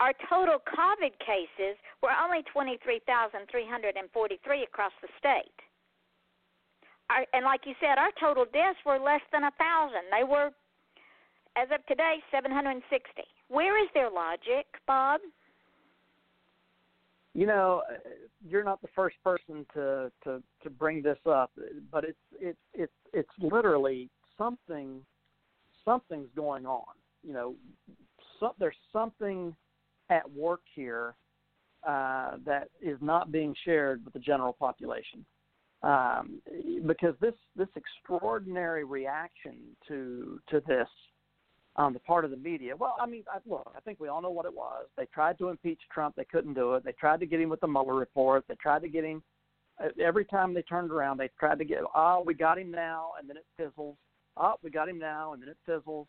Our 0.00 0.14
total 0.30 0.56
COVID 0.64 1.12
cases 1.20 1.76
were 2.02 2.12
only 2.16 2.42
23,343 2.52 4.64
across 4.64 4.92
the 5.02 5.08
state. 5.18 5.52
Our, 7.10 7.26
and 7.34 7.44
like 7.44 7.66
you 7.66 7.74
said, 7.80 7.98
our 7.98 8.10
total 8.18 8.46
deaths 8.50 8.78
were 8.86 8.98
less 8.98 9.20
than 9.30 9.44
a 9.44 9.50
thousand. 9.58 10.08
They 10.10 10.24
were, 10.24 10.52
as 11.56 11.68
of 11.74 11.84
today, 11.86 12.22
760. 12.30 13.04
Where 13.48 13.76
is 13.82 13.90
their 13.92 14.10
logic, 14.10 14.66
Bob? 14.86 15.20
You 17.34 17.46
know, 17.46 17.82
you're 18.48 18.64
not 18.64 18.80
the 18.80 18.88
first 18.94 19.16
person 19.22 19.66
to 19.74 20.10
to 20.24 20.42
to 20.62 20.70
bring 20.70 21.00
this 21.00 21.18
up, 21.26 21.52
but 21.92 22.04
it's 22.04 22.18
it's 22.40 22.58
it's 22.74 22.92
it's 23.12 23.30
literally 23.38 24.10
something 24.36 25.00
something's 25.84 26.30
going 26.34 26.66
on. 26.66 26.94
You 27.22 27.34
know, 27.34 27.54
there's 28.58 28.74
something 28.92 29.54
at 30.10 30.30
work 30.30 30.60
here 30.74 31.14
uh, 31.86 32.32
that 32.44 32.68
is 32.82 32.98
not 33.00 33.32
being 33.32 33.54
shared 33.64 34.04
with 34.04 34.12
the 34.12 34.20
general 34.20 34.52
population. 34.52 35.24
Um, 35.82 36.42
because 36.86 37.14
this 37.22 37.32
this 37.56 37.68
extraordinary 37.74 38.84
reaction 38.84 39.56
to 39.88 40.38
to 40.50 40.60
this 40.66 40.88
on 41.76 41.94
the 41.94 42.00
part 42.00 42.26
of 42.26 42.30
the 42.30 42.36
media. 42.36 42.76
Well, 42.76 42.96
I 43.00 43.06
mean, 43.06 43.24
I, 43.32 43.38
look, 43.46 43.72
I 43.74 43.80
think 43.80 43.98
we 43.98 44.08
all 44.08 44.20
know 44.20 44.30
what 44.30 44.44
it 44.44 44.52
was. 44.52 44.86
They 44.98 45.06
tried 45.06 45.38
to 45.38 45.48
impeach 45.48 45.80
Trump, 45.90 46.16
they 46.16 46.26
couldn't 46.26 46.54
do 46.54 46.74
it. 46.74 46.84
They 46.84 46.92
tried 46.92 47.20
to 47.20 47.26
get 47.26 47.40
him 47.40 47.48
with 47.48 47.60
the 47.60 47.68
Mueller 47.68 47.94
report. 47.94 48.44
They 48.48 48.56
tried 48.56 48.82
to 48.82 48.88
get 48.88 49.04
him. 49.04 49.22
uh, 49.82 49.88
Every 49.98 50.26
time 50.26 50.52
they 50.52 50.62
turned 50.62 50.90
around, 50.90 51.16
they 51.16 51.30
tried 51.38 51.58
to 51.60 51.64
get. 51.64 51.78
Oh, 51.94 52.22
we 52.26 52.34
got 52.34 52.58
him 52.58 52.70
now, 52.70 53.12
and 53.18 53.26
then 53.26 53.38
it 53.38 53.46
fizzles. 53.56 53.96
Oh, 54.36 54.54
we 54.62 54.68
got 54.68 54.88
him 54.88 54.98
now, 54.98 55.32
and 55.32 55.40
then 55.40 55.48
it 55.48 55.56
fizzles. 55.64 56.08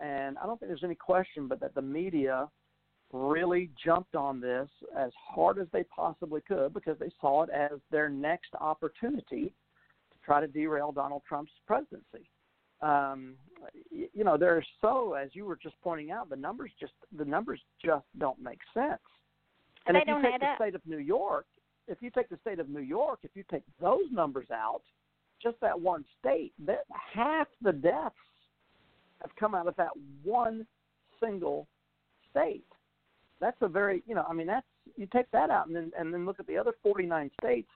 And 0.00 0.36
I 0.38 0.46
don't 0.46 0.58
think 0.58 0.70
there's 0.70 0.82
any 0.82 0.96
question, 0.96 1.46
but 1.46 1.60
that 1.60 1.74
the 1.76 1.82
media 1.82 2.48
really 3.14 3.70
jumped 3.82 4.14
on 4.14 4.40
this 4.40 4.68
as 4.96 5.12
hard 5.16 5.58
as 5.58 5.66
they 5.72 5.84
possibly 5.84 6.40
could 6.40 6.74
because 6.74 6.98
they 6.98 7.10
saw 7.20 7.42
it 7.44 7.50
as 7.50 7.78
their 7.90 8.08
next 8.08 8.50
opportunity 8.60 9.54
to 10.10 10.18
try 10.24 10.40
to 10.40 10.48
derail 10.48 10.92
Donald 10.92 11.22
Trump's 11.28 11.52
presidency 11.66 12.28
um, 12.84 13.34
you 13.90 14.24
know, 14.24 14.36
they're 14.36 14.64
so, 14.80 15.14
as 15.14 15.30
you 15.32 15.46
were 15.46 15.56
just 15.56 15.74
pointing 15.82 16.10
out, 16.10 16.28
the 16.28 16.36
numbers 16.36 16.70
just 16.78 16.92
the 17.16 17.24
numbers 17.24 17.60
just 17.82 18.04
don't 18.18 18.40
make 18.40 18.58
sense. 18.74 19.00
And 19.86 19.96
They 19.96 20.00
if 20.00 20.08
you 20.08 20.14
don't 20.14 20.22
take 20.22 20.40
the 20.40 20.46
up. 20.46 20.56
state 20.56 20.74
of 20.74 20.82
New 20.86 20.98
York, 20.98 21.46
if 21.88 21.98
you 22.00 22.10
take 22.10 22.28
the 22.28 22.38
state 22.42 22.58
of 22.58 22.68
New 22.68 22.80
York, 22.80 23.20
if 23.22 23.30
you 23.34 23.44
take 23.50 23.62
those 23.80 24.04
numbers 24.12 24.48
out, 24.52 24.82
just 25.42 25.56
that 25.60 25.78
one 25.78 26.04
state, 26.20 26.52
that 26.66 26.84
half 26.90 27.46
the 27.62 27.72
deaths 27.72 28.14
have 29.22 29.34
come 29.38 29.54
out 29.54 29.66
of 29.66 29.76
that 29.76 29.90
one 30.22 30.66
single 31.22 31.66
state. 32.30 32.66
That's 33.44 33.60
a 33.60 33.68
very, 33.68 34.02
you 34.06 34.14
know, 34.14 34.24
I 34.26 34.32
mean, 34.32 34.46
that's 34.46 34.66
you 34.96 35.06
take 35.12 35.30
that 35.32 35.50
out 35.50 35.66
and 35.66 35.76
then 35.76 35.92
and 35.98 36.12
then 36.12 36.24
look 36.24 36.40
at 36.40 36.46
the 36.46 36.56
other 36.56 36.72
49 36.82 37.30
states 37.40 37.68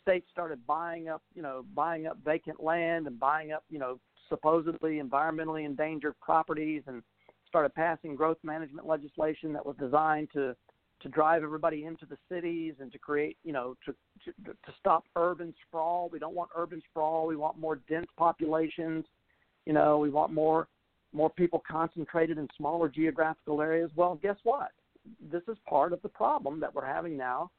states 0.00 0.26
started 0.30 0.66
buying 0.66 1.08
up, 1.08 1.22
you 1.34 1.42
know, 1.42 1.64
buying 1.74 2.06
up 2.06 2.18
vacant 2.24 2.62
land 2.62 3.06
and 3.06 3.20
buying 3.20 3.52
up, 3.52 3.64
you 3.68 3.78
know, 3.78 3.98
supposedly 4.28 5.00
environmentally 5.00 5.64
endangered 5.66 6.14
properties 6.20 6.82
and 6.86 7.02
started 7.46 7.74
passing 7.74 8.14
growth 8.14 8.38
management 8.42 8.86
legislation 8.86 9.52
that 9.52 9.66
was 9.66 9.76
designed 9.78 10.28
to 10.32 10.54
to 11.02 11.08
drive 11.08 11.42
everybody 11.42 11.84
into 11.84 12.06
the 12.06 12.16
cities 12.30 12.74
and 12.80 12.92
to 12.92 12.98
create, 12.98 13.36
you 13.44 13.52
know, 13.52 13.76
to, 13.84 13.92
to 14.24 14.32
to 14.52 14.72
stop 14.78 15.04
urban 15.16 15.54
sprawl. 15.66 16.08
We 16.12 16.18
don't 16.18 16.34
want 16.34 16.50
urban 16.56 16.82
sprawl. 16.90 17.26
We 17.26 17.36
want 17.36 17.58
more 17.58 17.76
dense 17.88 18.08
populations. 18.16 19.04
You 19.66 19.72
know, 19.72 19.98
we 19.98 20.10
want 20.10 20.32
more 20.32 20.68
more 21.12 21.30
people 21.30 21.62
concentrated 21.68 22.38
in 22.38 22.48
smaller 22.56 22.88
geographical 22.88 23.60
areas. 23.60 23.90
Well, 23.96 24.18
guess 24.22 24.36
what? 24.44 24.70
This 25.32 25.42
is 25.48 25.56
part 25.68 25.92
of 25.92 26.02
the 26.02 26.08
problem 26.08 26.60
that 26.60 26.74
we're 26.74 26.86
having 26.86 27.16
now 27.16 27.50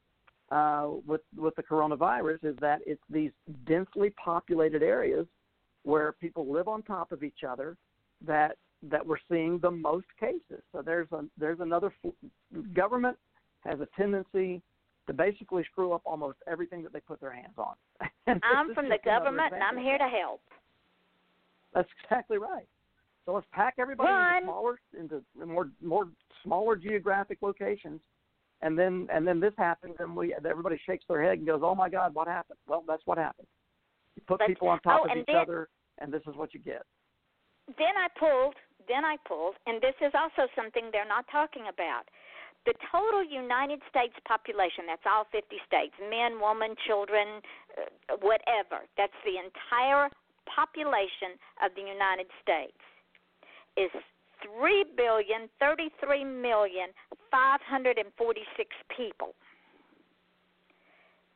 uh, 0.51 0.89
with 1.07 1.21
with 1.37 1.55
the 1.55 1.63
coronavirus 1.63 2.43
is 2.43 2.55
that 2.59 2.81
it's 2.85 3.01
these 3.09 3.31
densely 3.65 4.11
populated 4.23 4.83
areas 4.83 5.25
where 5.83 6.11
people 6.13 6.51
live 6.51 6.67
on 6.67 6.83
top 6.83 7.11
of 7.11 7.23
each 7.23 7.43
other 7.47 7.77
that 8.25 8.57
that 8.89 9.05
we're 9.05 9.17
seeing 9.29 9.59
the 9.59 9.71
most 9.71 10.07
cases. 10.19 10.61
So 10.71 10.81
there's 10.81 11.07
a 11.11 11.23
there's 11.37 11.59
another 11.59 11.93
government 12.73 13.17
has 13.65 13.79
a 13.79 13.87
tendency 13.97 14.61
to 15.07 15.13
basically 15.13 15.63
screw 15.71 15.93
up 15.93 16.01
almost 16.05 16.37
everything 16.47 16.83
that 16.83 16.93
they 16.93 16.99
put 16.99 17.19
their 17.19 17.33
hands 17.33 17.57
on. 17.57 17.75
I'm 18.43 18.73
from 18.73 18.89
the 18.89 18.99
government 19.03 19.53
and 19.53 19.63
I'm 19.63 19.77
here 19.77 19.97
to 19.97 20.07
help. 20.07 20.41
That's 21.73 21.89
exactly 22.03 22.37
right. 22.37 22.67
So 23.25 23.33
let's 23.33 23.47
pack 23.51 23.75
everybody 23.77 24.09
One. 24.11 24.35
into 24.35 24.45
smaller 24.45 24.79
into 24.99 25.23
more 25.45 25.69
more 25.81 26.07
smaller 26.43 26.75
geographic 26.75 27.37
locations 27.41 28.01
and 28.61 28.77
then 28.77 29.07
and 29.11 29.27
then 29.27 29.39
this 29.39 29.53
happens, 29.57 29.95
and 29.99 30.15
we 30.15 30.35
everybody 30.47 30.79
shakes 30.85 31.05
their 31.07 31.23
head 31.23 31.37
and 31.37 31.47
goes, 31.47 31.61
"Oh 31.63 31.75
my 31.75 31.89
God, 31.89 32.13
what 32.13 32.27
happened?" 32.27 32.59
Well, 32.67 32.83
that's 32.87 33.05
what 33.05 33.17
happened. 33.17 33.47
You 34.15 34.21
put 34.27 34.39
But- 34.39 34.47
people 34.47 34.67
on 34.69 34.79
top 34.81 35.01
oh, 35.03 35.11
of 35.11 35.17
each 35.17 35.25
then- 35.25 35.35
other, 35.35 35.69
and 35.97 36.13
this 36.13 36.21
is 36.27 36.35
what 36.35 36.53
you 36.53 36.59
get. 36.59 36.85
then 37.77 37.95
I 37.95 38.07
pulled, 38.19 38.55
then 38.87 39.05
I 39.05 39.17
pulled, 39.25 39.55
and 39.65 39.81
this 39.81 39.95
is 40.01 40.13
also 40.13 40.47
something 40.55 40.91
they're 40.91 41.05
not 41.05 41.27
talking 41.29 41.67
about. 41.67 42.09
The 42.65 42.77
total 42.93 43.25
United 43.25 43.81
States 43.89 44.13
population, 44.27 44.85
that's 44.85 45.05
all 45.09 45.25
50 45.33 45.49
states, 45.65 45.97
men, 45.97 46.37
women, 46.37 46.77
children, 46.85 47.41
uh, 47.73 48.21
whatever, 48.21 48.85
that's 48.97 49.17
the 49.25 49.41
entire 49.41 50.13
population 50.45 51.41
of 51.65 51.73
the 51.73 51.81
United 51.81 52.29
States, 52.37 52.77
is 53.77 53.89
three 54.45 54.85
billion 54.97 55.49
thirty-three 55.59 56.25
million 56.25 56.89
five 57.29 57.61
hundred 57.65 57.97
and 57.97 58.09
forty-six 58.17 58.69
people. 58.95 59.33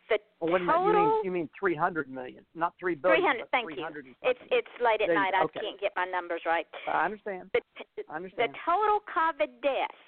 The 0.09 0.17
Well, 0.39 0.53
wait 0.53 0.61
total 0.65 0.85
you 0.85 0.93
mean 0.93 1.25
you 1.25 1.31
mean 1.31 1.49
300 1.59 2.09
million, 2.09 2.45
not 2.53 2.73
3 2.79 2.93
billion. 2.95 3.17
Three 3.17 3.25
hundred. 3.25 3.49
Thank 3.49 3.69
you. 3.69 3.81
300 3.81 4.05
It's 4.21 4.39
it's 4.51 4.75
late 4.77 5.01
at 5.01 5.09
night. 5.09 5.33
I 5.33 5.47
can't 5.49 5.79
get 5.81 5.93
my 5.95 6.05
numbers 6.05 6.41
right. 6.45 6.67
I 6.87 7.05
understand. 7.05 7.49
The 7.53 7.61
I 8.09 8.19
the 8.19 8.53
total 8.61 9.01
COVID 9.09 9.49
deaths, 9.65 10.05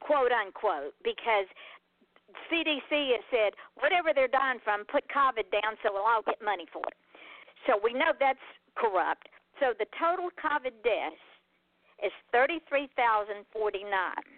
quote 0.00 0.32
unquote, 0.32 0.94
because 1.04 1.46
CDC 2.50 3.14
has 3.14 3.24
said 3.30 3.52
whatever 3.78 4.12
they're 4.14 4.30
dying 4.30 4.60
from, 4.62 4.84
put 4.86 5.04
COVID 5.08 5.50
down, 5.50 5.74
so 5.82 5.90
we'll 5.92 6.06
all 6.06 6.22
get 6.22 6.42
money 6.42 6.66
for 6.72 6.82
it. 6.86 6.98
So 7.66 7.78
we 7.82 7.92
know 7.92 8.12
that's 8.18 8.38
corrupt. 8.76 9.28
So 9.58 9.74
the 9.78 9.86
total 9.98 10.30
COVID 10.40 10.82
deaths 10.82 11.20
is 12.04 12.12
thirty-three 12.32 12.88
thousand 12.96 13.44
forty-nine. 13.52 14.28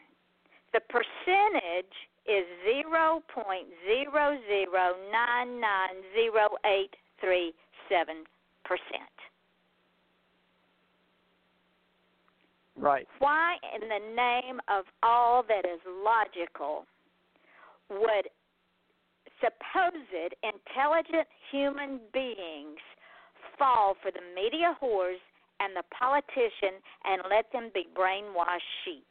The 0.72 0.80
percentage 0.88 1.94
is 2.26 2.44
zero 2.64 3.22
point 3.32 3.68
zero 3.86 4.38
zero 4.48 4.96
nine 5.12 5.60
nine 5.60 6.02
zero 6.14 6.56
eight 6.66 6.94
three 7.20 7.52
seven 7.88 8.24
percent. 8.64 9.16
Right. 12.76 13.06
Why, 13.18 13.56
in 13.74 13.88
the 13.88 14.14
name 14.14 14.60
of 14.68 14.84
all 15.02 15.42
that 15.48 15.64
is 15.64 15.80
logical, 16.04 16.86
would 17.90 18.28
supposed 19.40 20.34
intelligent 20.42 21.26
human 21.50 22.00
beings 22.12 22.78
fall 23.58 23.96
for 24.02 24.10
the 24.10 24.22
media 24.34 24.76
whores 24.82 25.20
and 25.60 25.76
the 25.76 25.82
politician 25.96 26.80
and 27.04 27.22
let 27.30 27.50
them 27.52 27.70
be 27.74 27.86
brainwashed 27.96 28.60
sheep? 28.84 29.06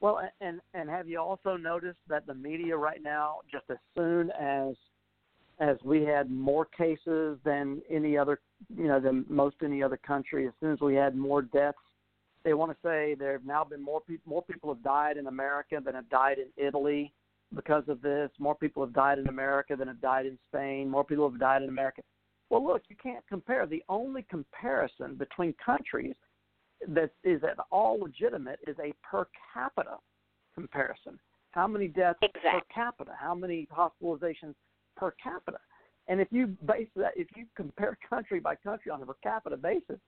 Well, 0.00 0.20
and 0.40 0.60
and 0.74 0.90
have 0.90 1.08
you 1.08 1.18
also 1.18 1.56
noticed 1.56 1.98
that 2.08 2.26
the 2.26 2.34
media 2.34 2.76
right 2.76 3.02
now, 3.02 3.38
just 3.50 3.64
as 3.70 3.78
soon 3.96 4.30
as 4.32 4.74
as 5.60 5.76
we 5.84 6.02
had 6.02 6.30
more 6.30 6.66
cases 6.66 7.38
than 7.44 7.80
any 7.90 8.18
other, 8.18 8.40
you 8.76 8.88
know, 8.88 9.00
than 9.00 9.24
most 9.28 9.56
any 9.62 9.82
other 9.82 9.96
country, 9.96 10.46
as 10.46 10.52
soon 10.60 10.72
as 10.72 10.80
we 10.80 10.94
had 10.94 11.16
more 11.16 11.42
deaths, 11.42 11.78
they 12.44 12.54
want 12.54 12.70
to 12.70 12.76
say 12.86 13.14
there 13.14 13.32
have 13.32 13.46
now 13.46 13.64
been 13.64 13.82
more 13.82 14.00
people 14.00 14.30
more 14.30 14.42
people 14.42 14.72
have 14.72 14.82
died 14.82 15.16
in 15.16 15.26
America 15.26 15.80
than 15.82 15.94
have 15.94 16.08
died 16.10 16.36
in 16.38 16.48
Italy 16.62 17.12
because 17.54 17.84
of 17.88 18.02
this. 18.02 18.30
More 18.38 18.54
people 18.54 18.84
have 18.84 18.92
died 18.92 19.18
in 19.18 19.28
America 19.28 19.76
than 19.76 19.88
have 19.88 20.00
died 20.00 20.26
in 20.26 20.38
Spain. 20.48 20.90
More 20.90 21.04
people 21.04 21.28
have 21.30 21.40
died 21.40 21.62
in 21.62 21.68
America. 21.68 22.02
Well, 22.50 22.64
look, 22.64 22.82
you 22.88 22.96
can't 23.02 23.26
compare. 23.28 23.66
The 23.66 23.82
only 23.88 24.22
comparison 24.28 25.14
between 25.14 25.54
countries 25.64 26.14
that 26.88 27.10
is 27.22 27.42
at 27.42 27.56
all 27.70 27.98
legitimate 27.98 28.60
is 28.66 28.76
a 28.78 28.92
per 29.02 29.26
capita 29.52 29.96
comparison. 30.54 31.18
How 31.52 31.66
many 31.66 31.88
deaths 31.88 32.18
per 32.20 32.60
capita? 32.72 33.12
How 33.18 33.34
many 33.34 33.66
hospitalizations 33.72 34.54
per 34.96 35.12
capita? 35.22 35.58
And 36.08 36.20
if 36.20 36.28
you 36.30 36.48
base 36.66 36.88
that, 36.96 37.12
if 37.16 37.28
you 37.36 37.46
compare 37.56 37.96
country 38.08 38.40
by 38.40 38.54
country 38.56 38.90
on 38.90 39.02
a 39.02 39.06
per 39.06 39.14
capita 39.22 39.56
basis, 39.56 39.98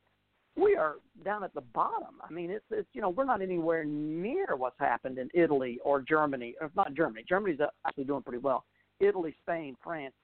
we 0.56 0.74
are 0.74 0.96
down 1.24 1.44
at 1.44 1.54
the 1.54 1.60
bottom. 1.60 2.16
I 2.26 2.32
mean, 2.32 2.50
it's 2.50 2.64
it's 2.70 2.88
you 2.92 3.00
know 3.00 3.10
we're 3.10 3.24
not 3.24 3.42
anywhere 3.42 3.84
near 3.84 4.56
what's 4.56 4.78
happened 4.78 5.18
in 5.18 5.28
Italy 5.34 5.78
or 5.84 6.00
Germany, 6.00 6.54
or 6.60 6.70
not 6.74 6.94
Germany. 6.94 7.24
Germany's 7.28 7.60
actually 7.86 8.04
doing 8.04 8.22
pretty 8.22 8.38
well. 8.38 8.64
Italy, 9.00 9.34
Spain, 9.42 9.76
France, 9.84 10.14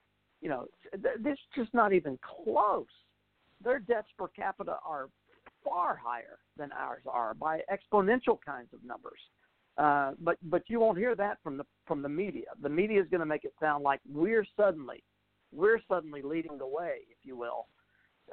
you 0.40 0.48
know, 0.48 0.66
th- 0.92 1.16
this 1.20 1.38
just 1.54 1.72
not 1.74 1.92
even 1.92 2.18
close. 2.22 2.86
Their 3.62 3.78
deaths 3.78 4.08
per 4.18 4.28
capita 4.28 4.76
are 4.84 5.08
far 5.62 6.00
higher 6.02 6.38
than 6.56 6.72
ours 6.72 7.02
are 7.06 7.34
by 7.34 7.60
exponential 7.70 8.38
kinds 8.44 8.68
of 8.72 8.82
numbers. 8.84 9.20
Uh, 9.78 10.12
but 10.20 10.36
but 10.44 10.62
you 10.66 10.80
won't 10.80 10.98
hear 10.98 11.14
that 11.14 11.38
from 11.42 11.56
the 11.56 11.64
from 11.86 12.02
the 12.02 12.08
media. 12.08 12.46
The 12.62 12.68
media 12.68 13.00
is 13.00 13.08
going 13.10 13.20
to 13.20 13.26
make 13.26 13.44
it 13.44 13.54
sound 13.60 13.84
like 13.84 14.00
we're 14.10 14.46
suddenly 14.56 15.02
we're 15.52 15.80
suddenly 15.88 16.22
leading 16.22 16.58
the 16.58 16.66
way, 16.66 17.00
if 17.10 17.18
you 17.24 17.36
will, 17.36 17.66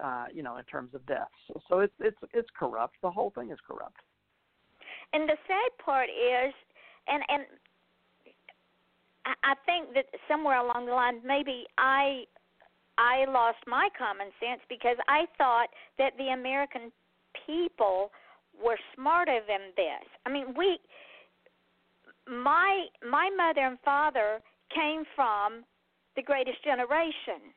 uh, 0.04 0.26
you 0.34 0.44
know, 0.44 0.58
in 0.58 0.64
terms 0.66 0.94
of 0.94 1.06
deaths. 1.06 1.30
So, 1.48 1.62
so 1.68 1.80
it's 1.80 1.94
it's 2.00 2.18
it's 2.34 2.50
corrupt. 2.58 2.96
The 3.02 3.12
whole 3.12 3.32
thing 3.32 3.52
is 3.52 3.60
corrupt. 3.68 3.98
And 5.14 5.28
the 5.28 5.38
sad 5.48 5.84
part 5.84 6.10
is, 6.10 6.54
and 7.08 7.24
and 7.30 7.44
I, 9.44 9.54
think 9.66 9.94
that 9.96 10.06
somewhere 10.28 10.60
along 10.60 10.86
the 10.86 10.94
line, 10.94 11.22
maybe 11.26 11.66
I 11.78 12.24
I 12.98 13.26
lost 13.30 13.60
my 13.68 13.90
common 13.98 14.28
sense 14.40 14.62
because 14.70 14.98
I 15.08 15.26
thought 15.38 15.70
that 15.98 16.14
the 16.18 16.30
American 16.34 16.92
people 17.46 18.12
were 18.64 18.78
smarter 18.96 19.40
than 19.48 19.74
this. 19.76 20.08
I 20.26 20.32
mean, 20.32 20.54
we 20.56 20.80
my 22.28 22.86
my 23.08 23.30
mother 23.36 23.62
and 23.62 23.80
father 23.84 24.40
came 24.74 25.04
from 25.16 25.64
the 26.20 26.28
greatest 26.28 26.60
generation. 26.68 27.56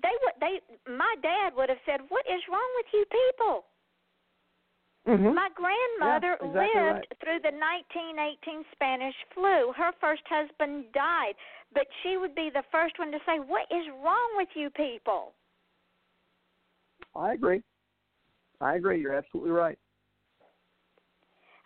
They 0.00 0.16
would 0.24 0.36
they 0.40 0.54
my 0.88 1.14
dad 1.20 1.52
would 1.56 1.68
have 1.68 1.84
said, 1.84 2.00
"What 2.08 2.24
is 2.24 2.40
wrong 2.48 2.70
with 2.76 2.86
you 2.96 3.04
people?" 3.12 3.64
Mm-hmm. 5.06 5.34
My 5.34 5.48
grandmother 5.54 6.36
Yeah, 6.40 6.48
exactly 6.48 6.80
lived 6.80 7.06
right. 7.06 7.20
through 7.20 7.40
the 7.44 7.54
1918 7.54 8.64
Spanish 8.72 9.14
flu. 9.32 9.72
Her 9.76 9.92
first 10.00 10.22
husband 10.26 10.86
died, 10.92 11.34
but 11.72 11.86
she 12.02 12.16
would 12.16 12.34
be 12.34 12.50
the 12.52 12.64
first 12.72 12.98
one 12.98 13.12
to 13.12 13.20
say, 13.26 13.38
"What 13.38 13.68
is 13.70 13.86
wrong 14.02 14.30
with 14.36 14.48
you 14.54 14.70
people?" 14.70 15.34
I 17.14 17.32
agree. 17.32 17.62
I 18.60 18.76
agree. 18.76 19.00
You're 19.00 19.14
absolutely 19.14 19.52
right. 19.52 19.78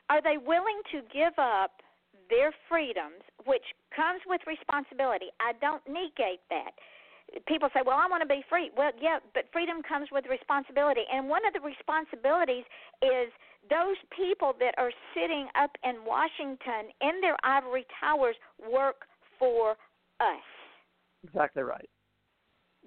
Are 0.09 0.21
they 0.21 0.39
willing 0.39 0.83
to 0.91 1.03
give 1.15 1.39
up 1.39 1.83
their 2.31 2.53
freedoms, 2.69 3.21
which 3.45 3.65
comes 3.95 4.21
with 4.27 4.41
responsibility? 4.47 5.27
I 5.41 5.53
don't 5.61 5.83
negate 5.87 6.41
that. 6.49 6.73
People 7.47 7.69
say, 7.75 7.83
"Well, 7.85 7.99
I 7.99 8.07
want 8.09 8.23
to 8.23 8.27
be 8.27 8.43
free." 8.49 8.71
Well, 8.77 8.93
yeah, 9.01 9.19
but 9.35 9.51
freedom 9.53 9.83
comes 9.83 10.11
with 10.11 10.27
responsibility, 10.27 11.05
and 11.13 11.29
one 11.29 11.45
of 11.47 11.53
the 11.53 11.61
responsibilities 11.61 12.65
is 13.03 13.31
those 13.69 13.97
people 14.17 14.55
that 14.59 14.75
are 14.79 14.93
sitting 15.15 15.49
up 15.55 15.71
in 15.85 16.05
Washington 16.05 16.91
in 17.01 17.21
their 17.21 17.37
ivory 17.45 17.87
towers 18.01 18.37
work 18.59 19.07
for 19.39 19.77
us. 20.19 20.43
Exactly 21.25 21.63
right. 21.63 21.89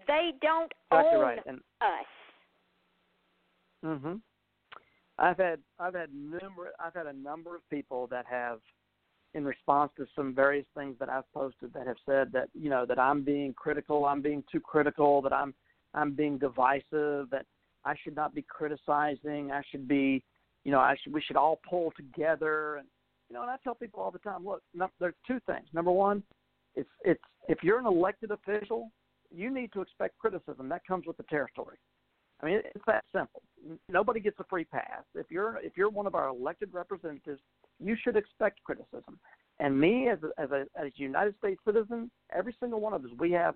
They 0.07 0.33
don't 0.41 0.71
Exactly 0.91 1.17
own 1.17 1.21
right. 1.21 1.39
And 1.45 1.61
us. 1.81 2.05
hmm 3.83 4.15
I've 5.19 5.37
had 5.37 5.59
I've 5.79 5.93
had 5.93 6.09
numerous 6.13 6.73
I've 6.79 6.93
had 6.95 7.07
a 7.07 7.13
number 7.13 7.55
of 7.55 7.67
people 7.69 8.07
that 8.07 8.25
have, 8.25 8.59
in 9.33 9.45
response 9.45 9.91
to 9.97 10.05
some 10.15 10.33
various 10.33 10.65
things 10.75 10.95
that 10.99 11.09
I've 11.09 11.31
posted, 11.33 11.73
that 11.73 11.87
have 11.87 11.97
said 12.05 12.31
that 12.33 12.49
you 12.53 12.69
know 12.69 12.85
that 12.85 12.99
I'm 12.99 13.23
being 13.23 13.53
critical, 13.53 14.05
I'm 14.05 14.21
being 14.21 14.43
too 14.51 14.59
critical, 14.59 15.21
that 15.21 15.33
I'm 15.33 15.53
I'm 15.93 16.13
being 16.13 16.37
divisive, 16.37 17.29
that 17.31 17.45
I 17.85 17.95
should 18.03 18.15
not 18.15 18.33
be 18.33 18.43
criticizing, 18.43 19.51
I 19.51 19.61
should 19.69 19.87
be, 19.87 20.23
you 20.63 20.71
know, 20.71 20.79
I 20.79 20.95
should 21.01 21.13
we 21.13 21.21
should 21.21 21.35
all 21.35 21.59
pull 21.67 21.91
together, 21.95 22.77
and 22.77 22.87
you 23.29 23.35
know, 23.35 23.41
and 23.41 23.51
I 23.51 23.57
tell 23.63 23.75
people 23.75 24.01
all 24.01 24.11
the 24.11 24.19
time, 24.19 24.45
look, 24.45 24.61
no, 24.73 24.87
there's 24.99 25.15
two 25.27 25.39
things. 25.45 25.65
Number 25.73 25.91
one, 25.91 26.23
it's 26.75 26.89
it's 27.03 27.21
if 27.47 27.59
you're 27.63 27.79
an 27.79 27.85
elected 27.85 28.31
official, 28.31 28.89
you 29.33 29.53
need 29.53 29.73
to 29.73 29.81
expect 29.81 30.17
criticism. 30.19 30.69
That 30.69 30.85
comes 30.85 31.05
with 31.05 31.17
the 31.17 31.23
territory. 31.23 31.77
I 32.41 32.45
mean, 32.45 32.61
it's 32.75 32.83
that 32.87 33.05
simple. 33.15 33.41
Nobody 33.89 34.19
gets 34.19 34.39
a 34.39 34.43
free 34.43 34.65
pass. 34.65 35.03
If 35.15 35.27
you're 35.29 35.59
if 35.63 35.73
you're 35.75 35.89
one 35.89 36.07
of 36.07 36.15
our 36.15 36.27
elected 36.27 36.69
representatives, 36.73 37.41
you 37.79 37.95
should 38.03 38.15
expect 38.15 38.63
criticism. 38.63 39.19
And 39.59 39.79
me, 39.79 40.09
as 40.09 40.19
a, 40.23 40.41
as 40.41 40.51
a 40.51 40.65
as 40.75 40.87
a 40.87 41.01
United 41.01 41.35
States 41.37 41.61
citizen, 41.65 42.09
every 42.35 42.55
single 42.59 42.79
one 42.79 42.93
of 42.93 43.03
us, 43.05 43.11
we 43.19 43.31
have 43.31 43.55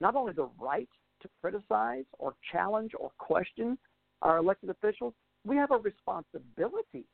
not 0.00 0.16
only 0.16 0.32
the 0.32 0.48
right 0.58 0.88
to 1.20 1.28
criticize 1.40 2.04
or 2.18 2.34
challenge 2.50 2.92
or 2.98 3.10
question 3.18 3.78
our 4.22 4.38
elected 4.38 4.70
officials, 4.70 5.12
we 5.44 5.56
have 5.56 5.70
a 5.70 5.76
responsibility 5.76 7.04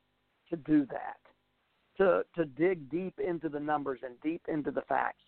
to 0.49 0.57
do 0.57 0.87
that, 0.87 1.19
to 1.99 2.23
to 2.37 2.45
dig 2.45 2.89
deep 2.89 3.19
into 3.19 3.49
the 3.49 3.61
numbers 3.61 4.01
and 4.05 4.15
deep 4.23 4.43
into 4.49 4.71
the 4.71 4.83
facts, 4.83 5.25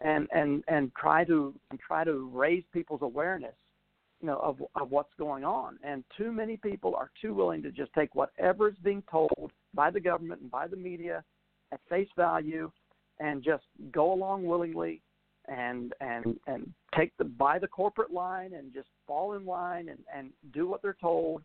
and 0.00 0.26
and 0.32 0.64
and 0.68 0.90
try 0.94 1.24
to 1.24 1.54
and 1.70 1.78
try 1.78 2.02
to 2.02 2.30
raise 2.32 2.64
people's 2.72 3.02
awareness 3.02 3.54
you 4.20 4.26
know 4.26 4.38
of 4.38 4.60
of 4.80 4.90
what's 4.90 5.12
going 5.18 5.44
on 5.44 5.78
and 5.84 6.04
too 6.16 6.32
many 6.32 6.56
people 6.56 6.94
are 6.94 7.10
too 7.20 7.34
willing 7.34 7.62
to 7.62 7.70
just 7.70 7.92
take 7.94 8.14
whatever's 8.14 8.76
being 8.82 9.02
told 9.10 9.52
by 9.78 9.92
the 9.92 10.00
government 10.00 10.40
and 10.40 10.50
by 10.50 10.66
the 10.66 10.76
media 10.76 11.22
at 11.72 11.78
face 11.88 12.08
value 12.16 12.68
and 13.20 13.44
just 13.44 13.62
go 13.92 14.12
along 14.12 14.44
willingly 14.44 15.00
and 15.46 15.92
and 16.00 16.36
and 16.48 16.68
take 16.96 17.16
the 17.16 17.24
by 17.24 17.60
the 17.60 17.68
corporate 17.68 18.12
line 18.12 18.54
and 18.54 18.74
just 18.74 18.88
fall 19.06 19.34
in 19.34 19.46
line 19.46 19.88
and 19.88 20.00
and 20.12 20.30
do 20.52 20.66
what 20.66 20.82
they're 20.82 20.96
told 21.00 21.42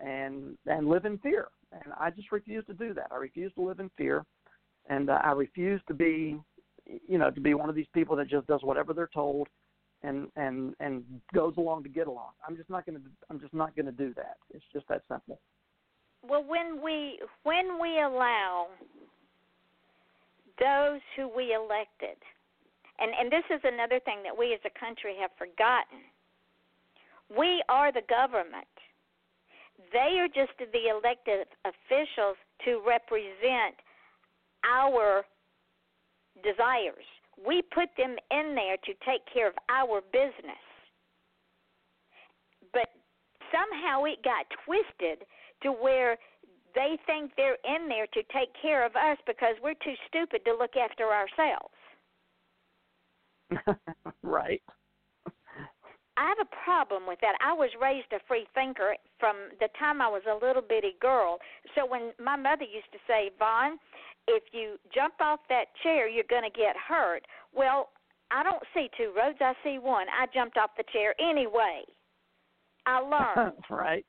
and 0.00 0.58
and 0.66 0.88
live 0.88 1.04
in 1.04 1.18
fear. 1.18 1.46
And 1.70 1.92
i 2.00 2.10
just 2.10 2.32
refuse 2.32 2.66
to 2.66 2.74
do 2.74 2.92
that. 2.94 3.06
I 3.12 3.16
refuse 3.16 3.52
to 3.54 3.62
live 3.62 3.78
in 3.78 3.90
fear. 3.96 4.26
And 4.90 5.08
uh, 5.08 5.20
i 5.22 5.30
refuse 5.30 5.80
to 5.86 5.94
be 5.94 6.36
you 7.06 7.18
know 7.18 7.30
to 7.30 7.40
be 7.40 7.54
one 7.54 7.68
of 7.68 7.76
these 7.76 7.92
people 7.94 8.16
that 8.16 8.28
just 8.28 8.48
does 8.48 8.64
whatever 8.64 8.92
they're 8.92 9.14
told 9.14 9.46
and 10.02 10.26
and 10.34 10.74
and 10.80 11.04
goes 11.32 11.54
along 11.58 11.84
to 11.84 11.88
get 11.88 12.08
along. 12.08 12.32
I'm 12.44 12.56
just 12.56 12.70
not 12.70 12.86
going 12.86 12.98
to 12.98 13.04
i'm 13.30 13.38
just 13.38 13.54
not 13.54 13.76
going 13.76 13.86
to 13.86 13.92
do 13.92 14.12
that. 14.14 14.36
It's 14.52 14.64
just 14.72 14.88
that 14.88 15.02
simple 15.08 15.38
well 16.26 16.44
when 16.44 16.82
we 16.82 17.20
when 17.42 17.80
we 17.80 18.00
allow 18.00 18.68
those 20.58 21.00
who 21.16 21.28
we 21.28 21.54
elected 21.54 22.16
and 22.98 23.12
and 23.18 23.30
this 23.30 23.44
is 23.50 23.60
another 23.64 24.00
thing 24.00 24.22
that 24.24 24.36
we 24.36 24.52
as 24.52 24.60
a 24.64 24.78
country 24.78 25.14
have 25.20 25.30
forgotten. 25.38 26.02
We 27.30 27.62
are 27.68 27.92
the 27.92 28.02
government. 28.08 28.68
They 29.92 30.18
are 30.18 30.28
just 30.28 30.56
the 30.58 30.90
elected 30.90 31.46
officials 31.62 32.36
to 32.64 32.82
represent 32.84 33.78
our 34.66 35.22
desires. 36.42 37.06
We 37.38 37.62
put 37.62 37.90
them 37.96 38.16
in 38.32 38.54
there 38.56 38.76
to 38.76 38.92
take 39.06 39.22
care 39.32 39.46
of 39.46 39.54
our 39.68 40.00
business. 40.10 40.64
But 42.72 42.90
somehow 43.54 44.04
it 44.04 44.24
got 44.24 44.46
twisted 44.66 45.22
to 45.62 45.70
where 45.70 46.16
they 46.74 46.98
think 47.06 47.32
they're 47.36 47.58
in 47.64 47.88
there 47.88 48.06
to 48.06 48.22
take 48.32 48.50
care 48.60 48.84
of 48.84 48.94
us 48.96 49.18
because 49.26 49.56
we're 49.62 49.74
too 49.74 49.94
stupid 50.06 50.44
to 50.44 50.52
look 50.52 50.76
after 50.76 51.04
ourselves. 51.04 51.74
right. 54.22 54.62
I 56.18 56.26
have 56.26 56.38
a 56.42 56.64
problem 56.64 57.06
with 57.06 57.20
that. 57.20 57.38
I 57.40 57.52
was 57.52 57.70
raised 57.80 58.12
a 58.12 58.18
free 58.26 58.46
thinker 58.52 58.96
from 59.20 59.36
the 59.60 59.68
time 59.78 60.02
I 60.02 60.08
was 60.08 60.22
a 60.28 60.34
little 60.44 60.62
bitty 60.62 60.96
girl. 61.00 61.38
So 61.76 61.86
when 61.86 62.10
my 62.18 62.34
mother 62.34 62.64
used 62.64 62.90
to 62.92 62.98
say, 63.06 63.30
Vaughn, 63.38 63.78
if 64.26 64.42
you 64.52 64.76
jump 64.92 65.14
off 65.20 65.38
that 65.48 65.66
chair, 65.82 66.08
you're 66.08 66.28
going 66.28 66.42
to 66.42 66.50
get 66.50 66.74
hurt. 66.76 67.22
Well, 67.54 67.90
I 68.32 68.42
don't 68.42 68.62
see 68.74 68.90
two 68.96 69.12
roads, 69.16 69.38
I 69.40 69.54
see 69.62 69.78
one. 69.78 70.06
I 70.08 70.26
jumped 70.34 70.56
off 70.58 70.70
the 70.76 70.84
chair 70.92 71.14
anyway. 71.20 71.82
I 72.84 73.00
learned. 73.36 73.54
right. 73.70 74.04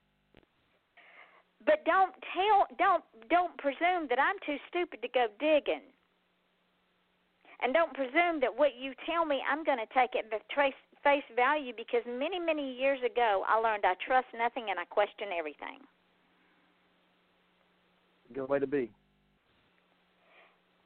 But 1.69 1.85
don't 1.85 2.17
tell 2.33 2.65
don't 2.81 3.05
don't 3.29 3.55
presume 3.61 4.09
that 4.09 4.17
I'm 4.17 4.41
too 4.41 4.57
stupid 4.73 5.03
to 5.03 5.07
go 5.13 5.27
digging. 5.39 5.85
And 7.61 7.75
don't 7.77 7.93
presume 7.93 8.41
that 8.41 8.49
what 8.49 8.73
you 8.73 8.97
tell 9.05 9.23
me 9.23 9.43
I'm 9.45 9.63
going 9.63 9.77
to 9.77 9.85
take 9.93 10.17
it 10.17 10.25
at 10.33 10.41
face 10.57 11.29
value 11.35 11.73
because 11.77 12.01
many 12.09 12.39
many 12.39 12.73
years 12.73 12.97
ago 13.05 13.45
I 13.47 13.61
learned 13.61 13.85
I 13.85 13.93
trust 14.01 14.25
nothing 14.33 14.73
and 14.73 14.79
I 14.79 14.85
question 14.85 15.29
everything. 15.37 15.85
Good 18.33 18.49
way 18.49 18.57
to 18.57 18.65
be. 18.65 18.89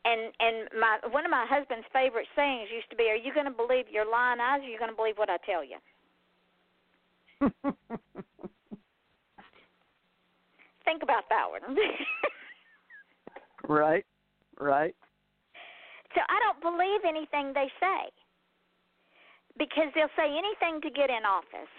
And 0.04 0.36
and 0.44 0.68
my 0.78 1.00
one 1.12 1.24
of 1.24 1.32
my 1.32 1.46
husband's 1.48 1.88
favorite 1.94 2.28
sayings 2.36 2.68
used 2.76 2.90
to 2.90 2.98
be, 2.98 3.08
"Are 3.08 3.16
you 3.16 3.34
going 3.34 3.48
to 3.48 3.56
believe 3.56 3.88
your 3.90 4.04
lying 4.04 4.42
eyes, 4.42 4.60
or 4.60 4.66
are 4.66 4.68
you 4.68 4.78
going 4.78 4.92
to 4.92 4.98
believe 4.98 5.18
what 5.18 5.30
I 5.30 5.38
tell 5.48 5.64
you?" 5.64 5.80
Think 10.86 11.04
about 11.04 11.24
that 11.30 11.46
one. 11.50 11.78
right, 13.68 14.06
right. 14.60 14.96
So 16.16 16.22
I 16.30 16.38
don't 16.44 16.62
believe 16.62 17.02
anything 17.08 17.54
they 17.54 17.72
say 17.80 18.12
because 19.58 19.90
they'll 19.96 20.14
say 20.18 20.30
anything 20.30 20.82
to 20.82 20.90
get 20.90 21.10
in 21.10 21.26
office. 21.26 21.74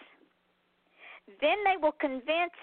Then 1.40 1.58
they 1.64 1.76
will 1.80 1.96
convince 2.00 2.58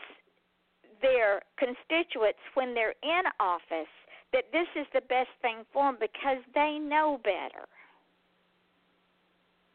their 1.02 1.42
constituents 1.58 2.40
when 2.54 2.74
they're 2.74 2.96
in 3.04 3.26
office 3.40 3.92
that 4.34 4.46
this 4.52 4.68
is 4.80 4.88
the 4.94 5.02
best 5.10 5.32
thing 5.42 5.66
for 5.74 5.92
them 5.92 5.98
because 6.00 6.40
they 6.56 6.80
know 6.80 7.20
better. 7.24 7.68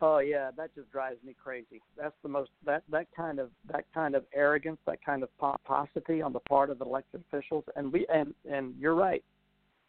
Oh 0.03 0.19
yeah, 0.19 0.51
that 0.57 0.75
just 0.75 0.91
drives 0.93 1.17
me 1.25 1.35
crazy. 1.43 1.81
That's 1.97 2.15
the 2.23 2.29
most 2.29 2.51
that 2.67 2.83
that 2.91 3.07
kind 3.17 3.39
of 3.39 3.51
that 3.73 3.85
kind 3.95 4.15
of 4.15 4.25
arrogance, 4.35 4.79
that 4.87 5.03
kind 5.05 5.23
of 5.23 5.31
pomposity 5.39 6.21
on 6.21 6.33
the 6.35 6.41
part 6.41 6.69
of 6.69 6.81
elected 6.83 7.23
officials. 7.31 7.65
And 7.77 7.93
we 7.93 8.07
and 8.13 8.35
and 8.51 8.75
you're 8.79 8.95
right. 8.95 9.25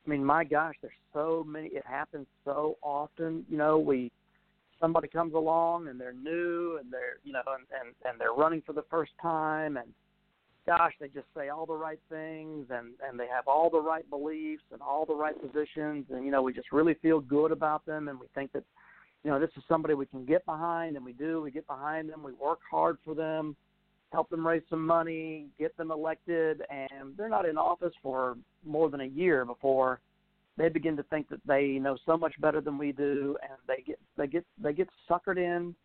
I 0.06 0.10
mean, 0.10 0.24
my 0.24 0.46
gosh, 0.46 0.76
there's 0.82 0.94
so 1.14 1.46
many. 1.46 1.68
It 1.68 1.86
happens 1.86 2.28
so 2.46 2.78
often. 2.82 3.46
You 3.50 3.58
know, 3.58 3.78
we 3.78 4.10
somebody 4.80 5.10
comes 5.10 5.34
along 5.34 5.90
and 5.90 6.00
they're 6.00 6.14
new 6.14 6.78
and 6.78 6.92
they're 6.92 7.18
you 7.26 7.34
know 7.34 7.42
and 7.48 7.66
and, 7.82 7.94
and 8.06 8.20
they're 8.20 8.34
running 8.34 8.62
for 8.66 8.74
the 8.74 8.86
first 8.90 9.12
time 9.22 9.76
and 9.76 9.88
gosh, 10.66 10.94
they 11.00 11.08
just 11.08 11.28
say 11.36 11.48
all 11.48 11.66
the 11.66 11.74
right 11.74 12.00
things 12.10 12.68
and 12.70 12.94
and 13.06 13.20
they 13.20 13.28
have 13.28 13.48
all 13.48 13.70
the 13.70 13.80
right 13.80 14.10
beliefs 14.10 14.64
and 14.72 14.82
all 14.82 15.06
the 15.06 15.16
right 15.16 15.36
positions 15.42 16.06
and 16.12 16.24
you 16.24 16.32
know 16.32 16.42
we 16.42 16.54
just 16.54 16.72
really 16.72 16.94
feel 17.02 17.20
good 17.20 17.52
about 17.52 17.86
them 17.86 18.08
and 18.08 18.18
we 18.18 18.28
think 18.34 18.54
that 18.54 18.64
you 19.28 19.34
know, 19.34 19.42
this 19.42 19.50
is 19.58 19.64
somebody 19.68 19.94
we 19.94 20.06
can 20.06 20.24
get 20.24 20.46
behind, 20.46 20.96
and 20.96 21.04
we 21.04 21.12
do. 21.12 21.42
We 21.42 21.52
get 21.52 21.68
behind 21.68 22.10
them. 22.10 22.24
We 22.24 22.32
work 22.32 22.60
hard 22.72 22.98
for 23.04 23.14
them, 23.14 23.58
help 24.14 24.30
them 24.30 24.48
raise 24.48 24.62
some 24.70 24.88
money, 24.88 25.48
get 25.60 25.76
them 25.76 25.92
elected, 25.92 26.62
and 26.70 27.10
they're 27.18 27.28
not 27.28 27.46
in 27.46 27.58
office 27.58 27.92
for 28.02 28.38
more 28.66 28.90
than 28.90 29.02
a 29.02 29.06
year 29.06 29.44
before 29.44 30.00
they 30.58 30.70
begin 30.70 30.96
to 30.96 31.04
think 31.04 31.28
that 31.28 31.42
they 31.46 31.72
know 31.72 31.98
so 32.06 32.16
much 32.16 32.40
better 32.40 32.62
than 32.62 32.78
we 32.78 32.94
do, 32.94 33.36
and 33.42 33.58
they 33.68 33.84
get 33.86 34.00
they 34.16 34.28
get 34.28 34.46
they 34.64 34.72
get 34.72 34.88
suckered 35.10 35.38
in 35.38 35.76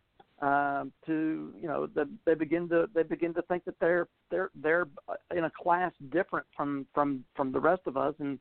um, 0.41 0.93
to 1.05 1.53
you 1.61 1.67
know 1.67 1.85
the, 1.85 2.07
they 2.25 2.35
begin 2.35 2.69
to 2.69 2.87
they 2.95 3.03
begin 3.03 3.33
to 3.33 3.41
think 3.41 3.65
that 3.65 3.75
they're 3.81 4.07
they're 4.31 4.51
they're 4.55 4.87
in 5.35 5.43
a 5.43 5.51
class 5.51 5.91
different 6.13 6.45
from 6.55 6.87
from 6.93 7.25
from 7.35 7.51
the 7.51 7.59
rest 7.59 7.81
of 7.87 7.97
us, 7.97 8.15
and 8.19 8.39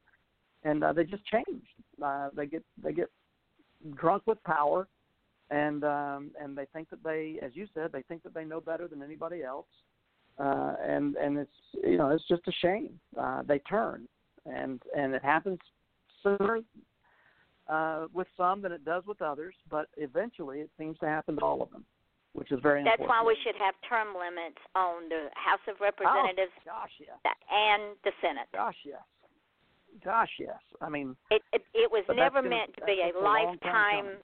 and 0.63 0.85
uh, 0.85 0.93
they 0.93 1.03
just 1.03 1.27
change. 1.27 1.65
Uh, 2.01 2.29
they 2.37 2.47
get 2.47 2.63
they 2.85 2.93
get 2.93 3.11
drunk 3.97 4.23
with 4.27 4.43
power, 4.45 4.89
and 5.51 5.85
um, 5.85 6.31
and 6.41 6.57
they 6.57 6.67
think 6.73 6.91
that 6.91 7.03
they, 7.03 7.39
as 7.43 7.53
you 7.55 7.67
said, 7.75 7.91
they 7.93 8.03
think 8.03 8.23
that 8.23 8.35
they 8.35 8.45
know 8.45 8.61
better 8.61 8.89
than 8.89 9.03
anybody 9.03 9.43
else, 9.43 9.67
uh, 10.39 10.75
and 10.83 11.17
and 11.17 11.39
it's 11.39 11.51
you 11.85 11.99
know 11.99 12.11
it's 12.11 12.27
just 12.29 12.43
a 12.49 12.53
shame. 12.61 12.99
Uh, 13.19 13.43
they 13.43 13.59
turn, 13.61 14.09
and 14.47 14.83
and 14.97 15.15
it 15.15 15.23
happens 15.23 15.59
sooner 16.23 16.61
uh, 17.69 18.07
with 18.13 18.27
some 18.37 18.63
than 18.63 18.73
it 18.73 18.85
does 18.85 19.05
with 19.07 19.23
others, 19.23 19.55
but 19.71 19.87
eventually 19.97 20.61
it 20.61 20.71
seems 20.79 20.99
to 20.99 21.07
happen 21.07 21.37
to 21.37 21.43
all 21.43 21.63
of 21.63 21.71
them, 21.71 21.85
which 22.33 22.51
is 22.53 22.59
very 22.63 22.83
That's 22.83 23.01
why 23.01 23.23
we 23.25 23.37
should 23.45 23.57
have 23.57 23.75
term 23.89 24.09
limits 24.15 24.61
on 24.75 25.09
the 25.09 25.29
House 25.35 25.63
of 25.69 25.81
Representatives 25.81 26.53
oh, 26.67 26.83
gosh, 26.83 26.91
yes. 26.99 27.35
and 27.51 27.97
the 28.05 28.13
Senate. 28.21 28.47
Gosh, 28.53 28.77
yes. 28.85 29.03
Gosh, 30.05 30.31
yes. 30.39 30.59
I 30.81 30.89
mean, 30.89 31.17
it 31.31 31.43
it, 31.53 31.63
it 31.75 31.91
was 31.91 32.05
never 32.09 32.41
meant 32.43 32.75
to 32.77 32.85
be 32.85 33.03
a 33.05 33.19
lifetime. 33.19 34.17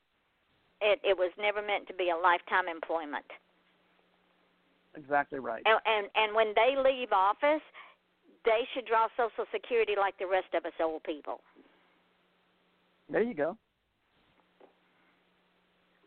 It 0.81 1.01
it 1.05 1.16
was 1.16 1.31
never 1.39 1.61
meant 1.61 1.87
to 1.89 1.95
be 1.95 2.11
a 2.11 2.16
lifetime 2.16 2.69
employment. 2.69 3.27
Exactly 4.97 5.39
right. 5.39 5.62
And, 5.66 5.79
and 5.85 6.07
and 6.16 6.35
when 6.35 6.55
they 6.57 6.75
leave 6.81 7.12
office, 7.12 7.62
they 8.45 8.66
should 8.75 8.87
draw 8.87 9.09
Social 9.16 9.45
Security 9.53 9.95
like 9.99 10.19
the 10.19 10.27
rest 10.27 10.49
of 10.55 10.64
us 10.64 10.73
old 10.81 11.03
people. 11.05 11.41
There 13.11 13.23
you 13.23 13.35
go. 13.35 13.57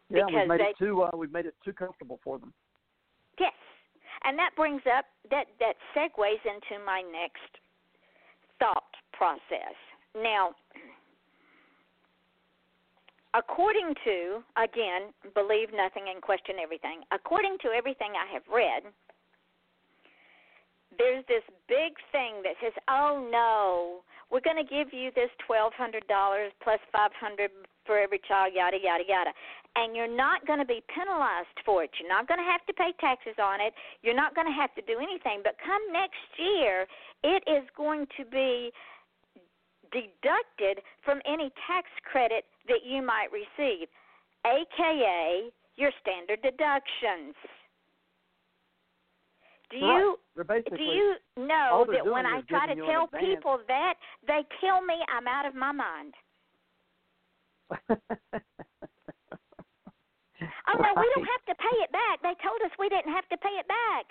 Yeah, 0.10 0.26
because 0.28 0.34
we've 0.36 0.48
made 0.50 0.60
they, 0.60 0.74
it 0.76 0.78
too. 0.78 1.02
Uh, 1.04 1.16
we've 1.16 1.32
made 1.32 1.46
it 1.46 1.56
too 1.64 1.74
comfortable 1.74 2.20
for 2.24 2.40
them. 2.40 2.52
Yes, 3.40 3.54
and 4.26 4.38
that 4.38 4.52
brings 4.58 4.82
up 4.98 5.06
that 5.30 5.46
that 5.60 5.76
segues 5.96 6.44
into 6.44 6.84
my 6.84 7.02
next 7.02 7.52
thought 8.60 8.91
process. 9.22 9.78
Now, 10.18 10.58
according 13.38 13.94
to, 14.04 14.42
again, 14.58 15.14
believe 15.38 15.70
nothing 15.70 16.10
and 16.10 16.26
question 16.26 16.56
everything, 16.58 17.06
according 17.14 17.62
to 17.62 17.70
everything 17.70 18.18
I 18.18 18.26
have 18.34 18.42
read, 18.50 18.90
there's 20.98 21.24
this 21.30 21.46
big 21.70 21.94
thing 22.12 22.42
that 22.42 22.58
says, 22.66 22.74
"Oh 22.90 23.30
no, 23.32 24.02
we're 24.32 24.42
going 24.42 24.58
to 24.58 24.68
give 24.68 24.92
you 24.92 25.12
this 25.14 25.30
twelve 25.46 25.74
hundred 25.78 26.06
dollars 26.08 26.52
plus 26.64 26.82
five 26.92 27.14
hundred 27.14 27.52
for 27.86 27.98
every 27.98 28.20
child, 28.28 28.54
yada 28.54 28.78
yada 28.82 29.04
yada, 29.08 29.32
and 29.76 29.96
you're 29.96 30.12
not 30.12 30.46
going 30.46 30.60
to 30.60 30.66
be 30.66 30.84
penalized 30.94 31.58
for 31.66 31.84
it. 31.84 31.92
You're 32.00 32.10
not 32.10 32.28
going 32.28 32.40
to 32.40 32.50
have 32.50 32.66
to 32.68 32.74
pay 32.74 32.92
taxes 33.00 33.40
on 33.42 33.62
it. 33.62 33.74
You're 34.04 34.18
not 34.18 34.36
going 34.36 34.48
to 34.48 34.54
have 34.54 34.74
to 34.76 34.82
do 34.82 35.00
anything. 35.00 35.40
But 35.44 35.56
come 35.64 35.82
next 35.94 36.28
year, 36.38 36.86
it 37.24 37.44
is 37.48 37.64
going 37.78 38.08
to 38.18 38.26
be 38.26 38.72
deducted 39.92 40.84
from 41.04 41.22
any 41.26 41.52
tax 41.68 41.88
credit 42.10 42.46
that 42.68 42.86
you 42.86 43.02
might 43.02 43.28
receive, 43.32 43.88
aka 44.46 45.52
your 45.76 45.92
standard 46.02 46.42
deductions. 46.42 47.36
Do 49.72 49.78
you. 49.78 50.18
Do 50.36 50.84
you 50.84 51.16
know 51.38 51.86
that 51.92 52.06
when 52.06 52.26
I 52.26 52.42
try 52.50 52.68
to 52.68 52.76
giving 52.76 52.84
you 52.84 52.90
an 52.90 53.08
tell 53.08 53.20
people 53.20 53.60
that, 53.68 53.94
they 54.28 54.42
tell 54.60 54.82
me 54.84 54.96
I'm 55.08 55.28
out 55.28 55.46
of 55.46 55.56
my 55.56 55.72
mind. 55.72 56.14
Oh 60.68 60.74
no, 60.74 60.90
we 60.98 61.08
don't 61.14 61.28
have 61.28 61.46
to 61.54 61.56
pay 61.56 61.78
it 61.84 61.92
back. 61.92 62.22
They 62.24 62.34
told 62.42 62.62
us 62.66 62.72
we 62.80 62.90
didn't 62.90 63.14
have 63.14 63.28
to 63.30 63.38
pay 63.38 63.54
it 63.62 63.68
back. 63.68 64.06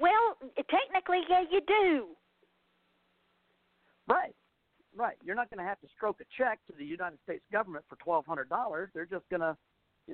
Well, 0.00 0.36
technically, 0.68 1.20
yeah, 1.28 1.44
you 1.50 1.60
do. 1.66 2.08
Right, 4.08 4.34
right. 4.96 5.16
You're 5.24 5.36
not 5.36 5.50
going 5.50 5.58
to 5.58 5.68
have 5.68 5.80
to 5.80 5.88
stroke 5.96 6.20
a 6.20 6.24
check 6.36 6.60
to 6.66 6.72
the 6.76 6.84
United 6.84 7.18
States 7.24 7.44
government 7.52 7.84
for 7.88 7.96
twelve 7.96 8.26
hundred 8.26 8.48
dollars. 8.48 8.90
They're 8.94 9.06
just 9.06 9.28
going 9.30 9.40
to 9.40 9.56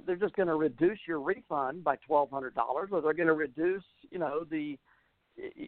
they're 0.07 0.17
just 0.17 0.37
going 0.37 0.49
to 0.49 0.57
reduce 0.57 0.99
your 1.07 1.21
refund 1.21 1.85
by 1.85 1.97
twelve 2.07 2.31
hundred 2.31 2.55
dollars, 2.55 2.91
or 2.93 3.01
they're 3.01 3.15
going 3.15 3.29
to 3.29 3.35
reduce, 3.35 3.85
you 4.11 4.19
know, 4.19 4.45
the 4.51 4.79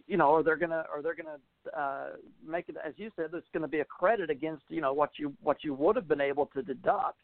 you 0.07 0.17
know, 0.17 0.31
or 0.31 0.43
they're 0.43 0.57
gonna 0.57 0.85
or 0.93 1.01
they're 1.01 1.15
gonna 1.15 1.39
uh, 1.77 2.17
make 2.45 2.69
it 2.69 2.77
as 2.85 2.93
you 2.97 3.11
said. 3.15 3.27
It's 3.33 3.47
going 3.53 3.63
to 3.63 3.69
be 3.69 3.81
a 3.81 3.85
credit 3.85 4.29
against 4.29 4.65
you 4.69 4.81
know 4.81 4.93
what 4.93 5.11
you 5.17 5.33
what 5.43 5.59
you 5.63 5.75
would 5.75 5.97
have 5.97 6.09
been 6.09 6.21
able 6.21 6.47
to 6.47 6.63
deduct. 6.63 7.19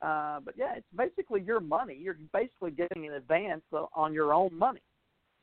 Uh, 0.00 0.40
but 0.44 0.54
yeah, 0.56 0.74
it's 0.76 0.86
basically 0.96 1.40
your 1.42 1.60
money. 1.60 1.98
You're 2.00 2.18
basically 2.32 2.72
getting 2.72 3.06
an 3.06 3.14
advance 3.14 3.62
on 3.94 4.12
your 4.12 4.34
own 4.34 4.56
money. 4.56 4.82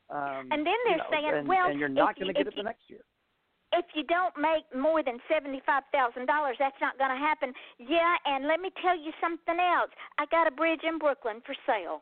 Um, 0.09 0.49
And 0.51 0.65
then 0.65 0.73
they're 0.85 0.97
know, 0.97 1.03
saying, 1.11 1.31
and, 1.33 1.47
well, 1.47 1.69
and 1.69 1.79
you're 1.79 1.87
not 1.87 2.15
going 2.15 2.27
to 2.27 2.33
get 2.33 2.47
it 2.47 2.55
the 2.55 2.63
next 2.63 2.81
year. 2.87 2.99
If 3.73 3.85
you 3.93 4.03
don't 4.03 4.33
make 4.37 4.65
more 4.73 5.03
than 5.03 5.19
seventy-five 5.31 5.83
thousand 5.91 6.25
dollars, 6.25 6.55
that's 6.57 6.79
not 6.81 6.97
going 6.97 7.11
to 7.11 7.17
happen. 7.17 7.53
Yeah, 7.77 8.15
and 8.25 8.47
let 8.47 8.59
me 8.59 8.71
tell 8.81 8.97
you 8.97 9.11
something 9.21 9.59
else. 9.59 9.91
I 10.17 10.25
got 10.31 10.47
a 10.47 10.51
bridge 10.51 10.81
in 10.87 10.97
Brooklyn 10.97 11.41
for 11.45 11.53
sale. 11.67 12.01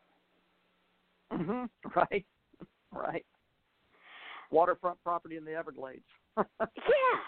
hmm 1.31 1.65
Right, 1.95 2.25
right. 2.91 3.25
Waterfront 4.49 5.03
property 5.03 5.35
in 5.35 5.43
the 5.45 5.53
Everglades. 5.53 6.07
Yeah. 6.37 7.19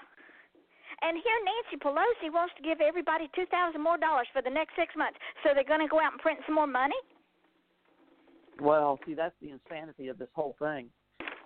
And 1.02 1.16
here 1.16 1.40
Nancy 1.48 1.80
Pelosi 1.80 2.32
wants 2.34 2.54
to 2.58 2.64
give 2.64 2.82
everybody 2.82 3.30
two 3.36 3.46
thousand 3.52 3.82
more 3.82 3.98
dollars 3.98 4.28
for 4.34 4.42
the 4.42 4.50
next 4.50 4.76
six 4.76 4.94
months. 4.98 5.18
So 5.44 5.52
they're 5.54 5.64
going 5.64 5.80
to 5.80 5.88
go 5.88 6.00
out 6.00 6.12
and 6.14 6.22
print 6.22 6.40
some 6.46 6.56
more 6.56 6.68
money. 6.68 6.96
well, 8.62 9.00
see, 9.06 9.14
that's 9.14 9.36
the 9.42 9.50
insanity 9.52 10.10
of 10.10 10.18
this 10.18 10.28
whole 10.34 10.56
thing. 10.60 10.90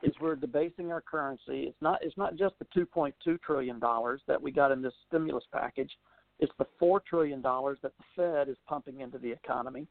Is 0.03 0.13
we're 0.19 0.35
debasing 0.35 0.91
our 0.91 1.01
currency. 1.01 1.63
It's 1.63 1.81
not. 1.81 1.99
It's 2.01 2.17
not 2.17 2.35
just 2.35 2.55
the 2.59 2.65
2.2 2.79 3.41
trillion 3.41 3.79
dollars 3.79 4.21
that 4.27 4.41
we 4.41 4.51
got 4.51 4.71
in 4.71 4.81
this 4.81 4.93
stimulus 5.07 5.45
package. 5.51 5.91
It's 6.39 6.51
the 6.59 6.65
four 6.77 7.01
trillion 7.07 7.41
dollars 7.41 7.77
that 7.83 7.93
the 7.97 8.03
Fed 8.15 8.49
is 8.49 8.57
pumping 8.67 9.01
into 9.01 9.17
the 9.17 9.31
economy. 9.31 9.87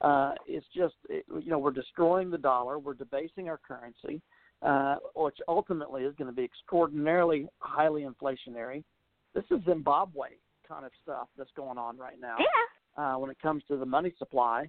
Uh, 0.00 0.32
it's 0.48 0.66
just, 0.74 0.94
it, 1.08 1.24
you 1.28 1.48
know, 1.48 1.58
we're 1.58 1.70
destroying 1.70 2.28
the 2.28 2.38
dollar. 2.38 2.80
We're 2.80 2.94
debasing 2.94 3.48
our 3.48 3.58
currency, 3.58 4.20
uh, 4.62 4.96
which 5.14 5.38
ultimately 5.46 6.02
is 6.02 6.14
going 6.16 6.28
to 6.28 6.34
be 6.34 6.42
extraordinarily 6.42 7.46
highly 7.60 8.02
inflationary. 8.02 8.82
This 9.32 9.44
is 9.52 9.64
Zimbabwe 9.64 10.28
kind 10.66 10.84
of 10.84 10.90
stuff 11.04 11.28
that's 11.38 11.52
going 11.56 11.78
on 11.78 11.98
right 11.98 12.20
now. 12.20 12.36
Yeah. 12.38 12.44
uh, 12.96 13.18
when 13.18 13.30
it 13.30 13.40
comes 13.40 13.62
to 13.68 13.76
the 13.76 13.86
money 13.86 14.12
supply 14.18 14.68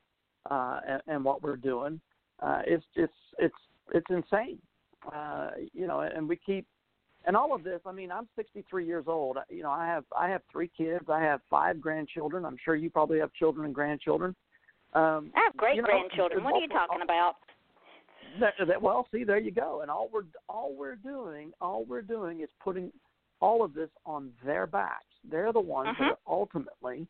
uh, 0.50 0.80
and, 0.88 1.02
and 1.08 1.24
what 1.24 1.42
we're 1.42 1.58
doing. 1.58 2.00
Uh, 2.42 2.62
it's 2.66 2.86
it's 2.96 3.14
it's 3.40 3.56
it's 3.94 4.06
insane, 4.10 4.60
uh, 5.12 5.52
you 5.74 5.88
know. 5.88 6.02
And 6.02 6.28
we 6.28 6.36
keep 6.36 6.66
and 7.26 7.36
all 7.36 7.54
of 7.54 7.64
this. 7.64 7.80
I 7.86 7.92
mean, 7.92 8.12
I'm 8.12 8.28
63 8.36 8.86
years 8.86 9.06
old. 9.08 9.38
You 9.50 9.64
know, 9.64 9.72
I 9.72 9.86
have 9.86 10.06
I 10.18 10.30
have 10.30 10.42
three 10.52 10.70
kids. 10.76 11.06
I 11.10 11.22
have 11.22 11.42
five 11.50 11.80
grandchildren. 11.80 12.46
I'm 12.46 12.58
sure 12.64 12.76
you 12.76 12.90
probably 12.90 13.20
have 13.20 13.34
children 13.34 13.66
and 13.66 13.76
grandchildren. 13.76 14.36
Um, 14.94 15.32
I 15.36 15.42
have 15.46 15.58
great 15.58 15.76
you 15.76 15.82
know, 15.82 15.88
grandchildren. 15.88 16.44
What 16.44 16.56
are 16.56 16.60
you 16.60 16.68
talking 16.68 17.02
about? 17.02 17.36
that, 18.40 18.54
that, 18.68 18.82
well, 18.82 19.08
see, 19.12 19.24
there 19.24 19.40
you 19.40 19.52
go. 19.52 19.82
And 19.82 19.92
all 19.92 20.10
we're 20.12 20.24
all 20.50 20.76
we're 20.76 20.96
doing, 20.96 21.52
all 21.62 21.86
we're 21.86 22.02
doing 22.02 22.42
is 22.42 22.50
putting 22.64 22.92
all 23.40 23.64
of 23.64 23.74
this 23.74 23.90
on 24.06 24.32
their 24.46 24.68
backs. 24.68 25.06
They're 25.30 25.54
the 25.54 25.60
ones 25.60 25.96
Mhm. 25.96 26.00
that 26.00 26.12
are 26.12 26.18
ultimately 26.28 27.08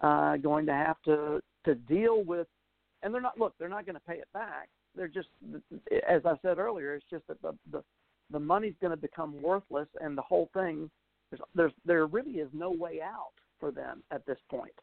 uh, 0.00 0.36
going 0.38 0.66
to 0.66 0.72
have 0.72 1.00
to 1.02 1.42
to 1.64 1.74
deal 1.74 2.22
with. 2.22 2.46
And 3.02 3.12
they're 3.14 3.20
not. 3.20 3.38
Look, 3.38 3.54
they're 3.58 3.68
not 3.68 3.86
going 3.86 3.96
to 3.96 4.06
pay 4.06 4.18
it 4.18 4.28
back. 4.32 4.68
They're 4.96 5.08
just, 5.08 5.28
as 6.08 6.22
I 6.24 6.34
said 6.42 6.58
earlier, 6.58 6.94
it's 6.94 7.06
just 7.10 7.26
that 7.28 7.40
the 7.42 7.54
the, 7.72 7.82
the 8.30 8.40
money's 8.40 8.74
going 8.80 8.92
to 8.92 8.96
become 8.96 9.40
worthless, 9.42 9.88
and 10.00 10.16
the 10.16 10.22
whole 10.22 10.50
thing. 10.54 10.90
There's, 11.30 11.42
there's 11.54 11.72
there 11.84 12.06
really 12.06 12.38
is 12.38 12.48
no 12.52 12.72
way 12.72 13.00
out 13.00 13.32
for 13.60 13.70
them 13.70 14.02
at 14.10 14.26
this 14.26 14.38
point 14.50 14.74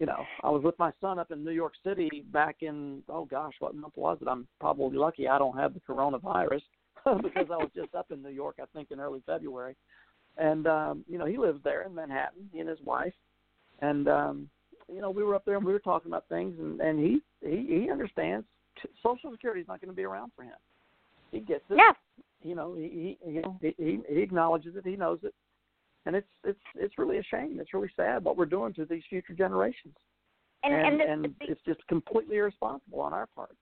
you 0.00 0.06
know, 0.06 0.24
I 0.42 0.48
was 0.48 0.62
with 0.64 0.78
my 0.78 0.90
son 1.00 1.18
up 1.18 1.30
in 1.30 1.44
New 1.44 1.50
York 1.50 1.74
City 1.84 2.24
back 2.32 2.56
in 2.62 3.02
oh 3.10 3.26
gosh, 3.26 3.52
what 3.60 3.74
month 3.74 3.96
was 3.96 4.18
it? 4.22 4.28
I'm 4.28 4.48
probably 4.58 4.96
lucky 4.96 5.28
I 5.28 5.38
don't 5.38 5.56
have 5.58 5.74
the 5.74 5.80
coronavirus 5.80 6.62
because 7.22 7.46
I 7.52 7.56
was 7.56 7.68
just 7.76 7.94
up 7.94 8.10
in 8.10 8.22
New 8.22 8.30
York, 8.30 8.56
I 8.60 8.64
think 8.74 8.90
in 8.90 8.98
early 8.98 9.22
February. 9.26 9.76
And 10.38 10.66
um, 10.66 11.04
you 11.06 11.18
know, 11.18 11.26
he 11.26 11.36
lives 11.36 11.60
there 11.62 11.82
in 11.82 11.94
Manhattan, 11.94 12.48
he 12.50 12.60
and 12.60 12.68
his 12.68 12.80
wife. 12.82 13.12
And 13.82 14.08
um, 14.08 14.48
you 14.88 15.02
know, 15.02 15.10
we 15.10 15.22
were 15.22 15.34
up 15.34 15.44
there 15.44 15.56
and 15.56 15.66
we 15.66 15.72
were 15.72 15.78
talking 15.78 16.10
about 16.10 16.28
things 16.30 16.58
and, 16.58 16.80
and 16.80 16.98
he 16.98 17.20
he 17.46 17.82
he 17.82 17.90
understands 17.90 18.46
Social 19.02 19.30
Security 19.32 19.60
is 19.60 19.68
not 19.68 19.80
going 19.80 19.90
to 19.90 19.96
be 19.96 20.04
around 20.04 20.32
for 20.34 20.42
him. 20.42 20.54
He 21.32 21.40
gets 21.40 21.64
it. 21.70 21.76
Yeah. 21.76 21.92
You 22.42 22.54
know, 22.54 22.74
he 22.74 23.16
he 23.22 23.30
you 23.30 23.42
know, 23.42 23.58
he, 23.60 23.74
he 23.78 24.00
he 24.08 24.20
acknowledges 24.20 24.76
it, 24.76 24.86
he 24.86 24.96
knows 24.96 25.18
it 25.22 25.34
and 26.06 26.16
it's 26.16 26.28
it's 26.44 26.60
it's 26.76 26.98
really 26.98 27.18
a 27.18 27.22
shame. 27.22 27.58
It's 27.60 27.74
really 27.74 27.90
sad 27.96 28.24
what 28.24 28.36
we're 28.36 28.46
doing 28.46 28.72
to 28.74 28.84
these 28.84 29.02
future 29.08 29.34
generations, 29.34 29.94
And 30.64 30.74
and, 30.74 30.86
and, 30.86 31.00
the, 31.00 31.04
and 31.04 31.24
the, 31.40 31.52
it's 31.52 31.60
just 31.66 31.86
completely 31.88 32.36
irresponsible 32.36 33.00
on 33.00 33.12
our 33.12 33.26
part. 33.26 33.54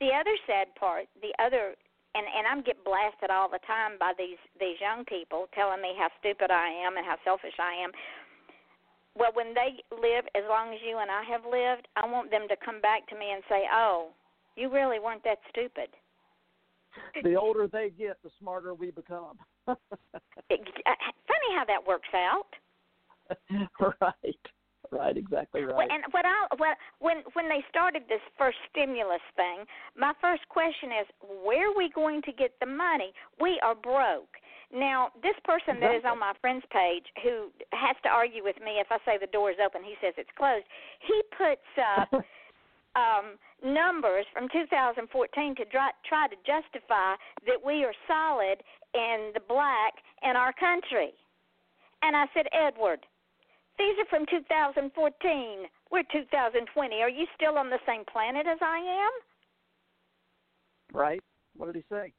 the 0.00 0.10
other 0.12 0.36
sad 0.46 0.68
part, 0.78 1.06
the 1.22 1.32
other 1.42 1.74
and 2.14 2.26
and 2.36 2.46
I'm 2.46 2.62
get 2.62 2.84
blasted 2.84 3.30
all 3.30 3.48
the 3.48 3.60
time 3.66 3.96
by 3.98 4.12
these 4.18 4.38
these 4.60 4.76
young 4.80 5.04
people 5.04 5.46
telling 5.54 5.80
me 5.80 5.94
how 5.96 6.08
stupid 6.20 6.50
I 6.50 6.68
am 6.68 6.96
and 6.96 7.06
how 7.06 7.16
selfish 7.24 7.56
I 7.58 7.72
am. 7.82 7.92
Well, 9.18 9.32
when 9.34 9.52
they 9.52 9.82
live 9.90 10.24
as 10.34 10.44
long 10.48 10.72
as 10.72 10.78
you 10.86 10.98
and 10.98 11.10
I 11.10 11.24
have 11.24 11.42
lived, 11.42 11.88
I 11.96 12.06
want 12.06 12.30
them 12.30 12.46
to 12.48 12.56
come 12.64 12.80
back 12.80 13.06
to 13.08 13.18
me 13.18 13.32
and 13.34 13.42
say, 13.48 13.66
"Oh, 13.72 14.10
you 14.56 14.70
really 14.70 15.00
weren't 15.00 15.24
that 15.24 15.38
stupid." 15.50 15.90
The 17.22 17.34
older 17.34 17.66
they 17.66 17.90
get, 17.90 18.22
the 18.22 18.30
smarter 18.38 18.74
we 18.74 18.90
become. 18.90 19.38
It, 20.50 20.60
uh, 20.86 20.96
funny 21.28 21.50
how 21.54 21.64
that 21.66 21.86
works 21.86 22.08
out. 22.14 22.48
right, 24.00 24.44
right, 24.90 25.16
exactly 25.16 25.60
right. 25.62 25.76
Well, 25.76 25.88
and 25.90 26.04
what 26.12 26.24
I 26.24 26.46
what 26.56 26.78
when 27.00 27.18
when 27.34 27.50
they 27.50 27.62
started 27.68 28.04
this 28.08 28.22
first 28.38 28.56
stimulus 28.70 29.20
thing, 29.36 29.66
my 29.94 30.14
first 30.22 30.48
question 30.48 30.88
is, 31.02 31.06
where 31.44 31.70
are 31.70 31.76
we 31.76 31.90
going 31.94 32.22
to 32.22 32.32
get 32.32 32.52
the 32.60 32.66
money? 32.66 33.12
We 33.38 33.60
are 33.62 33.74
broke. 33.74 34.40
Now, 34.72 35.08
this 35.22 35.36
person 35.44 35.80
that 35.80 35.94
is 35.94 36.04
on 36.04 36.18
my 36.18 36.34
friend's 36.40 36.64
page 36.70 37.04
who 37.24 37.48
has 37.72 37.96
to 38.04 38.08
argue 38.10 38.44
with 38.44 38.56
me 38.60 38.76
if 38.76 38.88
I 38.90 38.98
say 39.04 39.16
the 39.16 39.32
door 39.32 39.50
is 39.50 39.56
open, 39.64 39.80
he 39.82 39.94
says 40.00 40.12
it's 40.18 40.28
closed. 40.36 40.66
He 41.00 41.22
puts 41.32 41.68
up 41.80 42.12
um, 43.00 43.40
numbers 43.64 44.26
from 44.32 44.48
2014 44.52 45.08
to 45.56 45.64
try, 45.72 45.88
try 46.04 46.28
to 46.28 46.36
justify 46.44 47.16
that 47.48 47.56
we 47.64 47.84
are 47.84 47.96
solid 48.04 48.60
in 48.92 49.32
the 49.32 49.40
black 49.48 49.96
in 50.22 50.36
our 50.36 50.52
country. 50.52 51.16
And 52.02 52.14
I 52.14 52.26
said, 52.36 52.44
Edward, 52.52 53.00
these 53.78 53.96
are 53.96 54.10
from 54.12 54.26
2014. 54.28 54.84
We're 55.90 56.04
2020. 56.12 57.00
Are 57.00 57.08
you 57.08 57.24
still 57.34 57.56
on 57.56 57.70
the 57.70 57.80
same 57.86 58.04
planet 58.04 58.46
as 58.46 58.58
I 58.60 58.78
am? 58.84 59.14
right? 60.92 61.22
What 61.56 61.66
did 61.66 61.76
he 61.76 61.84
say? 61.90 62.12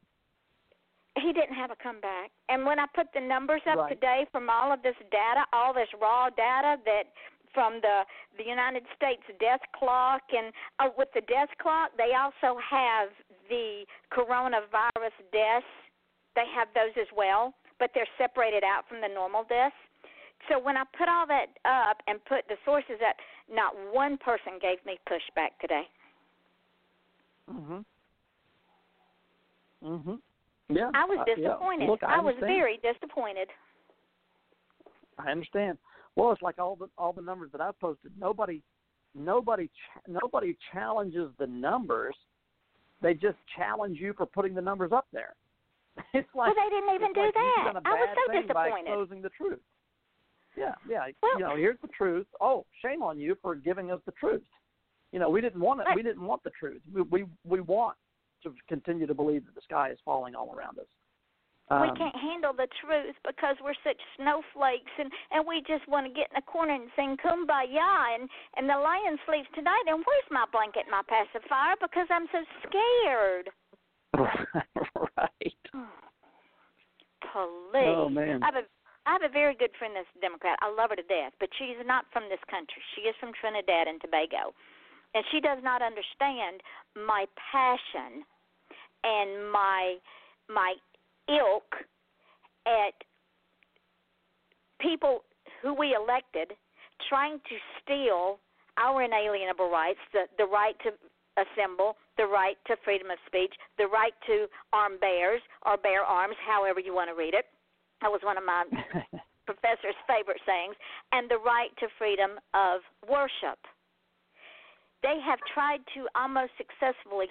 He 1.19 1.33
didn't 1.33 1.55
have 1.55 1.71
a 1.71 1.75
comeback. 1.75 2.31
And 2.49 2.65
when 2.65 2.79
I 2.79 2.85
put 2.95 3.07
the 3.13 3.19
numbers 3.21 3.61
up 3.67 3.77
Right. 3.77 3.89
today 3.89 4.25
from 4.31 4.49
all 4.49 4.71
of 4.71 4.81
this 4.81 4.95
data, 5.11 5.45
all 5.53 5.73
this 5.73 5.89
raw 6.01 6.29
data 6.29 6.77
that 6.85 7.05
from 7.53 7.81
the 7.81 8.05
the 8.37 8.43
United 8.45 8.85
States 8.95 9.23
death 9.39 9.61
clock 9.73 10.21
and 10.31 10.53
uh, 10.79 10.89
with 10.97 11.11
the 11.13 11.21
death 11.21 11.49
clock, 11.61 11.91
they 11.97 12.13
also 12.13 12.59
have 12.59 13.09
the 13.49 13.85
coronavirus 14.11 15.15
deaths. 15.31 15.65
They 16.35 16.45
have 16.55 16.69
those 16.73 16.95
as 16.95 17.07
well, 17.15 17.53
but 17.79 17.91
they're 17.93 18.07
separated 18.17 18.63
out 18.63 18.87
from 18.87 19.01
the 19.01 19.07
normal 19.07 19.43
deaths. 19.43 19.75
So 20.47 20.57
when 20.57 20.77
I 20.77 20.83
put 20.97 21.09
all 21.09 21.27
that 21.27 21.47
up 21.65 22.01
and 22.07 22.23
put 22.25 22.47
the 22.47 22.55
sources 22.63 23.01
up, 23.07 23.17
not 23.51 23.73
one 23.91 24.17
person 24.17 24.53
gave 24.61 24.83
me 24.85 24.97
pushback 25.09 25.57
today. 25.59 25.89
Mhm. 27.49 27.83
Mhm. 29.83 30.21
Yeah. 30.69 30.91
I 30.93 31.05
was 31.05 31.17
uh, 31.21 31.23
yeah. 31.27 31.35
disappointed. 31.35 31.89
Look, 31.89 32.03
I, 32.03 32.17
I 32.17 32.21
was 32.21 32.35
very 32.39 32.79
disappointed. 32.83 33.47
I 35.17 35.31
understand. 35.31 35.77
Well, 36.15 36.31
it's 36.31 36.41
like 36.41 36.59
all 36.59 36.75
the 36.75 36.89
all 36.97 37.13
the 37.13 37.21
numbers 37.21 37.49
that 37.51 37.61
I've 37.61 37.79
posted. 37.79 38.11
Nobody, 38.19 38.61
nobody, 39.15 39.67
ch- 39.67 40.07
nobody 40.07 40.55
challenges 40.71 41.29
the 41.39 41.47
numbers. 41.47 42.15
They 43.01 43.13
just 43.13 43.37
challenge 43.55 43.97
you 43.99 44.13
for 44.15 44.25
putting 44.25 44.53
the 44.53 44.61
numbers 44.61 44.91
up 44.91 45.07
there. 45.11 45.35
It's 46.13 46.27
like 46.33 46.55
well, 46.55 46.65
they 46.65 46.75
didn't 46.75 46.95
even 46.95 47.13
do 47.13 47.21
like 47.21 47.33
that. 47.33 47.81
I 47.85 47.93
was 47.93 48.09
so 48.15 48.31
thing 48.31 48.47
by 48.53 48.65
disappointed. 48.65 48.91
exposing 48.91 49.21
the 49.21 49.29
truth. 49.29 49.59
Yeah, 50.57 50.73
yeah. 50.89 51.07
Well- 51.21 51.39
you 51.39 51.45
know, 51.45 51.55
here's 51.55 51.77
the 51.81 51.89
truth. 51.89 52.27
Oh, 52.39 52.65
shame 52.81 53.01
on 53.01 53.19
you 53.19 53.35
for 53.41 53.55
giving 53.55 53.91
us 53.91 53.99
the 54.05 54.13
truth. 54.13 54.43
You 55.11 55.19
know, 55.19 55.29
we 55.29 55.41
didn't 55.41 55.59
want 55.59 55.81
it. 55.81 55.87
We 55.95 56.03
didn't 56.03 56.21
want 56.21 56.43
the 56.43 56.51
truth. 56.51 56.81
We 56.93 57.01
we 57.01 57.25
we 57.43 57.61
want 57.61 57.95
to 58.43 58.53
continue 58.67 59.05
to 59.07 59.13
believe 59.13 59.45
that 59.45 59.55
the 59.55 59.61
sky 59.61 59.89
is 59.91 59.97
falling 60.03 60.35
all 60.35 60.53
around 60.55 60.79
us. 60.79 60.85
we 61.69 61.89
Um, 61.89 61.95
can't 61.95 62.15
handle 62.15 62.53
the 62.53 62.67
truth 62.81 63.15
because 63.25 63.55
we're 63.61 63.77
such 63.83 64.01
snowflakes 64.17 64.91
and 64.97 65.11
and 65.31 65.45
we 65.45 65.61
just 65.67 65.85
want 65.87 66.05
to 66.07 66.11
get 66.13 66.31
in 66.31 66.37
a 66.37 66.41
corner 66.41 66.73
and 66.73 66.89
sing 66.95 67.15
kumbaya 67.17 68.15
and 68.15 68.29
and 68.57 68.65
the 68.67 68.73
lion 68.77 69.19
sleeps 69.27 69.49
tonight 69.53 69.83
and 69.85 70.01
where's 70.05 70.29
my 70.31 70.45
blanket 70.51 70.89
and 70.89 70.95
my 70.97 71.03
pacifier 71.05 71.75
because 71.79 72.07
i'm 72.09 72.25
so 72.33 72.41
scared 72.65 73.47
right. 74.17 75.61
police 77.31 77.93
Oh 78.01 78.09
man. 78.09 78.41
i 78.41 78.45
have 78.47 78.55
a 78.55 78.65
i 79.05 79.13
have 79.13 79.21
a 79.21 79.29
very 79.29 79.53
good 79.53 79.69
friend 79.77 79.93
that's 79.95 80.09
a 80.17 80.21
democrat 80.21 80.57
i 80.65 80.67
love 80.73 80.89
her 80.89 80.95
to 80.97 81.03
death 81.05 81.33
but 81.39 81.49
she's 81.61 81.77
not 81.85 82.05
from 82.11 82.25
this 82.33 82.41
country 82.49 82.81
she 82.95 83.01
is 83.05 83.13
from 83.19 83.29
trinidad 83.39 83.85
and 83.87 84.01
tobago 84.01 84.53
and 85.13 85.23
she 85.31 85.39
does 85.39 85.59
not 85.63 85.81
understand 85.81 86.61
my 86.95 87.25
passion 87.51 88.23
and 89.03 89.51
my 89.51 89.95
my 90.49 90.73
ilk 91.29 91.75
at 92.65 92.93
people 94.81 95.23
who 95.61 95.73
we 95.73 95.95
elected 95.95 96.53
trying 97.07 97.39
to 97.47 97.55
steal 97.81 98.39
our 98.77 99.03
inalienable 99.03 99.69
rights, 99.69 99.99
the, 100.13 100.25
the 100.37 100.45
right 100.45 100.75
to 100.83 100.91
assemble, 101.39 101.95
the 102.17 102.25
right 102.25 102.57
to 102.67 102.75
freedom 102.83 103.11
of 103.11 103.17
speech, 103.27 103.53
the 103.77 103.87
right 103.87 104.13
to 104.27 104.47
arm 104.73 104.93
bears 104.99 105.41
or 105.65 105.77
bear 105.77 106.03
arms, 106.03 106.35
however 106.47 106.79
you 106.79 106.93
want 106.93 107.09
to 107.09 107.15
read 107.15 107.33
it. 107.33 107.45
That 108.01 108.11
was 108.11 108.21
one 108.23 108.37
of 108.37 108.43
my 108.43 108.63
professor's 109.45 109.97
favorite 110.07 110.39
sayings, 110.45 110.75
and 111.11 111.29
the 111.29 111.39
right 111.39 111.71
to 111.79 111.87
freedom 111.97 112.39
of 112.53 112.81
worship. 113.09 113.59
They 115.01 115.19
have 115.25 115.39
tried 115.53 115.79
to 115.95 116.07
almost 116.15 116.51
successfully 116.57 117.27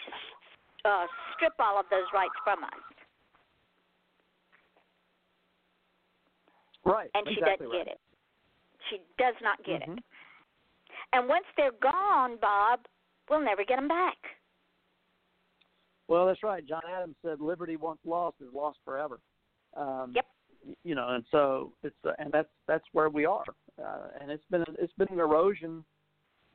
uh, 0.84 1.06
strip 1.36 1.52
all 1.58 1.78
of 1.78 1.86
those 1.90 2.06
rights 2.14 2.34
from 2.44 2.64
us. 2.64 2.80
right. 6.84 7.10
and 7.14 7.26
she 7.28 7.34
exactly 7.34 7.66
doesn't 7.66 7.78
right. 7.78 7.84
get 7.86 7.92
it. 7.94 8.00
She 8.88 9.00
does 9.18 9.34
not 9.42 9.62
get 9.64 9.82
Mhm. 9.82 9.98
it. 9.98 10.04
And 11.12 11.28
once 11.28 11.44
they're 11.56 11.72
gone, 11.72 12.36
Bob, 12.38 12.86
we'll 13.28 13.40
never 13.40 13.64
get 13.64 13.76
them 13.76 13.88
back. 13.88 14.16
Well, 16.06 16.26
that's 16.26 16.42
right. 16.42 16.64
John 16.64 16.82
Adams 16.86 17.16
said, 17.20 17.40
"Liberty 17.40 17.76
once 17.76 18.00
lost 18.04 18.40
is 18.40 18.52
lost 18.54 18.78
forever." 18.84 19.20
Um, 19.74 20.12
Yep. 20.12 20.26
You 20.82 20.94
know, 20.94 21.08
and 21.10 21.24
so 21.30 21.72
it's 21.82 21.96
uh, 22.04 22.14
and 22.18 22.32
that's 22.32 22.50
that's 22.66 22.84
where 22.92 23.08
we 23.08 23.24
are, 23.24 23.44
uh, 23.78 24.08
and 24.20 24.30
it's 24.30 24.44
been 24.46 24.64
it's 24.78 24.92
been 24.94 25.08
an 25.08 25.20
erosion. 25.20 25.84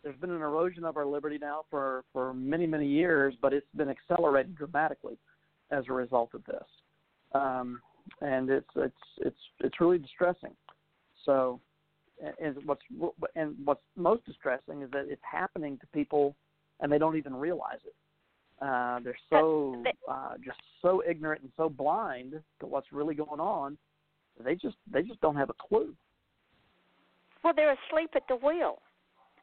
There's 0.04 0.18
been 0.18 0.32
an 0.32 0.41
erosion 0.41 0.84
of 0.84 0.97
our 0.97 1.06
liberty 1.06 1.38
now 1.39 1.64
for 1.70 2.04
for 2.12 2.34
many 2.34 2.68
many 2.68 2.88
years, 2.88 3.36
but 3.41 3.54
it's 3.54 3.68
been 3.76 3.89
accelerated 3.89 4.56
dramatically 4.56 5.18
as 5.72 5.86
a 5.89 5.93
result 5.93 6.34
of 6.34 6.43
this, 6.45 6.66
um, 7.34 7.82
and 8.22 8.49
it's 8.49 8.70
it's 8.76 8.95
it's 9.20 9.38
it's 9.62 9.80
really 9.80 9.97
distressing. 9.97 10.51
So, 11.26 11.60
and- 12.41 12.58
what's 12.66 12.82
and 13.36 13.56
what's 13.64 13.82
most 13.95 14.26
distressing 14.26 14.82
is 14.82 14.91
that 14.91 15.06
it's 15.08 15.22
happening 15.24 15.78
to 15.80 15.88
people, 15.88 16.36
and 16.82 16.91
they 16.91 16.97
don't 16.97 17.16
even 17.16 17.34
realize 17.34 17.80
it. 17.86 17.95
Uh, 18.62 18.99
they're 19.04 19.18
so 19.30 19.84
uh, 20.10 20.34
just 20.43 20.60
so 20.82 21.01
ignorant 21.10 21.41
and 21.41 21.51
so 21.58 21.70
blind 21.70 22.39
to 22.60 22.66
what's 22.66 22.91
really 22.91 23.16
going 23.16 23.39
on. 23.39 23.78
They 24.43 24.56
just 24.56 24.76
they 24.91 25.01
just 25.01 25.22
don't 25.22 25.36
have 25.38 25.49
a 25.49 25.54
clue. 25.54 25.93
Well, 27.43 27.54
they're 27.56 27.76
asleep 27.89 28.12
at 28.16 28.24
the 28.28 28.36
wheel. 28.36 28.80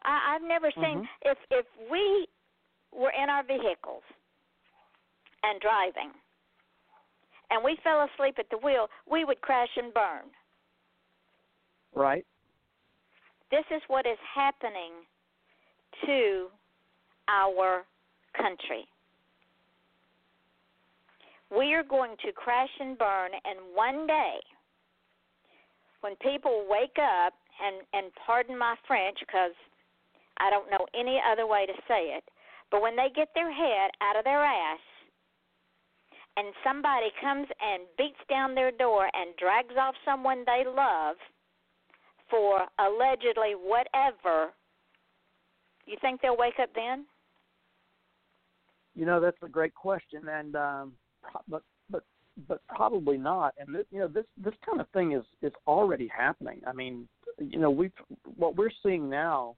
I, 0.02 0.34
I've 0.34 0.42
never 0.42 0.70
seen 0.72 1.00
Mhm. 1.00 1.08
if 1.22 1.38
if 1.50 1.66
we 1.90 2.28
were 2.92 3.10
in 3.10 3.30
our 3.30 3.42
vehicles 3.42 4.02
and 5.42 5.60
driving, 5.60 6.12
and 7.50 7.62
we 7.64 7.76
fell 7.76 8.02
asleep 8.02 8.38
at 8.38 8.48
the 8.50 8.58
wheel, 8.58 8.88
we 9.06 9.24
would 9.24 9.40
crash 9.40 9.76
and 9.76 9.92
burn. 9.94 10.30
Right? 11.94 12.26
This 13.50 13.64
is 13.70 13.82
what 13.88 14.06
is 14.06 14.18
happening 14.20 14.92
to 16.06 16.50
our 17.28 17.84
country. 18.34 18.86
We 21.50 21.74
are 21.74 21.82
going 21.82 22.16
to 22.18 22.32
crash 22.32 22.70
and 22.78 22.96
burn, 22.96 23.32
and 23.44 23.74
one 23.74 24.06
day, 24.06 24.40
when 26.00 26.14
people 26.16 26.64
wake 26.68 26.98
up, 26.98 27.34
and, 27.62 27.84
and 27.92 28.14
pardon 28.14 28.56
my 28.56 28.76
French 28.86 29.18
because 29.20 29.52
I 30.40 30.50
don't 30.50 30.70
know 30.70 30.86
any 30.98 31.20
other 31.20 31.46
way 31.46 31.66
to 31.66 31.72
say 31.86 32.16
it, 32.16 32.24
but 32.70 32.82
when 32.82 32.96
they 32.96 33.08
get 33.14 33.28
their 33.34 33.52
head 33.52 33.90
out 34.00 34.16
of 34.16 34.24
their 34.24 34.42
ass, 34.42 34.80
and 36.36 36.54
somebody 36.64 37.08
comes 37.20 37.46
and 37.60 37.82
beats 37.98 38.20
down 38.28 38.54
their 38.54 38.70
door 38.70 39.08
and 39.12 39.36
drags 39.36 39.74
off 39.78 39.94
someone 40.04 40.44
they 40.46 40.64
love 40.64 41.16
for 42.30 42.60
allegedly 42.78 43.54
whatever, 43.54 44.52
you 45.86 45.96
think 46.00 46.22
they'll 46.22 46.36
wake 46.36 46.58
up 46.62 46.70
then? 46.74 47.04
You 48.94 49.06
know 49.06 49.20
that's 49.20 49.36
a 49.42 49.48
great 49.48 49.74
question, 49.74 50.22
and 50.28 50.56
um, 50.56 50.92
but 51.48 51.62
but 51.90 52.02
but 52.48 52.60
probably 52.68 53.18
not. 53.18 53.54
And 53.58 53.74
th- 53.74 53.86
you 53.90 54.00
know 54.00 54.08
this 54.08 54.26
this 54.42 54.54
kind 54.66 54.80
of 54.80 54.88
thing 54.90 55.12
is 55.12 55.24
is 55.42 55.52
already 55.66 56.08
happening. 56.08 56.60
I 56.66 56.72
mean, 56.72 57.08
you 57.38 57.58
know 57.58 57.70
we 57.70 57.90
what 58.36 58.56
we're 58.56 58.70
seeing 58.82 59.08
now 59.08 59.56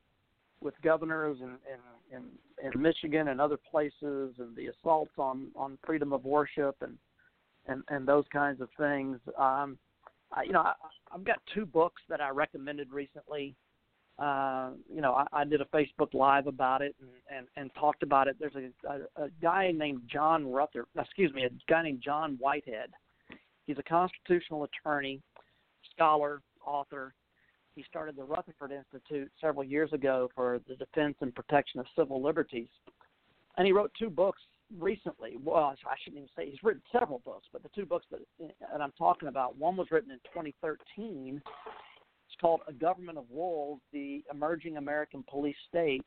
with 0.62 0.74
governors 0.82 1.38
in 1.40 1.56
in, 1.72 2.16
in 2.16 2.70
in 2.72 2.82
Michigan 2.82 3.28
and 3.28 3.40
other 3.40 3.56
places, 3.56 4.34
and 4.38 4.56
the 4.56 4.68
assaults 4.68 5.12
on 5.18 5.48
on 5.56 5.78
freedom 5.84 6.12
of 6.12 6.24
worship 6.24 6.76
and 6.80 6.96
and 7.66 7.82
and 7.88 8.06
those 8.06 8.24
kinds 8.32 8.60
of 8.60 8.68
things. 8.78 9.18
Um, 9.38 9.78
I, 10.32 10.44
you 10.44 10.52
know, 10.52 10.60
I, 10.60 10.74
I've 11.12 11.24
got 11.24 11.40
two 11.54 11.66
books 11.66 12.02
that 12.08 12.20
I 12.20 12.30
recommended 12.30 12.92
recently. 12.92 13.54
Uh, 14.18 14.70
you 14.92 15.00
know, 15.00 15.14
I, 15.14 15.26
I 15.32 15.44
did 15.44 15.60
a 15.60 15.64
Facebook 15.66 16.14
Live 16.14 16.46
about 16.46 16.82
it 16.82 16.94
and, 17.00 17.10
and, 17.36 17.46
and 17.56 17.70
talked 17.74 18.02
about 18.02 18.28
it. 18.28 18.36
There's 18.38 18.54
a, 18.54 18.88
a, 18.88 19.24
a 19.24 19.30
guy 19.40 19.72
named 19.74 20.02
John 20.06 20.50
Ruther, 20.50 20.86
excuse 20.98 21.32
me, 21.32 21.44
a 21.44 21.50
guy 21.68 21.82
named 21.82 22.02
John 22.04 22.36
Whitehead. 22.38 22.90
He's 23.66 23.78
a 23.78 23.82
constitutional 23.82 24.64
attorney, 24.64 25.20
scholar, 25.94 26.42
author. 26.64 27.14
He 27.74 27.84
started 27.88 28.16
the 28.16 28.24
Rutherford 28.24 28.72
Institute 28.72 29.30
several 29.40 29.64
years 29.64 29.92
ago 29.92 30.30
for 30.34 30.60
the 30.68 30.76
defense 30.76 31.16
and 31.20 31.34
protection 31.34 31.80
of 31.80 31.86
civil 31.96 32.22
liberties. 32.22 32.68
And 33.56 33.66
he 33.66 33.72
wrote 33.72 33.92
two 33.98 34.10
books 34.10 34.42
recently. 34.78 35.36
Well, 35.42 35.74
I 35.86 35.94
shouldn't 36.02 36.18
even 36.18 36.28
say 36.36 36.50
he's 36.50 36.62
written 36.62 36.82
several 36.92 37.20
books, 37.24 37.46
but 37.52 37.62
the 37.62 37.70
two 37.74 37.86
books 37.86 38.06
that, 38.10 38.20
that 38.40 38.80
I'm 38.80 38.92
talking 38.98 39.28
about, 39.28 39.56
one 39.56 39.76
was 39.76 39.88
written 39.90 40.10
in 40.10 40.18
2013 40.34 41.40
it's 42.32 42.40
called 42.40 42.62
A 42.66 42.72
Government 42.72 43.18
of 43.18 43.24
Wolves, 43.30 43.82
The 43.92 44.24
Emerging 44.32 44.78
American 44.78 45.22
Police 45.28 45.56
State. 45.68 46.04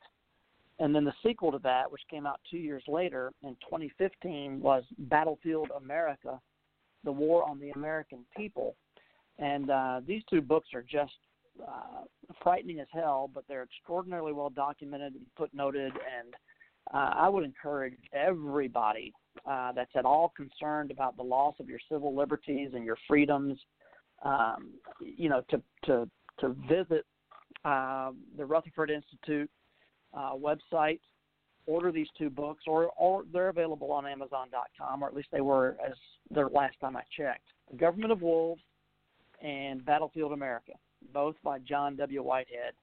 And 0.79 0.93
then 0.93 1.05
the 1.05 1.13
sequel 1.23 1.51
to 1.51 1.59
that, 1.59 1.89
which 1.91 2.01
came 2.09 2.25
out 2.25 2.39
two 2.49 2.57
years 2.57 2.83
later 2.87 3.31
in 3.43 3.51
2015, 3.61 4.59
was 4.59 4.83
Battlefield 4.97 5.69
America, 5.77 6.39
The 7.03 7.11
War 7.11 7.47
on 7.47 7.59
the 7.59 7.69
American 7.71 8.25
People. 8.35 8.75
And 9.37 9.69
uh, 9.69 10.01
these 10.07 10.23
two 10.29 10.41
books 10.41 10.69
are 10.73 10.81
just 10.81 11.13
uh, 11.61 12.03
frightening 12.41 12.79
as 12.79 12.87
hell, 12.91 13.29
but 13.33 13.43
they're 13.47 13.63
extraordinarily 13.63 14.33
well 14.33 14.49
documented 14.49 15.13
and 15.15 15.25
footnoted. 15.37 15.91
And 15.91 16.33
uh, 16.93 17.11
I 17.15 17.29
would 17.29 17.43
encourage 17.43 17.97
everybody 18.13 19.13
uh, 19.49 19.71
that's 19.73 19.91
at 19.95 20.05
all 20.05 20.33
concerned 20.35 20.91
about 20.91 21.17
the 21.17 21.23
loss 21.23 21.55
of 21.59 21.67
your 21.69 21.79
civil 21.89 22.15
liberties 22.15 22.71
and 22.73 22.85
your 22.85 22.97
freedoms 23.07 23.57
um, 24.23 24.69
you 24.99 25.29
know, 25.29 25.43
to 25.49 25.61
to 25.85 26.09
to 26.39 26.49
visit 26.67 27.05
uh, 27.63 28.11
the 28.37 28.45
Rutherford 28.45 28.89
Institute 28.89 29.49
uh, 30.13 30.31
website, 30.33 30.99
order 31.65 31.91
these 31.91 32.07
two 32.17 32.29
books, 32.29 32.63
or 32.67 32.91
or 32.97 33.23
they're 33.33 33.49
available 33.49 33.91
on 33.91 34.05
Amazon.com, 34.05 35.03
or 35.03 35.07
at 35.07 35.15
least 35.15 35.29
they 35.31 35.41
were 35.41 35.77
as 35.85 35.93
the 36.31 36.41
last 36.47 36.79
time 36.79 36.95
I 36.95 37.03
checked. 37.15 37.47
The 37.71 37.77
Government 37.77 38.11
of 38.11 38.21
Wolves 38.21 38.61
and 39.41 39.85
Battlefield 39.85 40.31
America, 40.31 40.73
both 41.15 41.35
by 41.43 41.57
John 41.57 41.95
W. 41.95 42.21
Whitehead. 42.21 42.73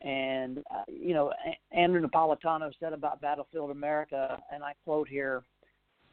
And 0.00 0.58
uh, 0.74 0.82
you 0.88 1.14
know, 1.14 1.32
Andrew 1.70 2.04
Napolitano 2.04 2.72
said 2.80 2.92
about 2.92 3.20
Battlefield 3.20 3.70
America, 3.70 4.38
and 4.52 4.64
I 4.64 4.72
quote 4.84 5.08
here, 5.08 5.44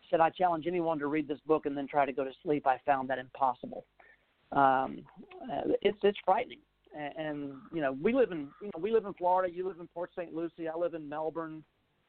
said, 0.09 0.19
"I 0.19 0.29
challenge 0.29 0.67
anyone 0.67 0.99
to 0.99 1.07
read 1.07 1.27
this 1.27 1.39
book 1.47 1.65
and 1.65 1.75
then 1.75 1.87
try 1.87 2.05
to 2.05 2.13
go 2.13 2.23
to 2.23 2.31
sleep. 2.43 2.67
I 2.67 2.77
found 2.85 3.09
that 3.09 3.17
impossible." 3.17 3.85
um, 4.53 5.03
uh, 5.51 5.73
it's 5.81 5.97
it's 6.03 6.17
frightening. 6.23 6.59
And, 6.97 7.27
and 7.27 7.53
you 7.73 7.81
know, 7.81 7.97
we 8.01 8.13
live 8.13 8.31
in 8.31 8.49
you 8.61 8.67
know 8.67 8.79
we 8.79 8.91
live 8.91 9.05
in 9.05 9.13
Florida. 9.13 9.53
You 9.53 9.67
live 9.67 9.79
in 9.79 9.87
Port 9.87 10.11
St. 10.15 10.33
Lucie. 10.33 10.67
I 10.67 10.77
live 10.77 10.93
in 10.93 11.09
Melbourne. 11.09 11.63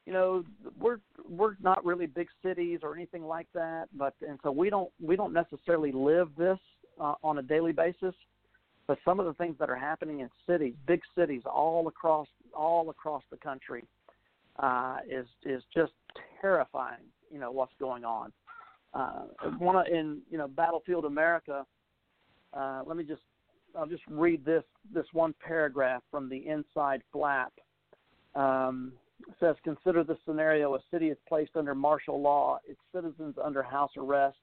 You 0.06 0.12
know, 0.12 0.44
we're 0.78 0.98
we're 1.28 1.56
not 1.62 1.84
really 1.84 2.06
big 2.06 2.28
cities 2.42 2.80
or 2.82 2.94
anything 2.94 3.24
like 3.24 3.48
that. 3.54 3.86
But 3.96 4.14
and 4.26 4.38
so 4.42 4.50
we 4.50 4.70
don't 4.70 4.90
we 5.02 5.16
don't 5.16 5.32
necessarily 5.32 5.92
live 5.92 6.28
this 6.36 6.58
uh, 7.00 7.14
on 7.22 7.38
a 7.38 7.42
daily 7.42 7.72
basis. 7.72 8.14
But 8.86 8.98
some 9.04 9.18
of 9.18 9.26
the 9.26 9.34
things 9.34 9.56
that 9.58 9.70
are 9.70 9.76
happening 9.76 10.20
in 10.20 10.28
cities, 10.46 10.74
big 10.86 11.00
cities, 11.16 11.42
all 11.46 11.88
across 11.88 12.28
all 12.54 12.90
across 12.90 13.22
the 13.30 13.36
country, 13.38 13.84
uh, 14.58 14.98
is 15.08 15.26
is 15.44 15.62
just 15.74 15.92
terrifying. 16.40 17.04
you 17.30 17.38
know 17.38 17.50
what's 17.50 17.72
going 17.80 18.04
on. 18.04 18.32
Uh, 18.92 19.24
one 19.58 19.86
in 19.88 20.20
you 20.30 20.38
know 20.38 20.48
Battlefield 20.48 21.04
America. 21.04 21.66
Uh, 22.52 22.82
let 22.86 22.96
me 22.96 23.04
just 23.04 23.22
I'll 23.76 23.86
just 23.86 24.04
read 24.08 24.44
this 24.44 24.64
this 24.92 25.06
one 25.12 25.34
paragraph 25.44 26.02
from 26.10 26.28
the 26.28 26.46
inside 26.46 27.02
flap. 27.12 27.52
Um, 28.34 28.92
says, 29.40 29.56
consider 29.64 30.04
the 30.04 30.16
scenario: 30.26 30.74
a 30.74 30.78
city 30.90 31.08
is 31.08 31.18
placed 31.28 31.56
under 31.56 31.74
martial 31.74 32.20
law, 32.20 32.58
its 32.68 32.80
citizens 32.94 33.36
under 33.42 33.62
house 33.62 33.92
arrest. 33.96 34.36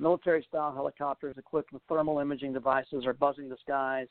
Military-style 0.00 0.72
helicopters 0.72 1.36
equipped 1.36 1.72
with 1.72 1.82
thermal 1.88 2.18
imaging 2.20 2.54
devices 2.54 3.04
are 3.04 3.12
buzzing 3.12 3.50
the 3.50 3.56
skies. 3.62 4.08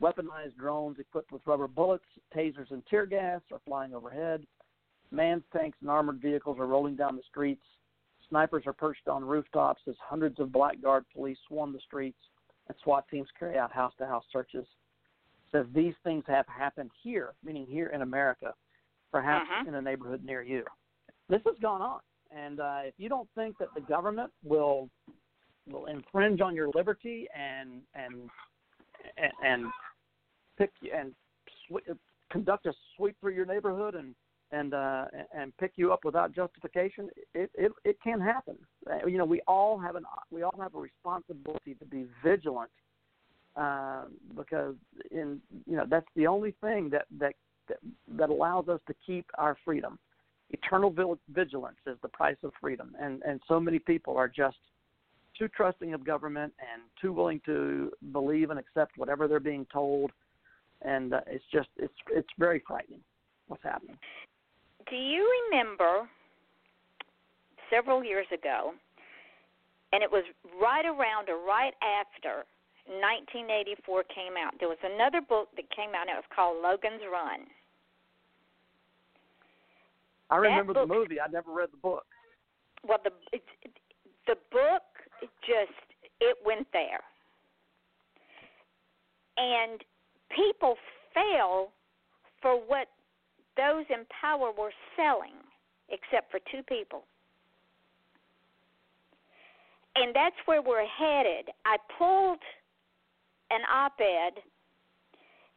Weaponized 0.00 0.56
drones 0.56 0.98
equipped 1.00 1.32
with 1.32 1.42
rubber 1.44 1.66
bullets, 1.66 2.04
tasers, 2.34 2.70
and 2.70 2.86
tear 2.86 3.04
gas 3.04 3.40
are 3.52 3.60
flying 3.66 3.94
overhead. 3.94 4.46
Manned 5.10 5.42
tanks 5.52 5.76
and 5.80 5.90
armored 5.90 6.20
vehicles 6.20 6.58
are 6.58 6.66
rolling 6.66 6.94
down 6.94 7.16
the 7.16 7.22
streets. 7.28 7.64
Snipers 8.28 8.62
are 8.66 8.72
perched 8.72 9.08
on 9.08 9.24
rooftops 9.24 9.82
as 9.88 9.96
hundreds 10.00 10.38
of 10.38 10.52
blackguard 10.52 11.04
police 11.12 11.38
swarm 11.48 11.72
the 11.72 11.80
streets 11.80 12.18
and 12.68 12.76
SWAT 12.82 13.06
teams 13.08 13.28
carry 13.38 13.58
out 13.58 13.72
house 13.72 13.92
to 13.98 14.06
house 14.06 14.24
searches. 14.32 14.66
Says 15.52 15.66
these 15.74 15.94
things 16.02 16.24
have 16.26 16.46
happened 16.46 16.90
here, 17.02 17.34
meaning 17.44 17.66
here 17.66 17.88
in 17.88 18.02
America, 18.02 18.54
perhaps 19.12 19.48
Mhm. 19.50 19.68
in 19.68 19.74
a 19.74 19.82
neighborhood 19.82 20.24
near 20.24 20.42
you. 20.42 20.64
This 21.28 21.42
has 21.44 21.58
gone 21.58 21.82
on, 21.82 22.00
and 22.30 22.60
uh, 22.60 22.80
if 22.84 22.98
you 22.98 23.08
don't 23.08 23.28
think 23.34 23.58
that 23.58 23.72
the 23.74 23.80
government 23.82 24.32
will 24.42 24.90
will 25.70 25.86
infringe 25.86 26.40
on 26.40 26.54
your 26.54 26.68
liberty 26.74 27.26
and 27.36 27.82
and 27.94 28.30
and, 29.42 29.66
pick 30.58 30.70
and 30.94 31.14
sw- 31.68 31.90
conduct 32.30 32.66
a 32.66 32.72
sweep 32.96 33.16
through 33.20 33.34
your 33.34 33.46
neighborhood 33.46 33.94
and 33.94 34.14
and 34.52 34.74
uh, 34.74 35.06
and 35.36 35.56
pick 35.56 35.72
you 35.76 35.92
up 35.92 36.04
without 36.04 36.32
justification, 36.32 37.08
it, 37.34 37.50
it 37.54 37.72
it 37.84 37.96
can 38.02 38.20
happen. 38.20 38.56
Uh, 38.88 39.06
You 39.06 39.18
know, 39.18 39.24
we 39.24 39.40
all 39.48 39.78
have 39.78 39.96
an 39.96 40.04
we 40.30 40.42
all 40.42 40.54
have 40.60 40.74
a 40.74 40.78
responsibility 40.78 41.74
to 41.74 41.84
be 41.84 42.06
vigilant 42.22 42.70
uh, 43.56 44.04
because 44.36 44.74
in 45.10 45.40
you 45.66 45.76
know 45.76 45.84
that's 45.88 46.06
the 46.14 46.26
only 46.26 46.54
thing 46.60 46.90
that 46.90 47.06
that, 47.18 47.34
that 48.16 48.30
allows 48.30 48.68
us 48.68 48.80
to 48.86 48.94
keep 49.06 49.26
our 49.38 49.56
freedom. 49.64 49.98
Eternal 50.50 50.94
vigilance 51.30 51.78
is 51.86 51.96
the 52.02 52.08
price 52.08 52.36
of 52.42 52.52
freedom, 52.60 52.94
and 53.00 53.22
and 53.22 53.40
so 53.48 53.58
many 53.58 53.78
people 53.78 54.16
are 54.16 54.28
just 54.28 54.58
too 55.38 55.48
trusting 55.48 55.94
of 55.94 56.04
government 56.04 56.52
and 56.60 56.82
too 57.00 57.12
willing 57.12 57.40
to 57.46 57.92
believe 58.12 58.50
and 58.50 58.58
accept 58.58 58.96
whatever 58.96 59.28
they're 59.28 59.40
being 59.40 59.66
told, 59.72 60.10
and 60.82 61.14
uh, 61.14 61.20
it's 61.26 61.44
just 61.52 61.68
it's 61.76 61.94
it's 62.10 62.28
very 62.38 62.62
frightening 62.66 63.00
what's 63.48 63.62
happening. 63.62 63.96
Do 64.88 64.96
you 64.96 65.28
remember 65.50 66.08
several 67.70 68.04
years 68.04 68.26
ago, 68.32 68.72
and 69.92 70.02
it 70.02 70.10
was 70.10 70.24
right 70.60 70.84
around 70.84 71.28
or 71.28 71.44
right 71.44 71.74
after 71.82 72.44
1984 72.86 74.04
came 74.14 74.36
out, 74.36 74.54
there 74.60 74.68
was 74.68 74.80
another 74.84 75.20
book 75.20 75.48
that 75.56 75.64
came 75.74 75.90
out, 75.96 76.08
and 76.08 76.10
it 76.10 76.20
was 76.20 76.32
called 76.34 76.62
Logan's 76.62 77.00
Run. 77.10 77.48
I 80.30 80.36
remember 80.36 80.74
the 80.74 80.86
movie. 80.86 81.20
I 81.20 81.30
never 81.30 81.52
read 81.52 81.70
the 81.72 81.78
book. 81.78 82.04
Well, 82.86 82.98
the 83.02 83.10
it, 83.32 83.42
the 84.26 84.36
book 84.50 84.82
just 85.46 85.72
it 86.20 86.36
went 86.44 86.66
there, 86.72 87.00
and 89.36 89.82
people 90.34 90.76
fell 91.12 91.72
for 92.40 92.56
what 92.56 92.88
those 93.56 93.84
in 93.88 94.04
power 94.20 94.50
were 94.56 94.72
selling, 94.96 95.34
except 95.88 96.30
for 96.30 96.40
two 96.50 96.62
people. 96.62 97.04
And 99.96 100.14
that's 100.14 100.36
where 100.46 100.60
we're 100.60 100.86
headed. 100.86 101.50
I 101.64 101.76
pulled 101.96 102.40
an 103.50 103.60
op 103.72 103.94
ed, 104.00 104.42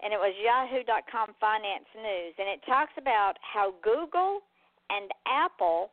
and 0.04 0.14
it 0.14 0.18
was 0.18 0.34
yahoo.com 0.38 1.34
finance 1.40 1.90
news, 1.96 2.34
and 2.38 2.48
it 2.48 2.62
talks 2.66 2.94
about 2.98 3.34
how 3.42 3.74
Google 3.82 4.42
and 4.90 5.10
Apple 5.26 5.92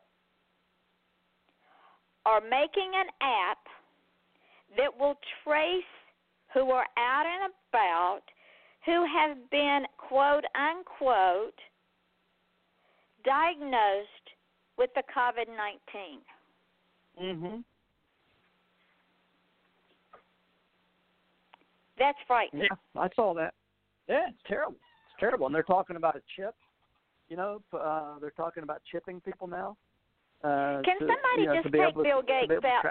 are 2.25 2.41
making 2.41 2.91
an 2.95 3.07
app 3.21 3.59
that 4.77 4.97
will 4.99 5.15
trace 5.43 5.83
who 6.53 6.71
are 6.71 6.85
out 6.97 7.25
and 7.25 7.51
about 7.69 8.21
who 8.85 9.05
have 9.05 9.37
been, 9.49 9.83
quote 9.97 10.45
unquote, 10.55 11.59
diagnosed 13.23 14.07
with 14.77 14.89
the 14.95 15.03
COVID 15.15 15.47
19. 15.47 16.19
Mm-hmm. 17.21 17.61
That's 21.97 22.17
frightening. 22.27 22.67
Yeah, 22.69 23.01
I 23.01 23.07
saw 23.15 23.33
that. 23.35 23.53
Yeah, 24.07 24.27
it's 24.29 24.37
terrible. 24.47 24.75
It's 24.75 25.19
terrible. 25.19 25.45
And 25.45 25.55
they're 25.55 25.63
talking 25.63 25.95
about 25.95 26.15
a 26.15 26.21
chip. 26.35 26.53
You 27.29 27.37
know, 27.37 27.61
uh, 27.73 28.19
they're 28.19 28.31
talking 28.31 28.63
about 28.63 28.81
chipping 28.91 29.21
people 29.21 29.47
now. 29.47 29.77
Uh, 30.43 30.81
Can 30.83 30.99
to, 30.99 31.07
somebody 31.07 31.41
you 31.41 31.45
know, 31.47 31.55
just 31.61 31.71
take 31.73 31.81
able 31.81 32.03
Bill 32.03 32.21
Gates 32.21 32.51
out? 32.63 32.85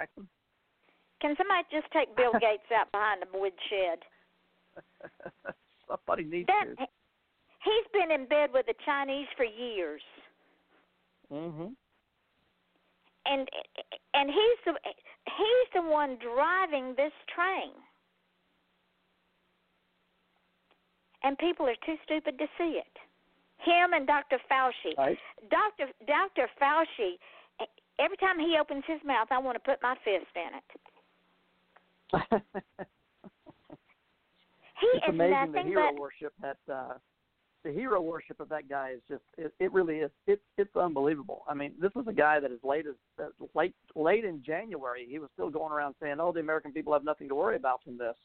Can 1.21 1.35
somebody 1.39 1.63
just 1.71 1.87
take 1.93 2.15
Bill 2.17 2.33
Gates 2.41 2.67
out 2.75 2.91
behind 2.93 3.23
the 3.23 3.39
woodshed? 3.39 4.03
Somebody 5.89 6.25
needs 6.25 6.47
That 6.49 6.67
to. 6.77 6.87
he's 7.63 7.87
been 7.93 8.11
in 8.11 8.27
bed 8.27 8.51
with 8.53 8.67
the 8.67 8.75
Chinese 8.85 9.29
for 9.37 9.45
years, 9.45 10.03
Mm-hmm. 11.33 11.69
and 13.27 13.49
and 14.15 14.29
he's 14.31 14.59
the 14.67 14.73
he's 15.27 15.69
the 15.75 15.83
one 15.83 16.17
driving 16.21 16.95
this 16.97 17.13
train. 17.35 17.73
And 21.23 21.39
people 21.39 21.67
are 21.67 21.77
too 21.87 21.97
stupid 22.05 22.39
to 22.39 22.47
see 22.59 22.79
it. 22.81 22.93
Him 23.65 23.95
and 23.95 24.07
Dr. 24.07 24.39
Fauci. 24.51 24.97
Right. 24.99 25.17
Dr. 25.51 25.91
Dr. 26.07 26.51
Fauci. 26.61 27.17
Every 28.01 28.17
time 28.17 28.39
he 28.39 28.57
opens 28.61 28.83
his 28.87 29.01
mouth, 29.05 29.29
I 29.31 29.39
want 29.39 29.57
to 29.57 29.61
put 29.61 29.83
my 29.83 29.95
fist 30.05 30.27
in 30.35 30.51
it. 30.59 32.43
He 34.81 34.99
it's 34.99 35.05
is 35.05 35.15
amazing 35.15 35.53
the 35.53 35.63
hero 35.63 35.91
but 35.93 36.01
worship 36.01 36.33
that 36.43 36.57
uh 36.73 36.95
the 37.65 37.73
hero 37.73 38.01
worship 38.01 38.41
of 38.41 38.49
that 38.51 38.69
guy 38.69 38.91
is 38.91 39.01
just 39.09 39.23
it, 39.39 39.53
it 39.59 39.73
really 39.73 39.99
is 39.99 40.11
it's 40.27 40.43
it's 40.59 40.75
unbelievable. 40.77 41.43
I 41.49 41.55
mean, 41.55 41.73
this 41.81 41.93
is 41.97 42.07
a 42.07 42.13
guy 42.13 42.41
that 42.41 42.53
as 42.53 42.59
late 42.63 42.87
as 42.87 42.95
uh, 43.23 43.29
late 43.55 43.75
late 43.95 44.25
in 44.25 44.43
January 44.45 45.07
he 45.09 45.19
was 45.19 45.31
still 45.33 45.51
going 45.51 45.73
around 45.73 45.95
saying, 46.03 46.17
"Oh, 46.21 46.33
the 46.33 46.41
American 46.41 46.73
people 46.73 46.93
have 46.93 47.05
nothing 47.05 47.29
to 47.29 47.35
worry 47.35 47.57
about 47.57 47.83
from 47.83 47.97
this." 47.97 48.17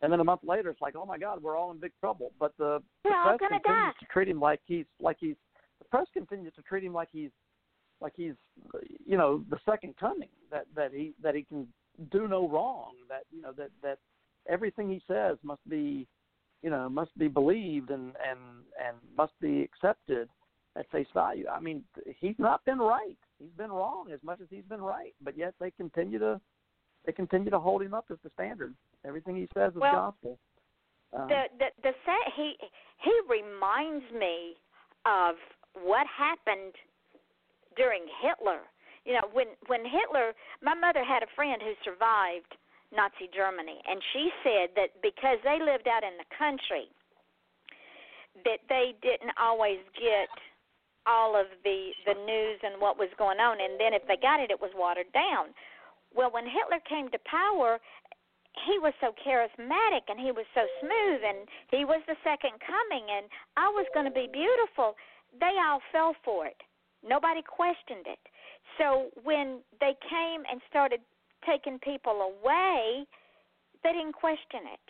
And 0.00 0.12
then 0.12 0.20
a 0.20 0.24
month 0.24 0.40
later, 0.44 0.70
it's 0.70 0.80
like, 0.80 0.96
"Oh 0.96 1.04
my 1.04 1.18
God, 1.18 1.42
we're 1.42 1.56
all 1.56 1.70
in 1.72 1.78
big 1.78 1.92
trouble." 2.00 2.32
But 2.38 2.52
the, 2.56 2.82
the 3.04 3.10
We're 3.10 3.16
all 3.16 3.36
press 3.36 3.50
continues 3.50 3.62
die. 3.64 3.92
to 4.00 4.06
treat 4.06 4.28
him 4.28 4.40
like 4.40 4.60
he's 4.66 4.86
like 5.00 5.16
he's 5.20 5.36
the 5.78 5.84
press 5.86 6.06
continues 6.14 6.54
to 6.54 6.62
treat 6.62 6.84
him 6.84 6.94
like 6.94 7.08
he's 7.12 7.30
like 8.00 8.12
he's 8.16 8.34
you 9.06 9.16
know 9.16 9.42
the 9.50 9.58
second 9.64 9.94
coming 9.98 10.28
that 10.50 10.66
that 10.74 10.92
he 10.92 11.12
that 11.22 11.34
he 11.34 11.42
can 11.42 11.66
do 12.10 12.26
no 12.28 12.48
wrong 12.48 12.92
that 13.08 13.22
you 13.30 13.40
know 13.40 13.52
that 13.52 13.70
that 13.82 13.98
everything 14.48 14.88
he 14.88 15.00
says 15.06 15.36
must 15.42 15.66
be 15.68 16.06
you 16.62 16.70
know 16.70 16.88
must 16.88 17.16
be 17.18 17.28
believed 17.28 17.90
and 17.90 18.12
and 18.28 18.38
and 18.84 18.96
must 19.16 19.32
be 19.40 19.62
accepted 19.62 20.28
at 20.76 20.90
face 20.90 21.06
value. 21.14 21.46
I 21.48 21.60
mean 21.60 21.84
he's 22.18 22.34
not 22.38 22.64
been 22.64 22.78
right. 22.78 23.16
He's 23.38 23.52
been 23.56 23.70
wrong 23.70 24.10
as 24.12 24.20
much 24.22 24.40
as 24.40 24.48
he's 24.50 24.64
been 24.68 24.82
right 24.82 25.14
but 25.22 25.36
yet 25.36 25.54
they 25.60 25.70
continue 25.70 26.18
to 26.18 26.40
they 27.06 27.12
continue 27.12 27.50
to 27.50 27.60
hold 27.60 27.82
him 27.82 27.94
up 27.94 28.06
as 28.10 28.18
the 28.24 28.30
standard. 28.34 28.74
Everything 29.06 29.36
he 29.36 29.48
says 29.54 29.72
is 29.72 29.80
Well, 29.80 29.92
gospel. 29.92 30.38
Um, 31.12 31.28
the 31.28 31.42
the 31.58 31.66
the 31.82 31.92
sa- 32.04 32.30
he 32.34 32.54
he 33.02 33.12
reminds 33.28 34.04
me 34.12 34.56
of 35.06 35.36
what 35.82 36.06
happened 36.06 36.74
during 37.76 38.06
Hitler. 38.22 38.62
You 39.04 39.14
know, 39.14 39.28
when 39.32 39.52
when 39.66 39.84
Hitler, 39.84 40.32
my 40.62 40.74
mother 40.74 41.04
had 41.04 41.22
a 41.22 41.34
friend 41.36 41.60
who 41.60 41.76
survived 41.84 42.56
Nazi 42.94 43.28
Germany, 43.34 43.80
and 43.84 44.00
she 44.12 44.30
said 44.42 44.72
that 44.76 44.96
because 45.02 45.38
they 45.44 45.60
lived 45.60 45.88
out 45.88 46.02
in 46.02 46.16
the 46.16 46.28
country, 46.32 46.88
that 48.44 48.64
they 48.68 48.94
didn't 49.02 49.34
always 49.36 49.82
get 49.94 50.32
all 51.06 51.36
of 51.36 51.46
the 51.62 51.92
the 52.08 52.16
news 52.16 52.58
and 52.64 52.80
what 52.80 52.96
was 52.96 53.12
going 53.18 53.38
on, 53.38 53.60
and 53.60 53.78
then 53.78 53.92
if 53.92 54.02
they 54.08 54.16
got 54.16 54.40
it, 54.40 54.50
it 54.50 54.60
was 54.60 54.72
watered 54.74 55.12
down. 55.12 55.52
Well, 56.14 56.30
when 56.30 56.46
Hitler 56.46 56.80
came 56.88 57.10
to 57.10 57.18
power, 57.26 57.82
he 58.62 58.78
was 58.78 58.94
so 59.02 59.10
charismatic 59.26 60.06
and 60.06 60.18
he 60.18 60.30
was 60.30 60.46
so 60.54 60.62
smooth 60.78 61.20
and 61.26 61.48
he 61.70 61.84
was 61.84 62.00
the 62.06 62.14
second 62.22 62.54
coming 62.62 63.04
and 63.10 63.26
I 63.56 63.66
was 63.68 63.86
going 63.92 64.06
to 64.06 64.14
be 64.14 64.30
beautiful. 64.30 64.94
They 65.40 65.58
all 65.58 65.82
fell 65.90 66.14
for 66.24 66.46
it. 66.46 66.56
Nobody 67.06 67.42
questioned 67.42 68.06
it. 68.06 68.18
So 68.78 69.10
when 69.22 69.60
they 69.80 69.94
came 70.08 70.42
and 70.50 70.60
started 70.68 71.00
taking 71.46 71.78
people 71.78 72.32
away, 72.32 73.04
they 73.82 73.92
didn't 73.92 74.14
question 74.14 74.64
it. 74.72 74.86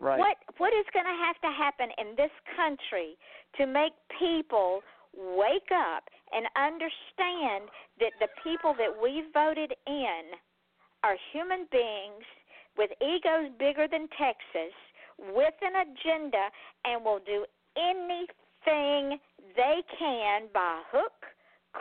Right. 0.00 0.18
What 0.18 0.36
what 0.58 0.72
is 0.72 0.84
going 0.92 1.06
to 1.06 1.18
have 1.24 1.40
to 1.40 1.50
happen 1.52 1.88
in 1.98 2.16
this 2.16 2.32
country 2.56 3.16
to 3.56 3.66
make 3.66 3.92
people 4.18 4.82
wake 5.16 5.72
up 5.72 6.04
and 6.32 6.46
understand 6.56 7.70
that 8.00 8.12
the 8.20 8.28
people 8.44 8.74
that 8.78 8.92
we 8.92 9.24
voted 9.32 9.72
in 9.86 10.36
are 11.02 11.16
human 11.32 11.66
beings 11.72 12.24
with 12.76 12.90
egos 13.02 13.50
bigger 13.58 13.88
than 13.90 14.08
Texas, 14.16 14.74
with 15.34 15.54
an 15.62 15.82
agenda, 15.82 16.50
and 16.84 17.04
will 17.04 17.20
do 17.24 17.44
anything 17.76 19.18
they 19.56 19.82
can 19.98 20.48
by 20.52 20.82
hook, 20.92 21.17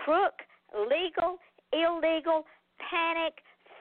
crook, 0.03 0.33
legal, 0.73 1.37
illegal, 1.73 2.45
panic, 2.89 3.33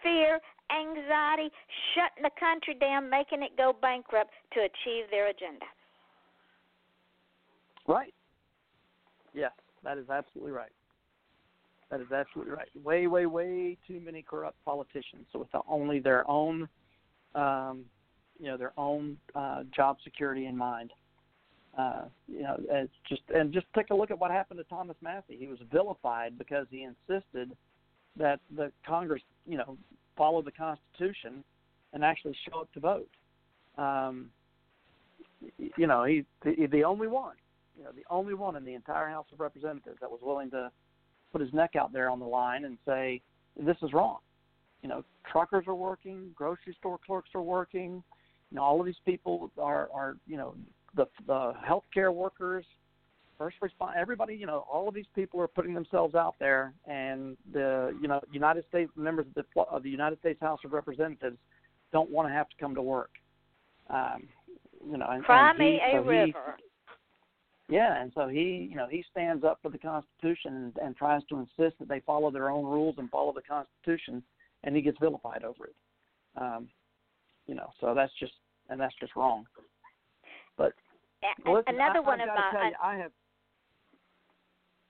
fear, 0.02 0.40
anxiety, 0.70 1.50
shutting 1.94 2.22
the 2.22 2.30
country 2.38 2.74
down, 2.74 3.08
making 3.08 3.42
it 3.42 3.56
go 3.56 3.74
bankrupt 3.80 4.30
to 4.52 4.60
achieve 4.60 5.10
their 5.10 5.28
agenda. 5.28 5.66
Right. 7.86 8.14
Yes, 9.34 9.52
that 9.84 9.98
is 9.98 10.08
absolutely 10.10 10.52
right. 10.52 10.72
That 11.90 12.00
is 12.00 12.10
absolutely 12.10 12.52
right. 12.52 12.68
Way, 12.82 13.06
way, 13.06 13.26
way 13.26 13.76
too 13.86 14.00
many 14.00 14.22
corrupt 14.22 14.56
politicians 14.64 15.26
with 15.32 15.48
only 15.68 16.00
their 16.00 16.28
own, 16.28 16.68
um, 17.34 17.84
you 18.40 18.46
know, 18.46 18.56
their 18.56 18.72
own 18.76 19.16
uh, 19.34 19.62
job 19.74 19.98
security 20.02 20.46
in 20.46 20.56
mind. 20.56 20.90
Uh, 21.76 22.04
you 22.26 22.42
know, 22.42 22.56
it's 22.70 22.92
just 23.06 23.22
and 23.34 23.52
just 23.52 23.66
take 23.74 23.90
a 23.90 23.94
look 23.94 24.10
at 24.10 24.18
what 24.18 24.30
happened 24.30 24.58
to 24.58 24.64
Thomas 24.64 24.96
Massie. 25.02 25.36
He 25.38 25.46
was 25.46 25.58
vilified 25.70 26.38
because 26.38 26.66
he 26.70 26.84
insisted 26.84 27.54
that 28.18 28.40
the 28.56 28.72
Congress, 28.86 29.22
you 29.46 29.58
know, 29.58 29.76
follow 30.16 30.40
the 30.40 30.52
Constitution 30.52 31.44
and 31.92 32.02
actually 32.02 32.34
show 32.48 32.60
up 32.60 32.72
to 32.72 32.80
vote. 32.80 33.10
Um, 33.76 34.30
you 35.76 35.86
know, 35.86 36.04
he's 36.04 36.24
the, 36.42 36.66
the 36.72 36.82
only 36.82 37.08
one, 37.08 37.36
you 37.76 37.84
know, 37.84 37.90
the 37.94 38.04
only 38.10 38.32
one 38.32 38.56
in 38.56 38.64
the 38.64 38.74
entire 38.74 39.08
House 39.08 39.26
of 39.32 39.40
Representatives 39.40 39.98
that 40.00 40.10
was 40.10 40.20
willing 40.22 40.50
to 40.52 40.70
put 41.30 41.42
his 41.42 41.52
neck 41.52 41.76
out 41.78 41.92
there 41.92 42.08
on 42.08 42.18
the 42.18 42.26
line 42.26 42.64
and 42.64 42.78
say 42.86 43.20
this 43.54 43.76
is 43.82 43.92
wrong. 43.92 44.18
You 44.82 44.88
know, 44.88 45.04
truckers 45.30 45.64
are 45.66 45.74
working, 45.74 46.30
grocery 46.34 46.74
store 46.78 46.98
clerks 47.04 47.30
are 47.34 47.42
working. 47.42 48.02
You 48.50 48.56
know, 48.56 48.62
all 48.62 48.80
of 48.80 48.86
these 48.86 48.94
people 49.04 49.50
are 49.58 49.88
are 49.92 50.16
you 50.26 50.38
know 50.38 50.54
the 50.97 51.07
the 51.26 51.53
healthcare 51.68 52.12
workers, 52.12 52.64
first 53.38 53.57
respond. 53.61 53.94
Everybody, 53.97 54.34
you 54.34 54.47
know, 54.47 54.64
all 54.70 54.88
of 54.88 54.94
these 54.94 55.07
people 55.14 55.40
are 55.40 55.49
putting 55.49 55.74
themselves 55.74 56.14
out 56.14 56.34
there, 56.40 56.72
and 56.86 57.36
the 57.53 57.97
you 58.01 58.09
know 58.09 58.20
United 58.32 58.64
States 58.68 58.90
members 58.97 59.26
of 59.26 59.34
the 59.34 59.62
of 59.62 59.82
the 59.82 59.90
United 59.90 60.18
States 60.20 60.40
House 60.40 60.61
of 60.64 60.72
Representatives 60.72 61.36
don't 61.92 62.11
want 62.11 62.28
to 62.28 62.32
have 62.32 62.49
to 62.49 62.57
come 62.59 62.74
to 62.74 62.82
work. 62.82 63.11
Um, 63.90 64.28
you 64.84 64.97
know, 64.97 65.07
and, 65.09 65.24
Cry 65.24 65.51
and 65.51 65.59
me 65.59 65.80
he, 65.84 65.97
a 65.97 66.01
so 66.01 66.07
river. 66.07 66.55
He, 66.57 67.74
yeah, 67.74 68.01
and 68.01 68.12
so 68.14 68.28
he, 68.28 68.68
you 68.70 68.76
know, 68.76 68.86
he 68.88 69.05
stands 69.11 69.42
up 69.42 69.59
for 69.61 69.70
the 69.70 69.78
Constitution 69.78 70.55
and, 70.55 70.76
and 70.80 70.97
tries 70.97 71.22
to 71.28 71.38
insist 71.38 71.78
that 71.80 71.88
they 71.88 72.01
follow 72.01 72.30
their 72.30 72.49
own 72.49 72.64
rules 72.64 72.94
and 72.99 73.11
follow 73.11 73.32
the 73.32 73.42
Constitution, 73.42 74.22
and 74.62 74.76
he 74.76 74.82
gets 74.82 74.99
vilified 75.01 75.42
over 75.42 75.66
it. 75.66 75.74
Um, 76.40 76.68
you 77.47 77.55
know, 77.55 77.70
so 77.80 77.92
that's 77.94 78.12
just 78.20 78.34
and 78.68 78.80
that's 78.80 78.94
just 79.01 79.16
wrong. 79.16 79.47
But 80.57 80.72
listen, 81.46 81.62
Another 81.66 81.98
I, 81.98 82.00
one 82.00 82.20
I've 82.20 82.28
of 82.28 82.34
my 82.34 82.50
tell 82.52 82.64
you, 82.64 82.72
I 82.82 82.96
have. 82.96 83.12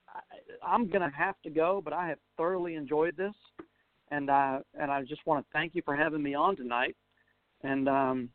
I, 0.09 0.19
I'm 0.65 0.87
going 0.87 1.09
to 1.09 1.15
have 1.15 1.35
to 1.43 1.49
go, 1.49 1.81
but 1.83 1.93
I 1.93 2.07
have 2.07 2.17
thoroughly 2.37 2.75
enjoyed 2.75 3.15
this, 3.17 3.33
and 4.11 4.29
I 4.29 4.59
and 4.79 4.91
I 4.91 5.03
just 5.03 5.25
want 5.25 5.45
to 5.45 5.51
thank 5.53 5.75
you 5.75 5.81
for 5.83 5.95
having 5.95 6.23
me 6.23 6.33
on 6.33 6.55
tonight. 6.55 6.95
And 7.63 7.87
um, 7.89 8.29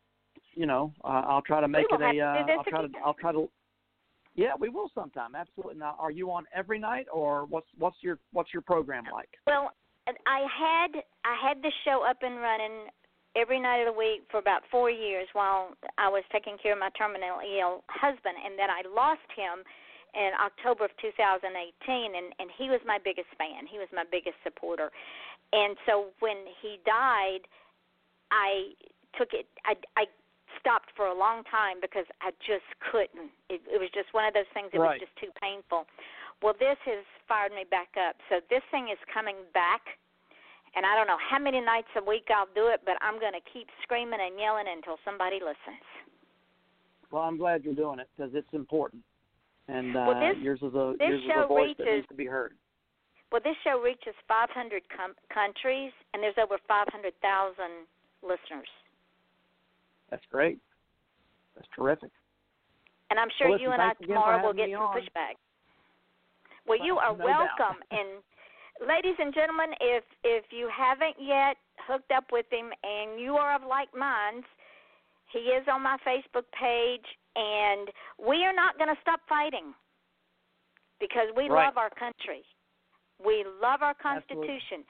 you 0.55 0.65
know, 0.65 0.93
uh, 1.03 1.23
I'll 1.27 1.41
try 1.41 1.61
to 1.61 1.67
make 1.67 1.85
it 1.89 2.01
a. 2.01 2.19
Uh, 2.19 2.45
I'll 2.57 2.63
try 2.63 2.81
to. 2.81 2.89
I'll 3.05 3.13
try 3.15 3.31
to. 3.31 3.49
Yeah, 4.35 4.53
we 4.59 4.69
will 4.69 4.89
sometime. 4.95 5.35
Absolutely. 5.35 5.75
Now, 5.75 5.95
are 5.99 6.09
you 6.09 6.31
on 6.31 6.45
every 6.53 6.79
night, 6.79 7.05
or 7.13 7.45
what's 7.45 7.67
what's 7.77 7.97
your 8.01 8.19
what's 8.31 8.53
your 8.53 8.61
program 8.63 9.05
like? 9.13 9.29
Well, 9.45 9.71
I 10.07 10.39
had 10.39 11.01
I 11.23 11.35
had 11.47 11.61
the 11.61 11.71
show 11.85 12.03
up 12.07 12.17
and 12.21 12.35
running 12.37 12.87
every 13.35 13.59
night 13.59 13.81
of 13.81 13.93
the 13.93 13.97
week 13.97 14.23
for 14.29 14.37
about 14.37 14.61
four 14.69 14.89
years 14.89 15.27
while 15.33 15.73
I 15.97 16.07
was 16.09 16.23
taking 16.31 16.57
care 16.61 16.73
of 16.73 16.79
my 16.79 16.89
terminally 16.99 17.59
ill 17.59 17.83
husband, 17.89 18.37
and 18.43 18.57
then 18.57 18.69
I 18.69 18.81
lost 18.87 19.25
him 19.35 19.63
in 20.13 20.31
October 20.37 20.85
of 20.85 20.91
2018, 21.01 21.49
and 21.49 22.33
and 22.37 22.49
he 22.57 22.69
was 22.69 22.79
my 22.85 22.99
biggest 23.03 23.29
fan. 23.37 23.65
He 23.65 23.77
was 23.77 23.89
my 23.93 24.05
biggest 24.09 24.37
supporter, 24.43 24.91
and 25.51 25.75
so 25.85 26.13
when 26.19 26.45
he 26.61 26.77
died, 26.85 27.45
I 28.31 28.73
took 29.17 29.33
it. 29.33 29.47
I 29.65 29.73
I 29.97 30.05
stopped 30.59 30.93
for 30.95 31.07
a 31.09 31.17
long 31.17 31.43
time 31.49 31.81
because 31.81 32.05
I 32.21 32.29
just 32.45 32.69
couldn't. 32.91 33.33
It, 33.49 33.61
it 33.65 33.81
was 33.81 33.89
just 33.93 34.13
one 34.13 34.25
of 34.29 34.33
those 34.33 34.49
things. 34.53 34.69
It 34.71 34.77
Right. 34.77 35.01
was 35.01 35.09
just 35.09 35.17
too 35.17 35.33
painful. 35.41 35.85
Well, 36.41 36.53
this 36.59 36.77
has 36.85 37.03
fired 37.27 37.51
me 37.53 37.65
back 37.65 37.89
up. 37.97 38.15
So 38.29 38.39
this 38.49 38.61
thing 38.69 38.89
is 38.91 38.99
coming 39.13 39.37
back, 39.53 39.81
and 40.75 40.85
I 40.85 40.95
don't 40.95 41.07
know 41.07 41.19
how 41.21 41.39
many 41.39 41.61
nights 41.61 41.87
a 41.97 42.03
week 42.03 42.27
I'll 42.33 42.49
do 42.55 42.67
it, 42.73 42.81
but 42.85 42.95
I'm 43.01 43.19
going 43.19 43.33
to 43.33 43.43
keep 43.53 43.67
screaming 43.83 44.19
and 44.21 44.39
yelling 44.39 44.65
until 44.71 44.97
somebody 45.05 45.37
listens. 45.39 45.85
Well, 47.11 47.21
I'm 47.23 47.37
glad 47.37 47.63
you're 47.63 47.75
doing 47.77 47.99
it 47.99 48.09
because 48.15 48.33
it's 48.33 48.49
important, 48.53 49.03
and 49.67 49.95
uh, 49.95 50.05
Well, 50.07 50.19
this- 50.19 50.37
yours 50.41 50.59
is 50.61 50.73
a 50.73 50.95
this 50.97 51.09
yours 51.09 51.23
is 51.23 51.31
a 51.43 51.47
voice 51.47 51.75
that 51.77 51.85
needs 51.85 52.07
to 52.07 52.15
be 52.15 52.25
heard. 52.25 52.53
Well, 53.31 53.41
this 53.43 53.55
show 53.63 53.79
reaches 53.81 54.13
500 54.27 54.83
com- 54.95 55.15
countries, 55.33 55.91
and 56.13 56.21
there's 56.21 56.37
over 56.37 56.57
500,000 56.67 57.09
listeners. 58.21 58.69
That's 60.11 60.21
great. 60.29 60.59
That's 61.55 61.67
terrific. 61.75 62.11
And 63.09 63.19
I'm 63.19 63.29
sure 63.37 63.49
Well, 63.49 63.59
you 63.59 63.71
and 63.71 63.81
I 63.81 63.85
thanks 63.93 64.01
again 64.01 64.17
for 64.17 64.21
tomorrow 64.21 64.45
will 64.45 64.53
get 64.53 64.69
some 64.69 64.81
on. 64.81 64.97
pushback. 64.97 65.35
Well, 66.67 66.77
you 66.83 66.97
are 66.97 67.17
No 67.17 67.25
doubt. 67.25 67.49
welcome. 67.57 67.81
and 67.91 68.21
ladies 68.81 69.15
and 69.19 69.33
gentlemen, 69.33 69.73
if 69.81 70.03
if 70.23 70.45
you 70.51 70.69
haven't 70.73 71.15
yet 71.19 71.57
hooked 71.87 72.11
up 72.11 72.25
with 72.31 72.45
him 72.51 72.71
and 72.83 73.19
you 73.19 73.35
are 73.35 73.55
of 73.55 73.63
like 73.67 73.89
minds, 73.95 74.45
he 75.31 75.39
is 75.51 75.67
on 75.71 75.81
my 75.81 75.97
Facebook 76.05 76.45
page, 76.57 77.05
and 77.35 77.89
we 78.17 78.43
are 78.45 78.53
not 78.53 78.77
going 78.77 78.93
to 78.93 79.01
stop 79.01 79.19
fighting 79.27 79.73
because 80.99 81.27
we 81.35 81.49
Right. 81.49 81.65
love 81.65 81.77
our 81.77 81.89
country. 81.89 82.45
We 83.23 83.43
love 83.61 83.81
our 83.81 83.95
Absolutely. 84.03 84.47
Constitution. 84.47 84.85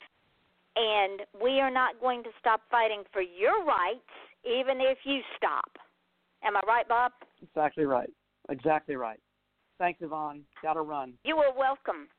And 0.76 1.22
we 1.40 1.60
are 1.60 1.70
not 1.70 2.00
going 2.00 2.24
to 2.24 2.32
stop 2.40 2.62
fighting 2.72 3.04
for 3.12 3.22
your 3.22 3.64
rights, 3.64 4.10
even 4.44 4.82
if 4.82 4.98
you 5.06 5.22
stop. 5.38 5.78
Am 6.44 6.58
I 6.58 6.62
right, 6.68 6.88
Bob? 6.88 7.12
Exactly 7.42 7.86
right. 7.86 8.10
Exactly 8.50 8.96
right. 8.96 9.20
Thanks, 9.78 10.02
Yvonne. 10.02 10.44
Got 10.62 10.74
to 10.74 10.82
run. 10.82 11.14
You 11.24 11.38
are 11.38 11.54
welcome. 11.56 12.10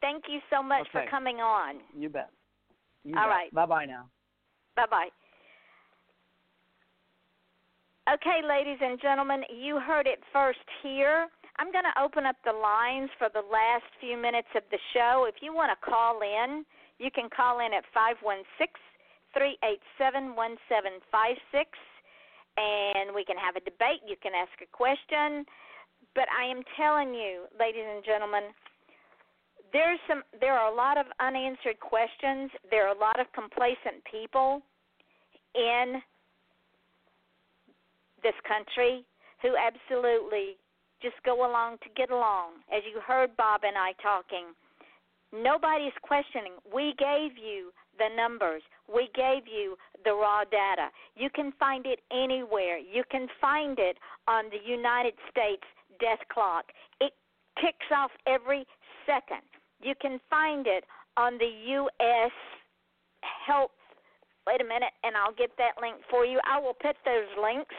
Thank 0.00 0.24
you 0.28 0.40
so 0.50 0.62
much 0.62 0.86
for 0.92 1.04
coming 1.10 1.36
on. 1.36 1.76
You 1.96 2.08
bet. 2.08 2.30
You 3.04 3.14
All 3.16 3.24
bet. 3.24 3.30
right. 3.30 3.54
Bye 3.54 3.66
bye 3.66 3.84
now. 3.84 4.08
Bye 4.76 4.86
bye. 4.90 5.08
Okay, 8.08 8.40
ladies 8.42 8.78
and 8.80 9.00
gentlemen, 9.00 9.42
you 9.54 9.78
heard 9.78 10.06
it 10.06 10.18
first 10.32 10.64
here. 10.82 11.28
I'm 11.58 11.70
going 11.70 11.84
to 11.84 12.02
open 12.02 12.24
up 12.24 12.36
the 12.42 12.56
lines 12.56 13.10
for 13.20 13.28
the 13.28 13.44
last 13.44 13.86
few 14.00 14.16
minutes 14.16 14.48
of 14.56 14.64
the 14.72 14.80
show. 14.96 15.28
If 15.28 15.44
you 15.44 15.54
want 15.54 15.70
to 15.70 15.78
call 15.78 16.18
in, 16.24 16.64
you 16.98 17.10
can 17.12 17.28
call 17.28 17.60
in 17.60 17.76
at 17.76 17.84
516 17.92 18.40
387 19.36 20.34
1756 20.34 21.70
and 22.58 23.14
we 23.14 23.22
can 23.22 23.38
have 23.38 23.54
a 23.54 23.62
debate. 23.62 24.02
You 24.02 24.16
can 24.18 24.34
ask 24.34 24.52
a 24.58 24.70
question. 24.72 25.46
But 26.16 26.26
I 26.34 26.48
am 26.48 26.64
telling 26.74 27.14
you, 27.14 27.46
ladies 27.54 27.86
and 27.86 28.02
gentlemen, 28.02 28.50
there's 29.72 29.98
some 30.08 30.22
there 30.40 30.54
are 30.54 30.72
a 30.72 30.74
lot 30.74 30.98
of 30.98 31.06
unanswered 31.20 31.80
questions. 31.80 32.50
There 32.70 32.86
are 32.86 32.94
a 32.94 32.98
lot 32.98 33.20
of 33.20 33.26
complacent 33.32 34.02
people 34.10 34.62
in 35.54 36.02
this 38.22 38.34
country 38.46 39.04
who 39.42 39.54
absolutely 39.56 40.56
just 41.02 41.16
go 41.24 41.48
along 41.48 41.78
to 41.82 41.88
get 41.96 42.10
along. 42.10 42.60
As 42.74 42.82
you 42.84 43.00
heard 43.00 43.36
Bob 43.36 43.62
and 43.64 43.76
I 43.76 43.92
talking, 44.02 44.52
nobody's 45.32 45.96
questioning. 46.02 46.52
We 46.72 46.94
gave 46.98 47.38
you 47.38 47.72
the 47.98 48.14
numbers. 48.14 48.62
We 48.92 49.08
gave 49.14 49.46
you 49.46 49.76
the 50.04 50.12
raw 50.12 50.44
data. 50.44 50.88
You 51.16 51.30
can 51.34 51.52
find 51.58 51.86
it 51.86 52.00
anywhere. 52.12 52.78
You 52.78 53.04
can 53.10 53.28
find 53.40 53.78
it 53.78 53.96
on 54.28 54.44
the 54.50 54.60
United 54.64 55.14
States 55.30 55.64
death 56.00 56.20
clock. 56.32 56.64
It 57.00 57.12
ticks 57.60 57.86
off 57.94 58.10
every 58.26 58.66
second. 59.06 59.44
You 59.80 59.94
can 60.00 60.20
find 60.28 60.66
it 60.66 60.84
on 61.16 61.38
the 61.38 61.50
U.S. 61.80 62.32
Health. 63.46 63.70
Wait 64.46 64.60
a 64.60 64.64
minute, 64.64 64.92
and 65.04 65.16
I'll 65.16 65.34
get 65.36 65.50
that 65.58 65.80
link 65.80 65.96
for 66.08 66.24
you. 66.24 66.40
I 66.44 66.58
will 66.60 66.74
put 66.74 66.96
those 67.04 67.28
links 67.40 67.74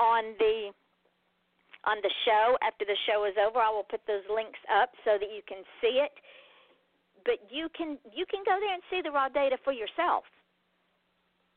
on 0.00 0.34
the 0.38 0.72
on 1.82 1.98
the 2.02 2.12
show 2.24 2.54
after 2.62 2.86
the 2.86 2.96
show 3.10 3.26
is 3.26 3.34
over. 3.34 3.58
I 3.58 3.70
will 3.70 3.86
put 3.86 4.00
those 4.06 4.22
links 4.30 4.58
up 4.70 4.94
so 5.04 5.18
that 5.18 5.30
you 5.34 5.42
can 5.46 5.66
see 5.82 5.98
it. 5.98 6.14
But 7.24 7.42
you 7.50 7.68
can 7.76 7.98
you 8.10 8.26
can 8.26 8.42
go 8.46 8.56
there 8.58 8.74
and 8.74 8.82
see 8.90 9.02
the 9.02 9.10
raw 9.10 9.28
data 9.28 9.58
for 9.62 9.72
yourself. 9.72 10.24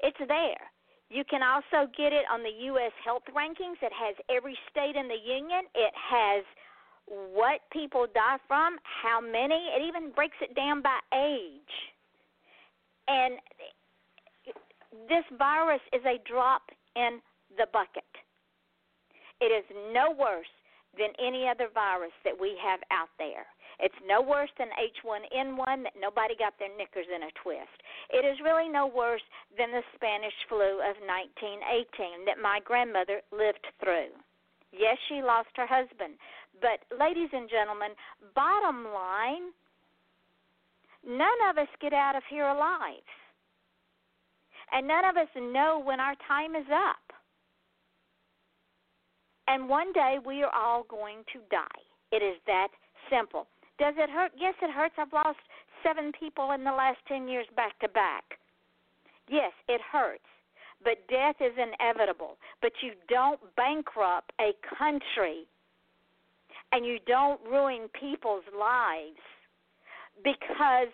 It's 0.01 0.19
there. 0.27 0.65
You 1.09 1.23
can 1.23 1.41
also 1.45 1.89
get 1.93 2.11
it 2.11 2.25
on 2.29 2.41
the 2.41 2.65
U.S. 2.73 2.91
health 3.05 3.23
rankings. 3.29 3.77
It 3.81 3.93
has 3.93 4.17
every 4.29 4.57
state 4.69 4.97
in 4.97 5.07
the 5.07 5.21
union. 5.21 5.69
It 5.73 5.93
has 5.93 6.43
what 7.07 7.61
people 7.71 8.07
die 8.13 8.37
from, 8.47 8.77
how 8.83 9.21
many. 9.21 9.69
It 9.75 9.83
even 9.87 10.11
breaks 10.11 10.37
it 10.41 10.55
down 10.55 10.81
by 10.81 10.99
age. 11.13 11.75
And 13.07 13.37
this 15.07 15.25
virus 15.37 15.81
is 15.93 16.01
a 16.05 16.17
drop 16.27 16.63
in 16.95 17.19
the 17.57 17.67
bucket. 17.71 18.09
It 19.41 19.51
is 19.51 19.65
no 19.93 20.15
worse 20.17 20.49
than 20.97 21.11
any 21.19 21.47
other 21.47 21.67
virus 21.73 22.15
that 22.23 22.39
we 22.39 22.55
have 22.63 22.79
out 22.89 23.11
there. 23.19 23.45
It's 23.79 23.99
no 24.07 24.21
worse 24.21 24.49
than 24.57 24.71
H1N1 24.79 25.83
that 25.83 25.99
nobody 25.99 26.35
got 26.39 26.55
their 26.57 26.71
knickers 26.71 27.11
in 27.11 27.27
a 27.27 27.35
twist. 27.43 27.75
It 28.09 28.23
is 28.23 28.39
really 28.39 28.69
no 28.71 28.87
worse 28.87 29.23
than 29.57 29.71
the 29.71 29.83
Spanish 29.95 30.35
flu 30.47 30.79
of 30.79 30.95
1918 31.03 32.23
that 32.25 32.39
my 32.39 32.63
grandmother 32.63 33.19
lived 33.35 33.67
through. 33.83 34.15
Yes, 34.71 34.95
she 35.07 35.19
lost 35.21 35.51
her 35.55 35.67
husband. 35.67 36.15
But, 36.61 36.85
ladies 36.97 37.29
and 37.33 37.49
gentlemen, 37.49 37.89
bottom 38.33 38.85
line, 38.93 39.51
none 41.05 41.49
of 41.49 41.57
us 41.57 41.67
get 41.81 41.93
out 41.93 42.15
of 42.15 42.23
here 42.29 42.47
alive. 42.47 43.05
And 44.71 44.87
none 44.87 45.05
of 45.05 45.17
us 45.17 45.27
know 45.35 45.81
when 45.83 45.99
our 45.99 46.15
time 46.27 46.55
is 46.55 46.65
up. 46.71 47.05
And 49.47 49.69
one 49.69 49.93
day 49.93 50.17
we 50.25 50.43
are 50.43 50.53
all 50.53 50.83
going 50.89 51.19
to 51.33 51.39
die. 51.51 51.83
It 52.11 52.23
is 52.23 52.37
that 52.47 52.69
simple. 53.09 53.47
Does 53.77 53.93
it 53.97 54.09
hurt? 54.09 54.31
Yes, 54.37 54.55
it 54.61 54.71
hurts. 54.71 54.95
I've 54.97 55.13
lost 55.13 55.37
seven 55.83 56.11
people 56.17 56.51
in 56.51 56.63
the 56.63 56.71
last 56.71 56.97
10 57.07 57.27
years 57.27 57.45
back 57.55 57.77
to 57.79 57.89
back. 57.89 58.23
Yes, 59.29 59.51
it 59.67 59.81
hurts. 59.91 60.23
But 60.83 61.07
death 61.09 61.35
is 61.39 61.53
inevitable. 61.57 62.37
But 62.61 62.71
you 62.81 62.93
don't 63.07 63.39
bankrupt 63.55 64.31
a 64.39 64.51
country 64.77 65.45
and 66.71 66.85
you 66.85 66.99
don't 67.07 67.39
ruin 67.49 67.87
people's 67.99 68.43
lives 68.57 69.21
because 70.23 70.87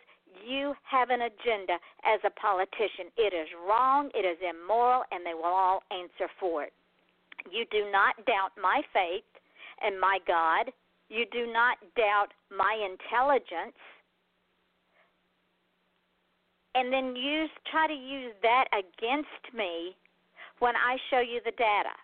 you 0.45 0.73
have 0.83 1.09
an 1.09 1.21
agenda 1.21 1.77
as 2.05 2.19
a 2.25 2.29
politician. 2.39 3.11
It 3.17 3.33
is 3.33 3.47
wrong, 3.67 4.09
it 4.13 4.25
is 4.25 4.37
immoral, 4.41 5.03
and 5.11 5.25
they 5.25 5.33
will 5.33 5.45
all 5.45 5.83
answer 5.91 6.31
for 6.39 6.63
it. 6.63 6.73
You 7.51 7.65
do 7.71 7.91
not 7.91 8.15
doubt 8.25 8.51
my 8.61 8.81
faith 8.93 9.25
and 9.83 9.99
my 9.99 10.19
God. 10.27 10.71
You 11.09 11.25
do 11.31 11.51
not 11.51 11.77
doubt 11.95 12.29
my 12.55 12.77
intelligence. 12.79 13.75
And 16.73 16.91
then 16.93 17.15
use 17.15 17.49
try 17.69 17.87
to 17.87 17.93
use 17.93 18.33
that 18.43 18.65
against 18.71 19.53
me 19.53 19.95
when 20.59 20.75
I 20.75 20.95
show 21.09 21.19
you 21.19 21.41
the 21.43 21.51
data. 21.51 21.95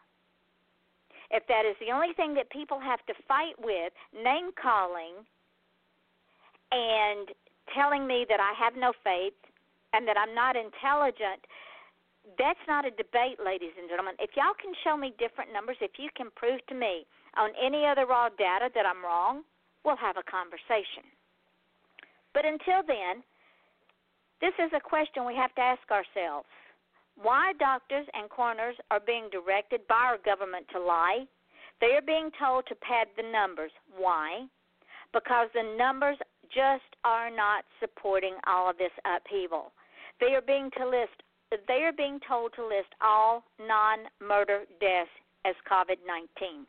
If 1.31 1.43
that 1.47 1.65
is 1.67 1.75
the 1.79 1.91
only 1.91 2.13
thing 2.15 2.33
that 2.35 2.49
people 2.49 2.79
have 2.79 3.03
to 3.07 3.13
fight 3.27 3.59
with, 3.59 3.91
name 4.15 4.51
calling 4.55 5.27
and 6.71 7.27
telling 7.75 8.07
me 8.07 8.25
that 8.29 8.39
I 8.39 8.53
have 8.55 8.79
no 8.79 8.93
faith 9.03 9.35
and 9.91 10.07
that 10.07 10.17
I'm 10.17 10.33
not 10.33 10.55
intelligent, 10.55 11.43
that's 12.39 12.59
not 12.67 12.85
a 12.85 12.91
debate, 12.91 13.39
ladies 13.43 13.75
and 13.79 13.87
gentlemen. 13.87 14.15
If 14.19 14.35
y'all 14.35 14.55
can 14.55 14.71
show 14.83 14.95
me 14.95 15.15
different 15.19 15.51
numbers, 15.51 15.77
if 15.79 15.95
you 15.99 16.09
can 16.15 16.27
prove 16.35 16.59
to 16.67 16.75
me 16.75 17.05
on 17.35 17.51
any 17.55 17.85
other 17.85 18.05
raw 18.05 18.27
data 18.29 18.71
that 18.75 18.85
I'm 18.85 19.03
wrong, 19.03 19.43
we'll 19.83 19.99
have 19.99 20.17
a 20.17 20.23
conversation. 20.23 21.07
But 22.33 22.43
until 22.45 22.83
then, 22.85 23.23
this 24.39 24.53
is 24.59 24.71
a 24.75 24.83
question 24.83 25.25
we 25.25 25.35
have 25.35 25.55
to 25.55 25.61
ask 25.61 25.83
ourselves. 25.89 26.47
Why 27.21 27.53
doctors 27.59 28.05
and 28.13 28.29
coroners 28.29 28.75
are 28.91 28.99
being 28.99 29.29
directed 29.31 29.81
by 29.87 29.95
our 29.95 30.17
government 30.19 30.67
to 30.73 30.79
lie? 30.79 31.25
They 31.81 31.95
are 31.97 32.05
being 32.05 32.29
told 32.39 32.65
to 32.67 32.75
pad 32.75 33.07
the 33.17 33.23
numbers. 33.23 33.71
Why? 33.95 34.45
Because 35.13 35.49
the 35.53 35.75
numbers 35.77 36.17
just 36.53 36.95
are 37.03 37.29
not 37.29 37.65
supporting 37.79 38.35
all 38.45 38.69
of 38.69 38.77
this 38.77 38.93
upheaval. 39.05 39.71
They 40.19 40.33
are 40.35 40.41
being 40.41 40.69
to 40.77 40.87
list 40.87 41.21
they 41.67 41.87
are 41.87 41.93
being 41.93 42.19
told 42.27 42.51
to 42.55 42.67
list 42.67 42.91
all 42.99 43.45
non-murder 43.57 44.65
deaths 44.81 45.09
as 45.45 45.55
COVID-19. 45.63 46.67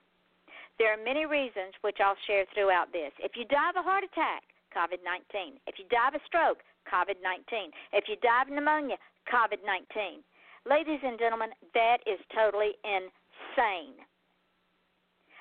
There 0.79 0.95
are 0.95 1.05
many 1.05 1.27
reasons 1.27 1.75
which 1.83 1.99
I'll 1.99 2.15
share 2.29 2.47
throughout 2.55 2.93
this. 2.93 3.11
If 3.19 3.33
you 3.35 3.45
die 3.47 3.71
of 3.71 3.77
a 3.77 3.83
heart 3.83 4.05
attack, 4.05 4.47
COVID-19. 4.71 5.59
If 5.67 5.83
you 5.83 5.85
die 5.91 6.09
of 6.09 6.15
a 6.15 6.23
stroke, 6.27 6.63
COVID-19. 6.87 7.75
If 7.93 8.05
you 8.07 8.15
die 8.23 8.43
of 8.43 8.49
pneumonia, 8.55 8.97
COVID-19. 9.27 10.23
Ladies 10.69 11.01
and 11.03 11.19
gentlemen, 11.19 11.49
that 11.73 12.05
is 12.05 12.21
totally 12.37 12.77
insane. 12.85 13.97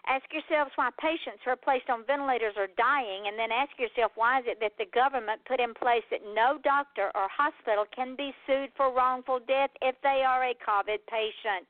Ask 0.07 0.23
yourselves 0.31 0.71
why 0.79 0.87
patients 1.03 1.43
who 1.43 1.51
are 1.51 1.59
placed 1.59 1.89
on 1.91 2.07
ventilators 2.07 2.55
are 2.55 2.71
dying, 2.79 3.27
and 3.27 3.35
then 3.35 3.51
ask 3.51 3.75
yourself 3.75 4.15
why 4.15 4.39
is 4.39 4.47
it 4.47 4.63
that 4.63 4.79
the 4.79 4.87
government 4.95 5.43
put 5.43 5.59
in 5.59 5.75
place 5.75 6.07
that 6.11 6.23
no 6.31 6.55
doctor 6.63 7.11
or 7.11 7.27
hospital 7.27 7.83
can 7.91 8.15
be 8.15 8.31
sued 8.47 8.71
for 8.79 8.95
wrongful 8.95 9.43
death 9.43 9.69
if 9.83 9.99
they 9.99 10.23
are 10.23 10.47
a 10.47 10.55
COVID 10.63 11.03
patient. 11.11 11.67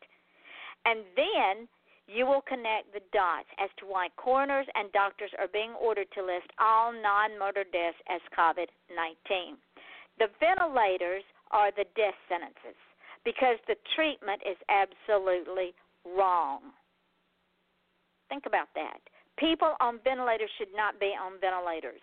And 0.85 1.01
then 1.17 1.65
you 2.05 2.29
will 2.29 2.45
connect 2.45 2.93
the 2.93 3.01
dots 3.09 3.49
as 3.57 3.73
to 3.81 3.89
why 3.89 4.13
coroners 4.21 4.69
and 4.77 4.93
doctors 4.93 5.33
are 5.41 5.49
being 5.49 5.73
ordered 5.81 6.13
to 6.13 6.21
list 6.21 6.53
all 6.61 6.93
non 6.93 7.33
murder 7.41 7.65
deaths 7.65 7.97
as 8.05 8.21
COVID 8.37 8.69
19. 8.93 9.57
The 10.21 10.29
ventilators 10.37 11.25
are 11.49 11.73
the 11.73 11.89
death 11.97 12.17
sentences 12.29 12.77
because 13.27 13.59
the 13.67 13.75
treatment 13.91 14.39
is 14.47 14.55
absolutely 14.71 15.75
wrong. 16.07 16.71
Think 18.31 18.47
about 18.47 18.71
that. 18.79 19.03
People 19.35 19.75
on 19.83 19.99
ventilators 19.99 20.47
should 20.55 20.71
not 20.71 20.95
be 20.95 21.11
on 21.11 21.35
ventilators. 21.43 21.99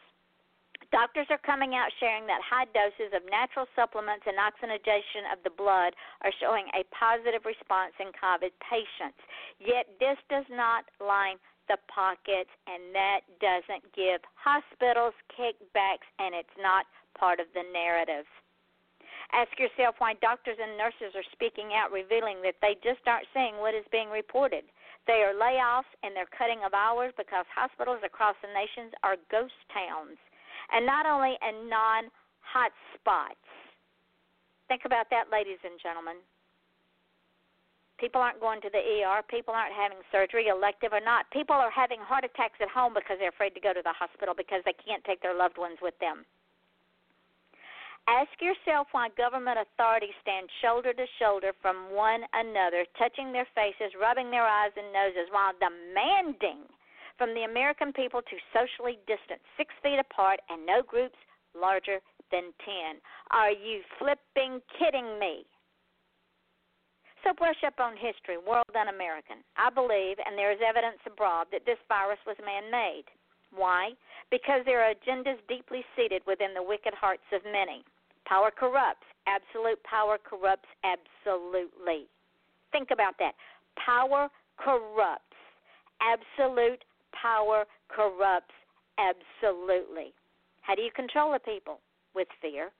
Doctors 0.92 1.24
are 1.32 1.40
coming 1.40 1.72
out 1.72 1.88
sharing 1.96 2.28
that 2.28 2.44
high 2.44 2.68
doses 2.76 3.08
of 3.16 3.24
natural 3.32 3.64
supplements 3.72 4.28
and 4.28 4.36
oxygenation 4.36 5.32
of 5.32 5.40
the 5.48 5.56
blood 5.56 5.96
are 6.20 6.34
showing 6.44 6.68
a 6.76 6.84
positive 6.92 7.48
response 7.48 7.96
in 7.96 8.12
COVID 8.12 8.52
patients. 8.60 9.16
Yet 9.56 9.88
this 9.96 10.20
does 10.28 10.44
not 10.52 10.84
line 11.00 11.40
the 11.72 11.80
pockets 11.88 12.52
and 12.68 12.92
that 12.92 13.24
doesn't 13.40 13.80
give 13.96 14.20
hospitals 14.36 15.16
kickbacks 15.32 16.04
and 16.20 16.36
it's 16.36 16.52
not 16.60 16.84
part 17.16 17.40
of 17.40 17.48
the 17.56 17.64
narrative. 17.72 18.28
Ask 19.32 19.54
yourself 19.58 19.96
why 19.98 20.14
doctors 20.20 20.58
and 20.60 20.76
nurses 20.76 21.16
are 21.16 21.26
speaking 21.32 21.72
out, 21.72 21.92
revealing 21.92 22.42
that 22.42 22.60
they 22.60 22.76
just 22.84 23.00
aren't 23.06 23.30
seeing 23.32 23.56
what 23.58 23.74
is 23.74 23.86
being 23.90 24.10
reported. 24.10 24.64
They 25.06 25.24
are 25.24 25.36
layoffs 25.36 25.90
and 26.02 26.16
they're 26.16 26.30
cutting 26.36 26.64
of 26.64 26.72
hours 26.72 27.12
because 27.16 27.44
hospitals 27.52 28.00
across 28.04 28.36
the 28.40 28.52
nations 28.52 28.92
are 29.04 29.20
ghost 29.30 29.56
towns, 29.72 30.16
and 30.72 30.84
not 30.84 31.04
only 31.04 31.36
in 31.40 31.68
non 31.68 32.08
hot 32.40 32.72
spots. 32.96 33.40
Think 34.68 34.84
about 34.84 35.08
that, 35.10 35.28
ladies 35.32 35.60
and 35.64 35.76
gentlemen. 35.80 36.16
People 37.98 38.20
aren't 38.20 38.40
going 38.40 38.60
to 38.60 38.72
the 38.72 38.80
ER. 38.80 39.22
People 39.28 39.54
aren't 39.54 39.72
having 39.72 39.98
surgery, 40.10 40.48
elective 40.48 40.92
or 40.92 41.00
not. 41.00 41.30
People 41.30 41.54
are 41.54 41.70
having 41.70 42.00
heart 42.00 42.24
attacks 42.24 42.58
at 42.60 42.68
home 42.68 42.92
because 42.92 43.20
they're 43.20 43.32
afraid 43.32 43.54
to 43.54 43.62
go 43.62 43.72
to 43.72 43.84
the 43.84 43.94
hospital 43.94 44.34
because 44.36 44.60
they 44.64 44.74
can't 44.74 45.04
take 45.04 45.22
their 45.22 45.36
loved 45.36 45.58
ones 45.58 45.78
with 45.80 45.94
them. 46.00 46.26
Ask 48.04 48.36
yourself 48.36 48.88
why 48.92 49.08
government 49.16 49.56
authorities 49.56 50.12
stand 50.20 50.48
shoulder 50.60 50.92
to 50.92 51.06
shoulder 51.18 51.52
from 51.62 51.88
one 51.90 52.20
another, 52.36 52.84
touching 52.98 53.32
their 53.32 53.48
faces, 53.56 53.96
rubbing 53.96 54.30
their 54.30 54.44
eyes 54.44 54.76
and 54.76 54.92
noses, 54.92 55.32
while 55.32 55.56
demanding 55.56 56.68
from 57.16 57.32
the 57.32 57.48
American 57.48 57.92
people 57.92 58.20
to 58.20 58.36
socially 58.52 59.00
distance 59.08 59.40
six 59.56 59.72
feet 59.82 59.96
apart 59.96 60.40
and 60.50 60.66
no 60.66 60.82
groups 60.82 61.16
larger 61.56 61.98
than 62.30 62.52
10. 62.60 63.00
Are 63.30 63.50
you 63.50 63.80
flipping 63.96 64.60
kidding 64.76 65.18
me? 65.18 65.46
So, 67.24 67.32
brush 67.32 67.64
up 67.64 67.80
on 67.80 67.96
history, 67.96 68.36
world 68.36 68.68
un 68.76 68.92
American. 68.92 69.40
I 69.56 69.72
believe, 69.72 70.20
and 70.20 70.36
there 70.36 70.52
is 70.52 70.60
evidence 70.60 71.00
abroad, 71.08 71.48
that 71.52 71.64
this 71.64 71.80
virus 71.88 72.20
was 72.26 72.36
man 72.44 72.68
made. 72.68 73.08
Why? 73.48 73.96
Because 74.30 74.60
there 74.66 74.84
are 74.84 74.92
agendas 74.92 75.40
deeply 75.48 75.84
seated 75.96 76.20
within 76.26 76.52
the 76.52 76.62
wicked 76.62 76.92
hearts 76.92 77.24
of 77.32 77.40
many. 77.48 77.80
Power 78.26 78.50
corrupts. 78.50 79.04
Absolute 79.26 79.82
power 79.84 80.18
corrupts 80.18 80.68
absolutely. 80.84 82.06
Think 82.72 82.88
about 82.92 83.14
that. 83.18 83.32
Power 83.76 84.28
corrupts. 84.56 85.22
Absolute 86.00 86.84
power 87.12 87.64
corrupts 87.88 88.54
absolutely. 88.98 90.12
How 90.62 90.74
do 90.74 90.82
you 90.82 90.90
control 90.94 91.32
the 91.32 91.38
people? 91.38 91.80
With 92.14 92.28
fear. 92.40 92.70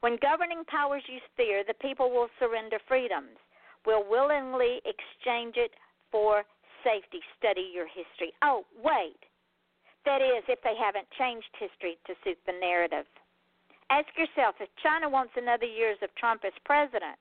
When 0.00 0.18
governing 0.20 0.64
powers 0.66 1.02
use 1.08 1.22
fear, 1.36 1.64
the 1.66 1.74
people 1.80 2.10
will 2.10 2.28
surrender 2.38 2.78
freedoms, 2.86 3.38
will 3.86 4.04
willingly 4.04 4.82
exchange 4.84 5.54
it 5.56 5.72
for 6.12 6.44
safety. 6.84 7.20
Study 7.38 7.72
your 7.72 7.86
history. 7.86 8.32
Oh, 8.42 8.64
wait. 8.76 9.16
That 10.04 10.20
is, 10.20 10.44
if 10.48 10.60
they 10.62 10.76
haven't 10.76 11.08
changed 11.18 11.48
history 11.58 11.96
to 12.06 12.12
suit 12.22 12.36
the 12.44 12.52
narrative. 12.52 13.06
Ask 13.94 14.10
yourself 14.18 14.58
if 14.58 14.66
China 14.82 15.06
wants 15.06 15.38
another 15.38 15.70
years 15.70 15.98
of 16.02 16.10
Trump 16.18 16.42
as 16.42 16.52
president. 16.66 17.14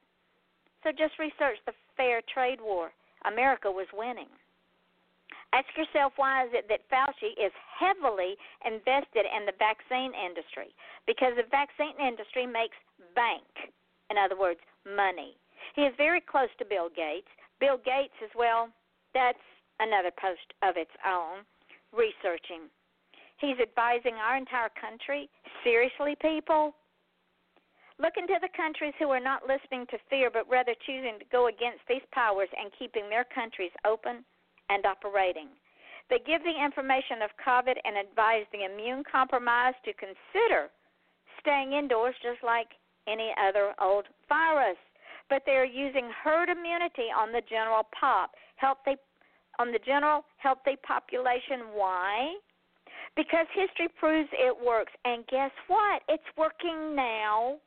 So 0.81 0.89
just 0.89 1.21
research 1.21 1.61
the 1.69 1.77
fair 1.93 2.25
trade 2.33 2.57
war. 2.57 2.89
America 3.29 3.69
was 3.69 3.85
winning. 3.93 4.33
Ask 5.53 5.69
yourself 5.77 6.17
why 6.17 6.49
is 6.49 6.51
it 6.57 6.65
that 6.73 6.81
Fauci 6.89 7.37
is 7.37 7.53
heavily 7.77 8.33
invested 8.65 9.29
in 9.29 9.45
the 9.45 9.53
vaccine 9.61 10.17
industry? 10.17 10.73
Because 11.05 11.37
the 11.37 11.45
vaccine 11.53 11.93
industry 12.01 12.49
makes 12.49 12.77
bank. 13.13 13.45
In 14.09 14.17
other 14.17 14.33
words, 14.33 14.59
money. 14.81 15.37
He 15.77 15.85
is 15.85 15.93
very 15.95 16.25
close 16.25 16.49
to 16.57 16.65
Bill 16.65 16.89
Gates. 16.89 17.29
Bill 17.61 17.77
Gates, 17.77 18.17
as 18.25 18.33
well, 18.33 18.73
that's 19.13 19.45
another 19.77 20.09
post 20.17 20.57
of 20.65 20.73
its 20.73 20.93
own, 21.05 21.45
researching. 21.93 22.65
He's 23.43 23.59
advising 23.59 24.15
our 24.15 24.39
entire 24.39 24.71
country. 24.79 25.27
Seriously, 25.67 26.15
people? 26.23 26.71
Look 27.99 28.15
into 28.15 28.39
the 28.39 28.47
countries 28.55 28.95
who 28.97 29.11
are 29.11 29.19
not 29.19 29.43
listening 29.43 29.83
to 29.91 29.99
fear, 30.09 30.31
but 30.31 30.47
rather 30.47 30.71
choosing 30.87 31.19
to 31.19 31.27
go 31.27 31.51
against 31.51 31.83
these 31.91 32.07
powers 32.15 32.47
and 32.55 32.71
keeping 32.79 33.09
their 33.11 33.27
countries 33.35 33.75
open 33.83 34.23
and 34.71 34.85
operating. 34.85 35.51
They 36.09 36.23
give 36.23 36.39
the 36.47 36.55
information 36.55 37.19
of 37.19 37.35
COVID 37.43 37.75
and 37.83 37.99
advise 37.99 38.47
the 38.55 38.63
immune 38.63 39.03
compromised 39.03 39.83
to 39.83 39.99
consider 39.99 40.71
staying 41.43 41.73
indoors 41.73 42.15
just 42.23 42.39
like 42.47 42.71
any 43.11 43.35
other 43.35 43.75
old 43.75 44.07
virus. 44.31 44.79
But 45.29 45.43
they 45.45 45.59
are 45.59 45.67
using 45.67 46.07
herd 46.23 46.47
immunity 46.47 47.11
on 47.11 47.35
the 47.35 47.43
general 47.51 47.91
pop, 47.91 48.31
healthy 48.55 48.95
on 49.59 49.73
the 49.75 49.83
general 49.83 50.23
healthy 50.39 50.79
population. 50.87 51.75
Why? 51.75 52.39
Because 53.15 53.45
history 53.53 53.88
proves 53.99 54.30
it 54.34 54.56
works. 54.57 54.91
And 55.06 55.26
guess 55.27 55.52
what? 55.68 56.02
It's 56.10 56.23
working 56.38 56.95
now. 56.95 57.57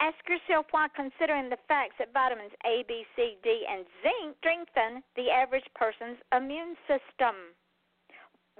Ask 0.00 0.16
yourself 0.28 0.66
why, 0.72 0.88
considering 0.94 1.48
the 1.48 1.56
facts 1.68 1.96
that 1.98 2.12
vitamins 2.12 2.52
A, 2.66 2.84
B, 2.86 3.04
C, 3.16 3.38
D, 3.42 3.64
and 3.64 3.86
zinc 4.04 4.36
strengthen 4.40 5.02
the 5.16 5.30
average 5.30 5.64
person's 5.74 6.20
immune 6.36 6.76
system. 6.84 7.56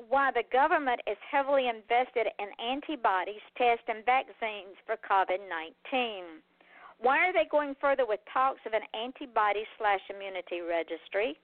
Why 0.08 0.30
the 0.32 0.44
government 0.52 1.00
is 1.06 1.16
heavily 1.30 1.68
invested 1.68 2.28
in 2.38 2.48
antibodies, 2.60 3.44
tests, 3.56 3.84
and 3.88 4.04
vaccines 4.04 4.76
for 4.86 4.96
COVID 4.96 5.44
19. 5.44 6.40
Why 6.98 7.28
are 7.28 7.32
they 7.32 7.48
going 7.50 7.76
further 7.80 8.06
with 8.06 8.20
talks 8.32 8.60
of 8.64 8.72
an 8.72 8.84
antibody 8.96 9.64
slash 9.76 10.00
immunity 10.08 10.60
registry? 10.64 11.36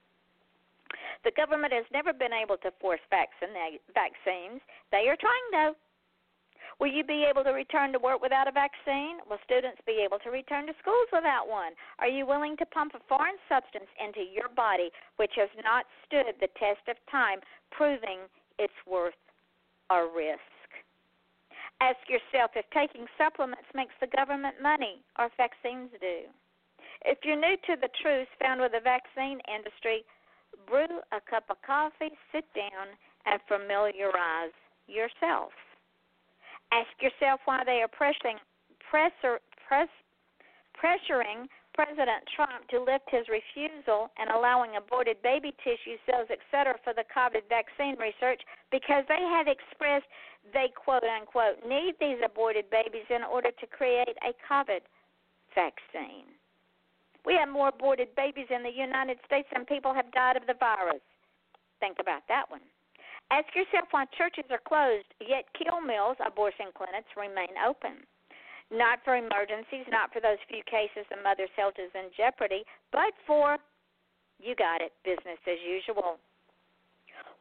The 1.23 1.31
government 1.31 1.73
has 1.73 1.85
never 1.91 2.13
been 2.13 2.33
able 2.33 2.57
to 2.57 2.71
force 2.79 3.01
vaccines. 3.09 4.61
They 4.91 5.09
are 5.09 5.17
trying, 5.17 5.47
though. 5.51 5.75
Will 6.79 6.91
you 6.91 7.03
be 7.03 7.25
able 7.29 7.43
to 7.43 7.51
return 7.51 7.93
to 7.93 7.99
work 7.99 8.21
without 8.21 8.47
a 8.47 8.51
vaccine? 8.51 9.17
Will 9.29 9.37
students 9.45 9.79
be 9.85 10.01
able 10.03 10.17
to 10.19 10.31
return 10.31 10.65
to 10.67 10.73
schools 10.81 11.07
without 11.13 11.47
one? 11.47 11.73
Are 11.99 12.07
you 12.07 12.25
willing 12.25 12.57
to 12.57 12.65
pump 12.65 12.93
a 12.95 12.99
foreign 13.07 13.37
substance 13.47 13.89
into 14.01 14.21
your 14.21 14.49
body 14.49 14.89
which 15.17 15.33
has 15.35 15.49
not 15.63 15.85
stood 16.05 16.25
the 16.39 16.49
test 16.57 16.81
of 16.89 16.97
time, 17.11 17.39
proving 17.71 18.25
its 18.57 18.73
worth 18.87 19.17
a 19.91 20.01
risk? 20.01 20.41
Ask 21.81 21.99
yourself 22.07 22.51
if 22.55 22.65
taking 22.71 23.05
supplements 23.17 23.67
makes 23.75 23.93
the 23.99 24.07
government 24.07 24.55
money 24.61 25.03
or 25.19 25.29
vaccines 25.37 25.91
do. 25.99 26.25
If 27.05 27.19
you're 27.23 27.35
new 27.35 27.57
to 27.67 27.75
the 27.75 27.91
truths 28.01 28.31
found 28.39 28.61
with 28.61 28.71
the 28.71 28.79
vaccine 28.79 29.41
industry, 29.51 30.05
brew 30.67 31.01
a 31.11 31.21
cup 31.29 31.45
of 31.49 31.57
coffee, 31.65 32.13
sit 32.31 32.45
down, 32.55 32.93
and 33.25 33.39
familiarize 33.47 34.55
yourself. 34.87 35.51
Ask 36.71 36.89
yourself 36.99 37.39
why 37.45 37.63
they 37.65 37.81
are 37.85 37.91
pressuring, 37.91 38.41
pressure, 38.89 39.39
press, 39.67 39.89
pressuring 40.75 41.47
President 41.73 42.21
Trump 42.35 42.69
to 42.69 42.77
lift 42.77 43.09
his 43.09 43.25
refusal 43.29 44.09
and 44.21 44.29
allowing 44.29 44.77
aborted 44.77 45.17
baby 45.21 45.53
tissue 45.65 45.97
cells, 46.05 46.29
etc., 46.29 46.77
for 46.83 46.93
the 46.93 47.05
COVID 47.09 47.49
vaccine 47.49 47.97
research 47.97 48.41
because 48.69 49.03
they 49.09 49.21
have 49.33 49.49
expressed 49.49 50.05
they 50.51 50.69
quote 50.75 51.03
unquote 51.03 51.63
need 51.65 51.95
these 51.99 52.19
aborted 52.23 52.69
babies 52.69 53.07
in 53.09 53.23
order 53.23 53.49
to 53.49 53.65
create 53.67 54.17
a 54.21 54.33
COVID 54.45 54.81
vaccine. 55.55 56.29
We 57.25 57.35
have 57.39 57.49
more 57.49 57.69
aborted 57.69 58.15
babies 58.15 58.47
in 58.49 58.63
the 58.63 58.71
United 58.71 59.17
States 59.25 59.47
than 59.53 59.65
people 59.65 59.93
have 59.93 60.11
died 60.11 60.35
of 60.35 60.45
the 60.45 60.59
virus. 60.59 61.01
Think 61.79 61.97
about 61.99 62.23
that 62.27 62.49
one. 62.49 62.61
Ask 63.31 63.47
yourself 63.55 63.87
why 63.91 64.05
churches 64.17 64.45
are 64.51 64.61
closed, 64.61 65.07
yet 65.23 65.45
kill 65.57 65.79
mills, 65.81 66.17
abortion 66.19 66.67
clinics 66.75 67.09
remain 67.15 67.55
open. 67.65 68.03
Not 68.71 68.99
for 69.03 69.15
emergencies, 69.15 69.87
not 69.89 70.11
for 70.11 70.19
those 70.19 70.41
few 70.49 70.63
cases 70.67 71.07
the 71.09 71.21
mother's 71.23 71.53
health 71.55 71.75
is 71.79 71.91
in 71.95 72.11
jeopardy, 72.15 72.63
but 72.91 73.13
for, 73.25 73.57
you 74.39 74.55
got 74.55 74.81
it, 74.81 74.91
business 75.05 75.39
as 75.47 75.59
usual. 75.63 76.19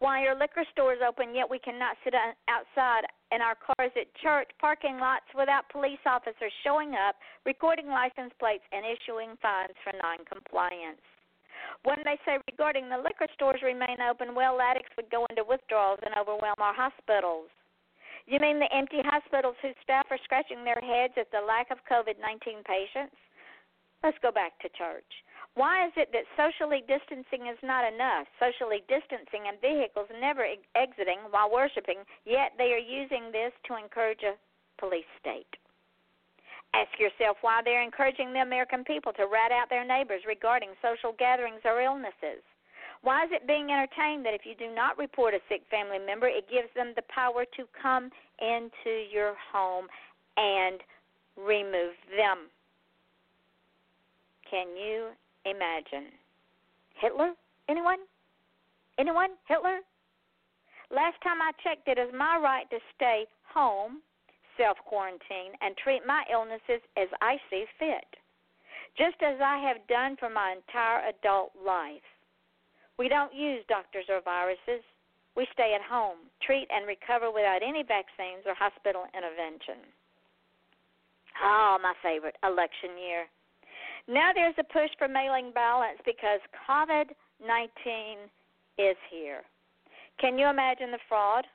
Why 0.02 0.26
are 0.26 0.34
liquor 0.34 0.66
stores 0.74 0.98
open, 0.98 1.30
yet 1.30 1.46
we 1.46 1.62
cannot 1.62 1.94
sit 2.02 2.10
outside 2.50 3.06
in 3.30 3.38
our 3.38 3.54
cars 3.54 3.94
at 3.94 4.10
church 4.18 4.50
parking 4.58 4.98
lots 4.98 5.30
without 5.30 5.70
police 5.70 6.02
officers 6.10 6.50
showing 6.66 6.98
up, 6.98 7.14
recording 7.46 7.86
license 7.86 8.34
plates, 8.42 8.66
and 8.74 8.82
issuing 8.82 9.38
fines 9.38 9.78
for 9.86 9.94
noncompliance? 10.02 10.98
When 11.86 12.02
they 12.02 12.18
say 12.26 12.42
regarding 12.50 12.90
the 12.90 12.98
liquor 12.98 13.30
stores 13.38 13.62
remain 13.62 14.02
open, 14.02 14.34
well, 14.34 14.58
addicts 14.58 14.90
would 14.98 15.06
go 15.06 15.22
into 15.30 15.46
withdrawals 15.46 16.02
and 16.02 16.18
overwhelm 16.18 16.58
our 16.58 16.74
hospitals. 16.74 17.46
You 18.26 18.42
mean 18.42 18.58
the 18.58 18.74
empty 18.74 19.06
hospitals 19.06 19.54
whose 19.62 19.78
staff 19.86 20.10
are 20.10 20.18
scratching 20.26 20.66
their 20.66 20.82
heads 20.82 21.14
at 21.14 21.30
the 21.30 21.46
lack 21.46 21.70
of 21.70 21.78
COVID 21.86 22.18
19 22.18 22.66
patients? 22.66 23.14
Let's 24.02 24.18
go 24.18 24.34
back 24.34 24.58
to 24.66 24.68
church. 24.74 25.06
Why 25.54 25.86
is 25.86 25.92
it 25.96 26.08
that 26.16 26.24
socially 26.32 26.82
distancing 26.88 27.46
is 27.46 27.60
not 27.62 27.84
enough? 27.84 28.26
Socially 28.40 28.82
distancing 28.88 29.48
and 29.48 29.60
vehicles 29.60 30.08
never 30.18 30.48
exiting 30.74 31.20
while 31.28 31.52
worshiping, 31.52 32.00
yet 32.24 32.56
they 32.56 32.72
are 32.72 32.80
using 32.80 33.30
this 33.30 33.52
to 33.68 33.76
encourage 33.76 34.24
a 34.24 34.40
police 34.80 35.08
state. 35.20 35.48
Ask 36.72 36.96
yourself 36.98 37.36
why 37.42 37.60
they're 37.62 37.84
encouraging 37.84 38.32
the 38.32 38.40
American 38.40 38.82
people 38.82 39.12
to 39.12 39.28
rat 39.28 39.52
out 39.52 39.68
their 39.68 39.84
neighbors 39.84 40.22
regarding 40.26 40.70
social 40.80 41.12
gatherings 41.18 41.60
or 41.66 41.82
illnesses. 41.82 42.40
Why 43.02 43.24
is 43.24 43.30
it 43.32 43.46
being 43.46 43.68
entertained 43.68 44.24
that 44.24 44.32
if 44.32 44.46
you 44.46 44.54
do 44.54 44.72
not 44.74 44.96
report 44.96 45.34
a 45.34 45.40
sick 45.50 45.62
family 45.70 45.98
member, 45.98 46.28
it 46.28 46.48
gives 46.48 46.72
them 46.74 46.94
the 46.96 47.04
power 47.12 47.44
to 47.44 47.68
come 47.76 48.08
into 48.40 49.04
your 49.12 49.34
home 49.52 49.86
and 50.38 50.80
remove 51.36 51.92
them? 52.16 52.48
Can 54.48 54.68
you 54.76 55.10
imagine? 55.44 56.12
Hitler? 57.01 57.32
Anyone? 57.69 57.98
Anyone? 58.98 59.31
Hitler? 59.48 59.81
Last 60.90 61.16
time 61.23 61.40
I 61.40 61.52
checked, 61.64 61.89
it 61.89 61.98
is 61.98 62.12
my 62.12 62.36
right 62.36 62.69
to 62.70 62.78
stay 62.97 63.24
home 63.48 64.02
self 64.56 64.77
quarantine 64.85 65.56
and 65.60 65.77
treat 65.77 66.06
my 66.06 66.24
illnesses 66.31 66.85
as 66.97 67.09
I 67.20 67.36
see 67.48 67.64
fit, 67.78 68.05
just 68.98 69.16
as 69.23 69.40
I 69.40 69.59
have 69.59 69.86
done 69.89 70.16
for 70.20 70.28
my 70.28 70.52
entire 70.52 71.09
adult 71.09 71.52
life. 71.56 72.05
We 72.98 73.09
don't 73.09 73.35
use 73.35 73.64
doctors 73.69 74.05
or 74.09 74.20
viruses. 74.20 74.85
We 75.35 75.47
stay 75.55 75.73
at 75.74 75.81
home, 75.81 76.28
treat 76.44 76.69
and 76.69 76.86
recover 76.86 77.32
without 77.32 77.64
any 77.64 77.82
vaccines 77.82 78.44
or 78.44 78.55
hospital 78.55 79.09
intervention. 79.16 79.81
Oh, 81.43 81.78
my 81.81 81.94
favorite, 82.02 82.36
election 82.44 83.01
year. 83.01 83.24
Now 84.08 84.30
there's 84.34 84.58
a 84.58 84.64
push 84.64 84.90
for 84.98 85.08
mailing 85.08 85.52
ballots 85.54 86.00
because 86.04 86.40
COVID 86.68 87.10
19 87.44 88.30
is 88.78 88.96
here. 89.10 89.42
Can 90.18 90.38
you 90.38 90.46
imagine 90.48 90.90
the 90.90 91.02
fraud? 91.08 91.46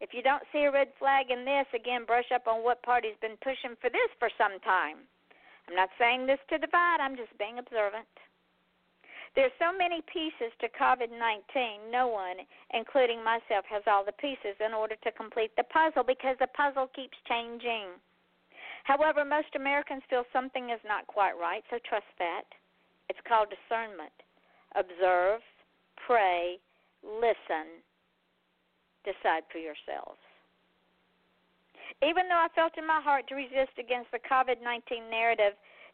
If 0.00 0.14
you 0.14 0.22
don't 0.22 0.42
see 0.52 0.62
a 0.62 0.70
red 0.70 0.88
flag 0.98 1.30
in 1.30 1.44
this, 1.44 1.66
again, 1.74 2.06
brush 2.06 2.30
up 2.34 2.46
on 2.46 2.62
what 2.62 2.82
party's 2.82 3.18
been 3.20 3.36
pushing 3.42 3.74
for 3.80 3.90
this 3.90 4.10
for 4.18 4.30
some 4.38 4.58
time. 4.62 5.02
I'm 5.66 5.74
not 5.74 5.90
saying 5.98 6.26
this 6.26 6.38
to 6.50 6.58
divide, 6.58 6.98
I'm 7.00 7.16
just 7.16 7.36
being 7.38 7.58
observant. 7.58 8.08
There's 9.34 9.52
so 9.58 9.76
many 9.76 10.02
pieces 10.10 10.54
to 10.60 10.68
COVID 10.70 11.10
19, 11.10 11.90
no 11.90 12.08
one, 12.08 12.42
including 12.72 13.22
myself, 13.22 13.66
has 13.68 13.82
all 13.86 14.04
the 14.04 14.16
pieces 14.16 14.56
in 14.64 14.72
order 14.72 14.96
to 15.02 15.12
complete 15.12 15.54
the 15.56 15.68
puzzle 15.68 16.02
because 16.02 16.36
the 16.40 16.48
puzzle 16.54 16.88
keeps 16.94 17.18
changing. 17.28 17.98
However, 18.88 19.22
most 19.22 19.52
Americans 19.54 20.00
feel 20.08 20.24
something 20.32 20.70
is 20.70 20.80
not 20.88 21.06
quite 21.06 21.36
right, 21.36 21.62
so 21.68 21.76
trust 21.84 22.08
that. 22.18 22.48
It's 23.10 23.20
called 23.28 23.52
discernment. 23.52 24.16
Observe, 24.80 25.44
pray, 26.08 26.56
listen, 27.04 27.84
decide 29.04 29.44
for 29.52 29.60
yourselves. 29.60 30.16
Even 32.00 32.32
though 32.32 32.40
I 32.40 32.48
felt 32.56 32.80
in 32.80 32.86
my 32.86 33.04
heart 33.04 33.28
to 33.28 33.36
resist 33.36 33.76
against 33.76 34.08
the 34.08 34.24
COVID 34.24 34.64
19 34.64 35.10
narrative, 35.10 35.52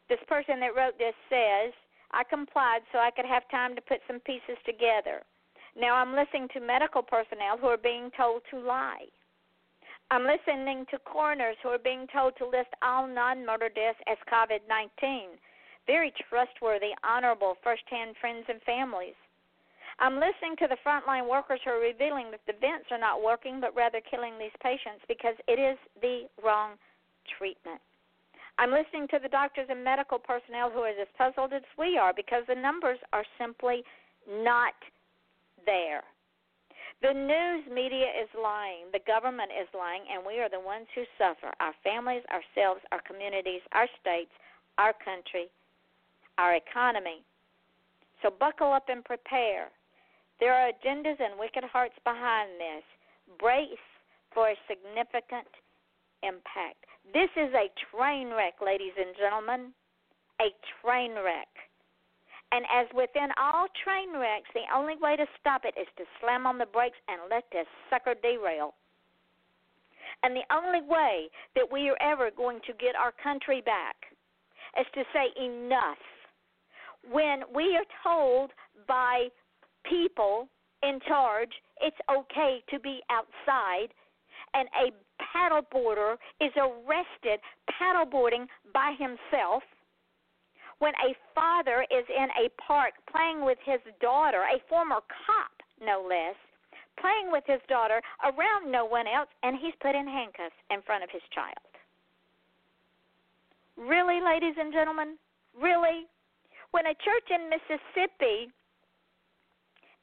this 0.09 0.23
person 0.31 0.61
that 0.63 0.79
wrote 0.79 0.95
this 0.95 1.19
says, 1.27 1.75
I 2.15 2.23
complied 2.23 2.87
so 2.93 3.03
I 3.03 3.11
could 3.11 3.27
have 3.27 3.43
time 3.51 3.75
to 3.75 3.83
put 3.83 4.07
some 4.07 4.21
pieces 4.23 4.55
together. 4.63 5.27
Now 5.75 5.99
I'm 5.99 6.15
listening 6.15 6.47
to 6.55 6.61
medical 6.63 7.03
personnel 7.03 7.59
who 7.59 7.67
are 7.67 7.81
being 7.81 8.15
told 8.17 8.43
to 8.55 8.63
lie. 8.63 9.11
I'm 10.15 10.31
listening 10.31 10.87
to 10.93 10.99
coroners 11.03 11.57
who 11.61 11.71
are 11.71 11.83
being 11.83 12.07
told 12.15 12.37
to 12.39 12.47
list 12.47 12.71
all 12.87 13.09
non 13.09 13.45
murder 13.45 13.67
deaths 13.67 13.99
as 14.07 14.17
COVID 14.31 14.63
19. 14.71 15.35
Very 15.89 16.15
trustworthy, 16.31 16.95
honorable, 17.03 17.57
first 17.65 17.83
hand 17.91 18.15
friends 18.21 18.47
and 18.49 18.63
families. 18.63 19.19
I'm 19.99 20.23
listening 20.23 20.55
to 20.63 20.69
the 20.71 20.79
frontline 20.87 21.29
workers 21.29 21.59
who 21.65 21.73
are 21.73 21.83
revealing 21.83 22.31
that 22.31 22.47
the 22.47 22.55
vents 22.61 22.87
are 22.93 22.99
not 22.99 23.25
working, 23.25 23.59
but 23.61 23.75
rather 23.75 23.99
killing 24.09 24.39
these 24.39 24.55
patients 24.63 25.03
because 25.09 25.35
it 25.49 25.59
is 25.59 25.77
the 26.01 26.31
wrong 26.39 26.79
treatment. 27.37 27.83
I'm 28.57 28.71
listening 28.71 29.09
to 29.11 29.19
the 29.21 29.29
doctors 29.29 29.67
and 29.69 29.83
medical 29.83 30.21
personnel 30.23 30.71
who 30.71 30.87
are 30.87 30.95
as 30.95 31.11
puzzled 31.19 31.53
as 31.53 31.67
we 31.77 31.99
are 31.99 32.15
because 32.15 32.47
the 32.47 32.55
numbers 32.55 33.03
are 33.13 33.27
simply 33.37 33.83
not 34.31 34.79
there. 35.67 36.07
The 37.05 37.13
news 37.13 37.69
media 37.69 38.09
is 38.17 38.33
lying, 38.33 38.89
the 38.97 39.05
government 39.05 39.53
is 39.53 39.69
lying, 39.77 40.09
and 40.09 40.25
we 40.25 40.41
are 40.41 40.49
the 40.49 40.57
ones 40.57 40.89
who 40.95 41.05
suffer 41.21 41.53
our 41.61 41.77
families, 41.85 42.25
ourselves, 42.33 42.81
our 42.97 43.03
communities, 43.05 43.61
our 43.77 43.85
states, 44.01 44.33
our 44.81 44.97
country, 45.05 45.53
our 46.39 46.57
economy. 46.57 47.21
So 48.23 48.33
buckle 48.33 48.73
up 48.73 48.89
and 48.89 49.05
prepare. 49.05 49.69
There 50.41 50.55
are 50.57 50.73
agendas 50.73 51.21
and 51.21 51.37
wicked 51.39 51.65
hearts 51.69 51.93
behind 52.09 52.57
this. 52.57 52.85
Brace 53.37 53.85
for 54.33 54.49
a 54.49 54.57
significant 54.65 55.53
impact. 56.25 56.89
This 57.13 57.29
is 57.37 57.53
a 57.53 57.69
train 57.93 58.33
wreck, 58.33 58.65
ladies 58.65 58.97
and 58.97 59.13
gentlemen. 59.21 59.77
A 60.41 60.49
train 60.81 61.13
wreck. 61.21 61.53
And 62.55 62.65
as 62.73 62.87
within 62.95 63.31
all 63.37 63.67
train 63.83 64.17
wrecks, 64.17 64.49
the 64.55 64.63
only 64.73 64.95
way 65.03 65.17
to 65.17 65.27
stop 65.41 65.63
it 65.65 65.75
is 65.77 65.89
to 65.97 66.05
slam 66.21 66.47
on 66.47 66.57
the 66.57 66.67
brakes 66.67 66.99
and 67.09 67.23
let 67.29 67.43
this 67.51 67.67
sucker 67.91 68.15
derail. 68.23 68.75
And 70.23 70.37
the 70.37 70.47
only 70.55 70.81
way 70.87 71.27
that 71.57 71.67
we 71.71 71.91
are 71.91 71.99
ever 72.01 72.31
going 72.31 72.61
to 72.69 72.73
get 72.75 72.95
our 72.95 73.13
country 73.21 73.61
back 73.61 73.97
is 74.79 74.87
to 74.95 75.03
say 75.13 75.35
enough. 75.45 75.99
When 77.11 77.43
we 77.53 77.77
are 77.77 77.91
told 78.05 78.53
by 78.87 79.29
people 79.85 80.49
in 80.85 81.01
charge 81.09 81.51
it's 81.81 81.97
okay 82.09 82.63
to 82.71 82.79
be 82.79 83.01
outside, 83.11 83.89
and 84.55 84.69
a 84.79 84.93
paddleboarder 85.21 86.15
is 86.41 86.53
arrested 86.57 87.41
paddleboarding 87.83 88.47
by 88.73 88.95
himself, 88.97 89.65
when 90.85 90.93
a 91.01 91.17
father 91.33 91.81
is 91.89 92.05
in 92.13 92.29
a 92.37 92.53
park 92.61 92.93
playing 93.09 93.41
with 93.41 93.57
his 93.65 93.81
daughter, 94.05 94.45
a 94.45 94.61
former 94.69 95.01
cop 95.09 95.57
no 95.81 96.05
less, 96.05 96.37
playing 97.01 97.33
with 97.33 97.43
his 97.49 97.65
daughter 97.73 98.05
around 98.21 98.69
no 98.69 98.85
one 98.85 99.09
else, 99.09 99.33
and 99.43 99.57
he's 99.57 99.73
put 99.81 99.97
in 99.97 100.05
handcuffs 100.05 100.61
in 100.69 100.85
front 100.85 101.01
of 101.01 101.09
his 101.09 101.25
child. 101.33 101.73
Really, 103.81 104.21
ladies 104.21 104.61
and 104.61 104.77
gentlemen? 104.77 105.17
Really? 105.57 106.05
When 106.77 106.85
a 106.85 107.01
church 107.01 107.33
in 107.33 107.49
Mississippi 107.49 108.53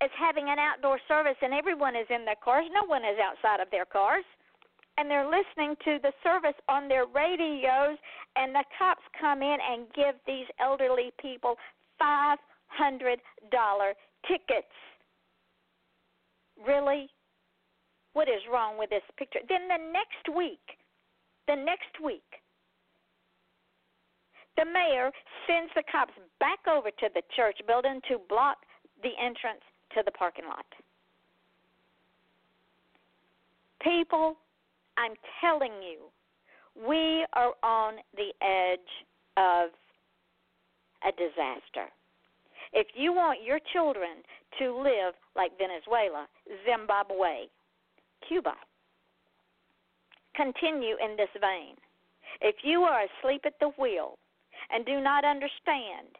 is 0.02 0.12
having 0.18 0.49
an 0.49 0.58
outdoor 0.58 0.98
service 1.08 1.38
and 1.45 1.53
everyone 1.53 1.94
is 1.94 2.10
in 2.10 2.26
their 2.26 2.41
cars, 2.41 2.66
no 2.74 2.90
one 2.90 3.06
is 3.06 3.22
outside 3.22 3.62
of 3.62 3.70
their 3.70 3.86
cars 3.86 4.26
and 4.98 5.10
they're 5.10 5.26
listening 5.26 5.76
to 5.86 6.00
the 6.02 6.12
service 6.24 6.56
on 6.68 6.88
their 6.88 7.06
radios, 7.06 7.98
and 8.36 8.54
the 8.54 8.64
cops 8.78 9.04
come 9.20 9.42
in 9.42 9.58
and 9.60 9.86
give 9.96 10.16
these 10.28 10.46
elderly 10.60 11.12
people 11.22 11.56
$500 12.02 12.38
tickets. 14.28 14.74
Really? 16.66 17.10
What 18.14 18.28
is 18.28 18.42
wrong 18.52 18.78
with 18.78 18.90
this 18.90 19.04
picture? 19.18 19.40
Then 19.48 19.68
the 19.68 19.92
next 19.92 20.36
week, 20.36 20.60
the 21.48 21.56
next 21.56 22.00
week, 22.04 22.22
the 24.58 24.66
mayor 24.66 25.12
sends 25.48 25.72
the 25.76 25.84
cops 25.92 26.14
back 26.40 26.60
over 26.70 26.92
to 26.92 27.10
the 27.16 27.22
church 27.36 27.58
building 27.66 28.02
to 28.10 28.20
block 28.30 28.58
the 29.02 29.12
entrance 29.20 29.64
to 29.96 30.04
the 30.06 30.12
parking 30.12 30.46
lot. 30.46 30.66
People 33.82 34.38
I'm 35.02 35.15
telling 35.41 35.82
you, 35.82 35.98
we 36.76 37.26
are 37.34 37.53
on 37.64 37.95
the 38.15 38.30
edge 38.45 38.80
of 39.36 39.72
a 41.02 41.11
disaster. 41.18 41.90
If 42.72 42.88
you 42.94 43.11
want 43.11 43.40
your 43.44 43.60
children 43.73 44.22
to 44.60 44.78
live 44.78 45.15
like 45.36 45.57
Venezuela, 45.57 46.28
Zimbabwe, 46.65 47.49
Cuba, 48.28 48.53
continue 50.36 50.95
in 51.03 51.18
this 51.18 51.34
vein. 51.41 51.76
If 52.41 52.57
you 52.64 52.82
are 52.82 53.02
asleep 53.02 53.41
at 53.45 53.60
the 53.60 53.72
wheel 53.82 54.19
and 54.69 54.86
do 54.86 55.02
not 55.02 55.26
understand 55.26 56.14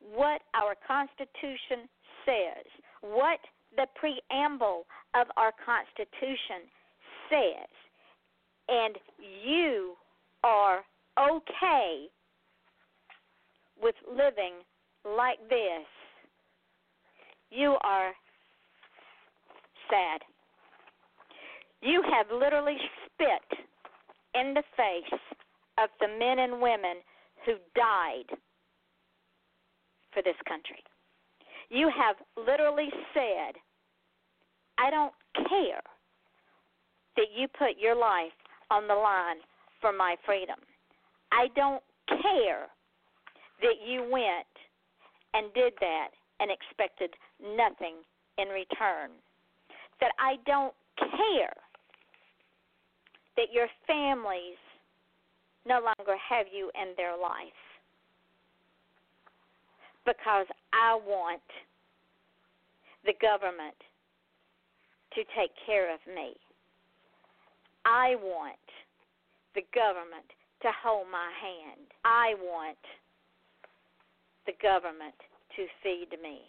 what 0.00 0.40
our 0.54 0.74
Constitution 0.88 1.86
says, 2.24 2.64
what 3.02 3.40
the 3.76 3.86
preamble 3.94 4.86
of 5.14 5.26
our 5.36 5.52
Constitution 5.52 6.64
says, 7.28 7.68
and 8.68 8.96
you 9.44 9.94
are 10.44 10.82
okay 11.18 12.06
with 13.80 13.94
living 14.08 14.54
like 15.04 15.38
this, 15.48 15.86
you 17.50 17.76
are 17.82 18.12
sad. 19.90 20.20
You 21.80 22.02
have 22.02 22.26
literally 22.32 22.76
spit 23.06 23.58
in 24.34 24.54
the 24.54 24.62
face 24.76 25.20
of 25.78 25.90
the 26.00 26.08
men 26.08 26.38
and 26.38 26.60
women 26.60 26.96
who 27.44 27.54
died 27.74 28.38
for 30.12 30.22
this 30.22 30.36
country. 30.48 30.82
You 31.70 31.90
have 31.96 32.16
literally 32.36 32.88
said, 33.14 33.54
I 34.78 34.90
don't 34.90 35.12
care 35.48 35.82
that 37.16 37.26
you 37.36 37.48
put 37.48 37.78
your 37.78 37.96
life 37.96 38.32
on 38.72 38.88
the 38.88 38.94
line 38.94 39.36
for 39.82 39.92
my 39.92 40.16
freedom. 40.24 40.56
I 41.30 41.48
don't 41.54 41.82
care 42.08 42.66
that 43.60 43.76
you 43.86 44.08
went 44.10 44.48
and 45.34 45.52
did 45.52 45.74
that 45.80 46.08
and 46.40 46.50
expected 46.50 47.10
nothing 47.40 47.96
in 48.38 48.48
return. 48.48 49.10
That 50.00 50.12
I 50.18 50.36
don't 50.46 50.74
care 50.98 51.54
that 53.36 53.52
your 53.52 53.68
families 53.86 54.58
no 55.66 55.74
longer 55.74 56.16
have 56.28 56.46
you 56.52 56.70
in 56.74 56.94
their 56.96 57.16
life. 57.16 57.60
Because 60.04 60.46
I 60.72 60.98
want 61.06 61.42
the 63.04 63.14
government 63.20 63.76
to 65.14 65.22
take 65.38 65.52
care 65.66 65.92
of 65.92 66.00
me. 66.08 66.34
I 67.84 68.16
want 68.16 68.56
the 69.54 69.62
government 69.74 70.26
to 70.62 70.68
hold 70.82 71.08
my 71.10 71.30
hand. 71.40 71.86
I 72.04 72.34
want 72.40 72.78
the 74.46 74.52
government 74.62 75.14
to 75.56 75.66
feed 75.82 76.16
me. 76.22 76.40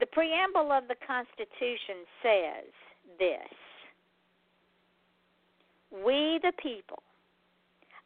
The 0.00 0.06
preamble 0.06 0.72
of 0.72 0.88
the 0.88 0.96
Constitution 1.06 2.06
says 2.22 2.72
this 3.18 3.52
We, 5.92 6.40
the 6.42 6.52
people 6.62 7.02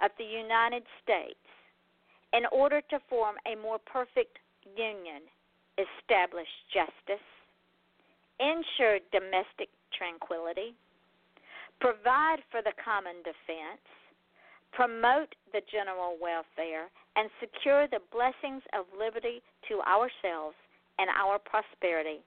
of 0.03 0.11
the 0.19 0.25
United 0.25 0.83
States, 1.03 1.39
in 2.33 2.43
order 2.51 2.81
to 2.91 2.99
form 3.09 3.37
a 3.47 3.55
more 3.55 3.79
perfect 3.79 4.39
union, 4.77 5.23
establish 5.79 6.49
justice, 6.73 7.23
ensure 8.41 8.99
domestic 9.13 9.69
tranquility, 9.97 10.75
provide 11.85 12.41
for 12.49 12.65
the 12.65 12.73
common 12.81 13.21
defense, 13.29 13.85
promote 14.73 15.29
the 15.53 15.61
general 15.69 16.17
welfare, 16.17 16.89
and 17.13 17.29
secure 17.37 17.85
the 17.93 18.01
blessings 18.09 18.65
of 18.73 18.89
liberty 18.97 19.45
to 19.69 19.85
ourselves 19.85 20.57
and 20.97 21.13
our 21.13 21.37
prosperity. 21.37 22.25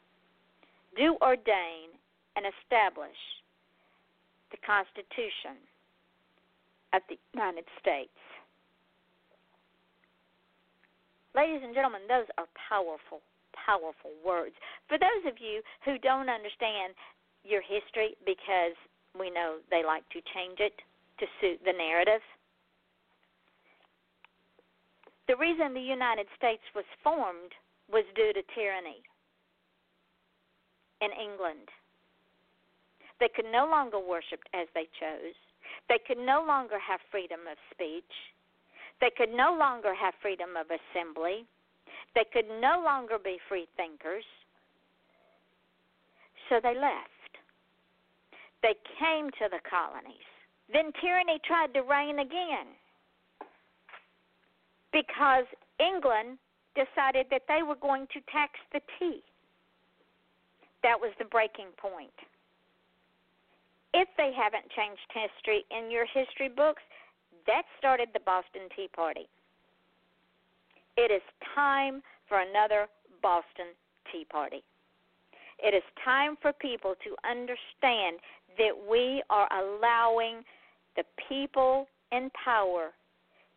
Do 0.94 1.18
ordain 1.26 1.90
and 2.38 2.46
establish 2.46 3.18
the 4.54 4.62
Constitution 4.62 5.58
of 6.94 7.02
the 7.10 7.18
United 7.34 7.66
States. 7.82 8.14
Ladies 11.34 11.66
and 11.66 11.74
gentlemen, 11.74 12.06
those 12.06 12.30
are 12.38 12.48
powerful, 12.54 13.26
powerful 13.58 14.14
words. 14.22 14.54
For 14.86 15.02
those 15.02 15.26
of 15.26 15.42
you 15.42 15.66
who 15.82 15.98
don't 15.98 16.30
understand 16.30 16.94
your 17.42 17.66
history 17.66 18.14
because 18.22 18.78
we 19.20 19.30
know 19.30 19.58
they 19.70 19.84
like 19.84 20.08
to 20.10 20.22
change 20.34 20.60
it 20.60 20.74
to 21.20 21.26
suit 21.42 21.60
the 21.66 21.74
narrative. 21.74 22.22
The 25.28 25.36
reason 25.36 25.74
the 25.74 25.82
United 25.82 26.28
States 26.38 26.64
was 26.76 26.86
formed 27.04 27.52
was 27.92 28.06
due 28.16 28.32
to 28.34 28.42
tyranny 28.56 29.02
in 31.02 31.12
England. 31.12 31.68
They 33.20 33.30
could 33.34 33.52
no 33.52 33.68
longer 33.68 34.00
worship 34.00 34.40
as 34.54 34.68
they 34.74 34.88
chose. 35.00 35.36
They 35.90 36.00
could 36.06 36.18
no 36.18 36.46
longer 36.46 36.78
have 36.80 37.00
freedom 37.12 37.42
of 37.50 37.58
speech. 37.72 38.14
They 39.02 39.12
could 39.16 39.30
no 39.30 39.56
longer 39.58 39.94
have 39.94 40.14
freedom 40.22 40.56
of 40.56 40.68
assembly. 40.70 41.46
They 42.16 42.26
could 42.32 42.48
no 42.62 42.82
longer 42.84 43.18
be 43.24 43.38
free 43.48 43.68
thinkers, 43.76 44.24
so 46.50 46.60
they 46.62 46.74
left. 46.74 47.17
They 48.68 48.76
came 49.00 49.32
to 49.40 49.48
the 49.50 49.64
colonies. 49.64 50.28
Then 50.68 50.92
tyranny 51.00 51.40
tried 51.48 51.74
to 51.74 51.84
reign 51.84 52.20
again 52.20 52.68
because 54.92 55.46
England 55.80 56.38
decided 56.76 57.28
that 57.32 57.44
they 57.48 57.64
were 57.64 57.80
going 57.80 58.08
to 58.12 58.20
tax 58.30 58.60
the 58.74 58.82
tea. 59.00 59.24
That 60.84 61.00
was 61.00 61.12
the 61.18 61.32
breaking 61.32 61.72
point. 61.78 62.12
If 63.94 64.10
they 64.18 64.34
haven't 64.36 64.68
changed 64.76 65.08
history 65.16 65.64
in 65.72 65.90
your 65.90 66.06
history 66.06 66.50
books, 66.50 66.84
that 67.48 67.64
started 67.80 68.10
the 68.12 68.20
Boston 68.20 68.68
Tea 68.76 68.90
Party. 68.94 69.30
It 70.98 71.10
is 71.10 71.24
time 71.56 72.04
for 72.28 72.42
another 72.42 72.88
Boston 73.24 73.72
Tea 74.12 74.26
Party. 74.30 74.62
It 75.58 75.74
is 75.74 75.84
time 76.04 76.36
for 76.42 76.52
people 76.52 76.96
to 77.04 77.16
understand 77.28 78.20
that 78.58 78.74
we 78.90 79.24
are 79.30 79.48
allowing 79.52 80.44
the 80.96 81.04
people 81.30 81.88
in 82.12 82.30
power 82.44 82.92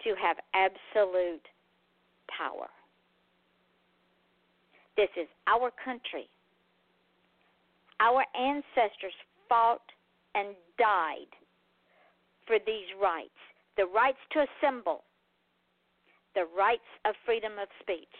to 0.04 0.14
have 0.20 0.36
absolute 0.54 1.46
power. 2.36 2.68
This 4.96 5.08
is 5.16 5.28
our 5.46 5.70
country. 5.84 6.28
Our 8.00 8.24
ancestors 8.38 9.14
fought 9.48 9.82
and 10.34 10.48
died 10.78 11.32
for 12.46 12.58
these 12.66 12.86
rights 13.00 13.30
the 13.76 13.86
rights 13.86 14.18
to 14.32 14.44
assemble, 14.44 15.04
the 16.34 16.44
rights 16.56 16.90
of 17.06 17.14
freedom 17.24 17.52
of 17.52 17.68
speech, 17.80 18.12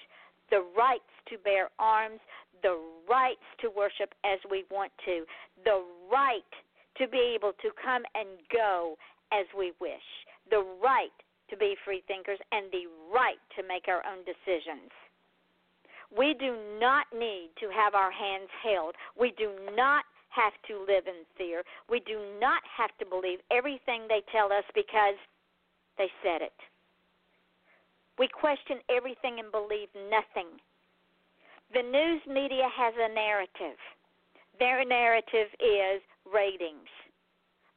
the 0.51 0.65
rights 0.77 1.13
to 1.29 1.37
bear 1.39 1.69
arms, 1.79 2.21
the 2.63 2.81
rights 3.09 3.45
to 3.61 3.69
worship 3.69 4.15
as 4.25 4.39
we 4.51 4.65
want 4.71 4.93
to, 5.05 5.25
the 5.65 5.85
right 6.11 6.53
to 7.01 7.09
be 7.09 7.35
able 7.35 7.53
to 7.63 7.71
come 7.83 8.03
and 8.15 8.29
go 8.53 8.97
as 9.33 9.47
we 9.57 9.73
wish, 9.81 10.05
the 10.51 10.63
right 10.83 11.17
to 11.49 11.57
be 11.57 11.75
free 11.85 12.03
thinkers, 12.07 12.39
and 12.53 12.71
the 12.71 12.87
right 13.13 13.41
to 13.57 13.67
make 13.67 13.89
our 13.89 14.05
own 14.07 14.23
decisions. 14.23 14.91
We 16.17 16.35
do 16.39 16.57
not 16.79 17.07
need 17.17 17.51
to 17.59 17.71
have 17.75 17.95
our 17.95 18.11
hands 18.11 18.51
held. 18.63 18.95
We 19.19 19.33
do 19.37 19.51
not 19.75 20.05
have 20.31 20.53
to 20.69 20.79
live 20.87 21.07
in 21.07 21.27
fear. 21.37 21.63
We 21.89 22.01
do 22.07 22.19
not 22.41 22.63
have 22.77 22.91
to 22.99 23.07
believe 23.07 23.39
everything 23.51 24.07
they 24.09 24.23
tell 24.31 24.53
us 24.53 24.65
because 24.75 25.19
they 25.99 26.09
said 26.23 26.43
it. 26.43 26.55
We 28.19 28.29
question 28.29 28.79
everything 28.91 29.39
and 29.39 29.51
believe 29.51 29.89
nothing. 30.11 30.59
The 31.75 31.83
news 31.83 32.23
media 32.27 32.67
has 32.71 32.95
a 32.99 33.13
narrative. 33.13 33.79
Their 34.59 34.85
narrative 34.85 35.49
is 35.59 36.03
ratings. 36.33 36.89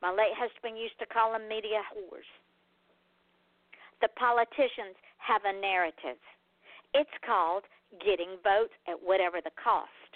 My 0.01 0.11
late 0.11 0.35
husband 0.35 0.77
used 0.77 0.97
to 0.99 1.05
call 1.05 1.31
them 1.31 1.47
media 1.47 1.81
whores. 1.91 2.27
The 4.01 4.09
politicians 4.19 4.99
have 5.17 5.41
a 5.45 5.55
narrative. 5.59 6.19
It's 6.93 7.17
called 7.25 7.63
getting 8.03 8.37
votes 8.43 8.73
at 8.87 8.99
whatever 8.99 9.39
the 9.39 9.53
cost, 9.55 10.11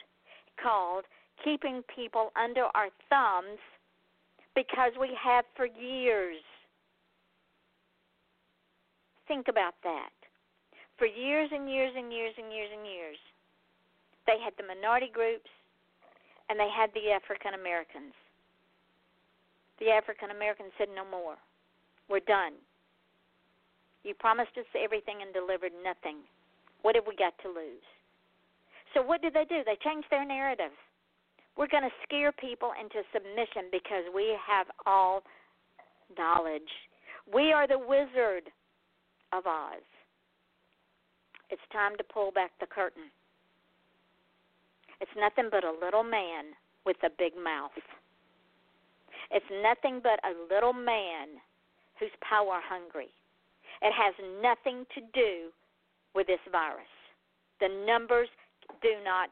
called 0.61 1.05
keeping 1.43 1.83
people 1.93 2.31
under 2.35 2.65
our 2.75 2.89
thumbs 3.09 3.59
because 4.55 4.91
we 4.99 5.09
have 5.15 5.45
for 5.55 5.65
years. 5.65 6.41
Think 9.27 9.47
about 9.47 9.75
that. 9.83 10.09
For 10.97 11.05
years 11.05 11.49
and 11.53 11.69
years 11.69 11.93
and 11.95 12.11
years 12.11 12.33
and 12.37 12.51
years 12.51 12.69
and 12.73 12.85
years, 12.85 13.17
they 14.25 14.41
had 14.43 14.53
the 14.57 14.65
minority 14.65 15.11
groups 15.13 15.49
and 16.49 16.59
they 16.59 16.69
had 16.73 16.89
the 16.93 17.11
African 17.11 17.53
Americans. 17.53 18.17
The 19.79 19.91
African 19.91 20.31
Americans 20.31 20.71
said, 20.77 20.87
No 20.93 21.05
more. 21.05 21.35
We're 22.09 22.25
done. 22.25 22.53
You 24.03 24.13
promised 24.13 24.55
us 24.57 24.65
everything 24.73 25.21
and 25.21 25.33
delivered 25.33 25.73
nothing. 25.83 26.23
What 26.81 26.95
have 26.95 27.05
we 27.07 27.15
got 27.15 27.33
to 27.43 27.49
lose? 27.49 27.83
So, 28.93 29.01
what 29.01 29.21
did 29.21 29.33
they 29.33 29.45
do? 29.45 29.61
They 29.65 29.77
changed 29.83 30.07
their 30.09 30.25
narrative. 30.25 30.71
We're 31.57 31.67
going 31.67 31.83
to 31.83 32.01
scare 32.03 32.31
people 32.31 32.71
into 32.79 33.01
submission 33.11 33.69
because 33.71 34.05
we 34.13 34.37
have 34.47 34.67
all 34.85 35.23
knowledge. 36.17 36.69
We 37.33 37.51
are 37.51 37.67
the 37.67 37.79
wizard 37.79 38.47
of 39.33 39.45
Oz. 39.45 39.83
It's 41.49 41.61
time 41.73 41.97
to 41.97 42.03
pull 42.03 42.31
back 42.31 42.51
the 42.59 42.67
curtain. 42.67 43.11
It's 45.01 45.11
nothing 45.17 45.49
but 45.51 45.63
a 45.63 45.71
little 45.71 46.03
man 46.03 46.55
with 46.85 46.97
a 47.03 47.09
big 47.17 47.33
mouth. 47.35 47.71
It's 49.31 49.45
nothing 49.63 49.99
but 50.01 50.19
a 50.23 50.33
little 50.53 50.73
man 50.73 51.39
who's 51.99 52.11
power 52.21 52.59
hungry. 52.63 53.09
It 53.81 53.93
has 53.93 54.13
nothing 54.41 54.85
to 54.95 55.01
do 55.13 55.49
with 56.15 56.27
this 56.27 56.41
virus. 56.51 56.89
The 57.59 57.69
numbers 57.85 58.29
do 58.81 58.93
not 59.03 59.29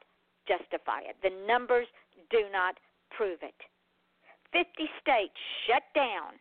justify 0.48 1.02
it, 1.02 1.16
the 1.24 1.34
numbers 1.48 1.88
do 2.30 2.46
not 2.52 2.76
prove 3.16 3.40
it. 3.42 3.56
50 4.54 4.90
states 5.02 5.34
shut 5.68 5.84
down. 5.94 6.40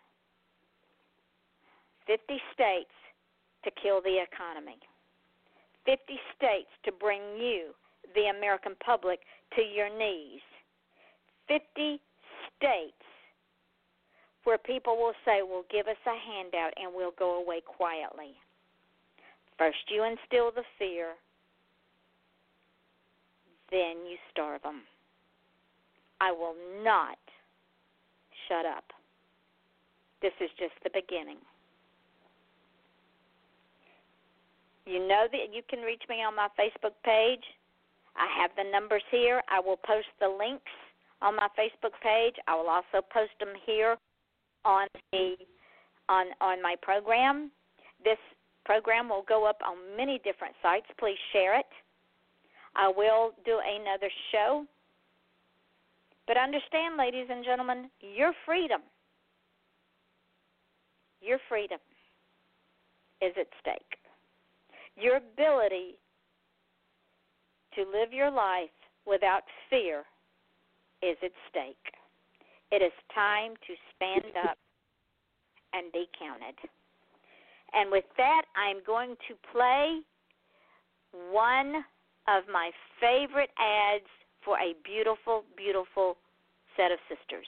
50 2.06 2.38
states 2.52 2.92
to 3.64 3.70
kill 3.80 4.00
the 4.02 4.22
economy. 4.22 4.78
50 5.86 6.20
states 6.36 6.68
to 6.84 6.92
bring 6.92 7.20
you, 7.36 7.72
the 8.14 8.30
American 8.36 8.72
public, 8.84 9.20
to 9.56 9.62
your 9.62 9.88
knees. 9.88 10.44
50 11.48 12.00
states 12.56 13.04
where 14.44 14.58
people 14.58 14.96
will 14.96 15.14
say, 15.24 15.40
Well, 15.42 15.64
give 15.70 15.88
us 15.88 16.00
a 16.06 16.16
handout 16.16 16.72
and 16.76 16.92
we'll 16.94 17.16
go 17.18 17.42
away 17.42 17.60
quietly. 17.60 18.36
First, 19.58 19.78
you 19.88 20.04
instill 20.04 20.50
the 20.54 20.64
fear, 20.78 21.12
then 23.70 24.06
you 24.08 24.16
starve 24.30 24.62
them. 24.62 24.82
I 26.20 26.30
will 26.32 26.54
not 26.82 27.18
shut 28.48 28.66
up. 28.66 28.84
This 30.22 30.32
is 30.40 30.50
just 30.58 30.72
the 30.82 30.90
beginning. 30.92 31.38
You 34.86 35.00
know 35.00 35.26
that 35.32 35.52
you 35.52 35.62
can 35.68 35.80
reach 35.80 36.02
me 36.08 36.22
on 36.22 36.36
my 36.36 36.48
Facebook 36.58 36.94
page. 37.04 37.44
I 38.16 38.28
have 38.40 38.50
the 38.56 38.70
numbers 38.70 39.02
here. 39.10 39.42
I 39.48 39.60
will 39.60 39.78
post 39.78 40.08
the 40.20 40.28
links 40.28 40.72
on 41.22 41.36
my 41.36 41.48
Facebook 41.58 41.96
page. 42.02 42.34
I 42.46 42.54
will 42.54 42.68
also 42.68 43.04
post 43.12 43.32
them 43.40 43.54
here 43.66 43.96
on 44.64 44.88
the 45.12 45.34
on 46.08 46.26
on 46.40 46.62
my 46.62 46.74
program. 46.82 47.50
This 48.04 48.18
program 48.64 49.08
will 49.08 49.24
go 49.28 49.46
up 49.46 49.58
on 49.66 49.76
many 49.96 50.20
different 50.24 50.54
sites. 50.62 50.86
Please 50.98 51.18
share 51.32 51.58
it. 51.58 51.66
I 52.76 52.88
will 52.88 53.32
do 53.44 53.60
another 53.64 54.10
show. 54.32 54.66
But 56.26 56.36
understand, 56.36 56.96
ladies 56.96 57.26
and 57.30 57.44
gentlemen, 57.44 57.90
your 58.00 58.32
freedom, 58.46 58.80
your 61.20 61.38
freedom 61.48 61.78
is 63.20 63.32
at 63.38 63.46
stake. 63.60 63.98
Your 64.96 65.16
ability 65.16 65.98
to 67.74 67.82
live 67.82 68.12
your 68.12 68.30
life 68.30 68.70
without 69.06 69.42
fear 69.68 70.04
is 71.02 71.16
at 71.22 71.32
stake. 71.50 71.92
It 72.70 72.82
is 72.82 72.92
time 73.14 73.54
to 73.66 73.74
stand 73.94 74.34
up 74.48 74.58
and 75.72 75.92
be 75.92 76.06
counted. 76.18 76.56
And 77.72 77.90
with 77.90 78.04
that, 78.16 78.42
I'm 78.56 78.78
going 78.86 79.16
to 79.28 79.34
play 79.52 80.00
one 81.30 81.84
of 82.28 82.44
my 82.52 82.70
favorite 83.00 83.50
ads 83.58 84.08
for 84.44 84.56
a 84.58 84.74
beautiful, 84.84 85.44
beautiful 85.56 86.16
set 86.76 86.92
of 86.92 86.98
sisters. 87.08 87.46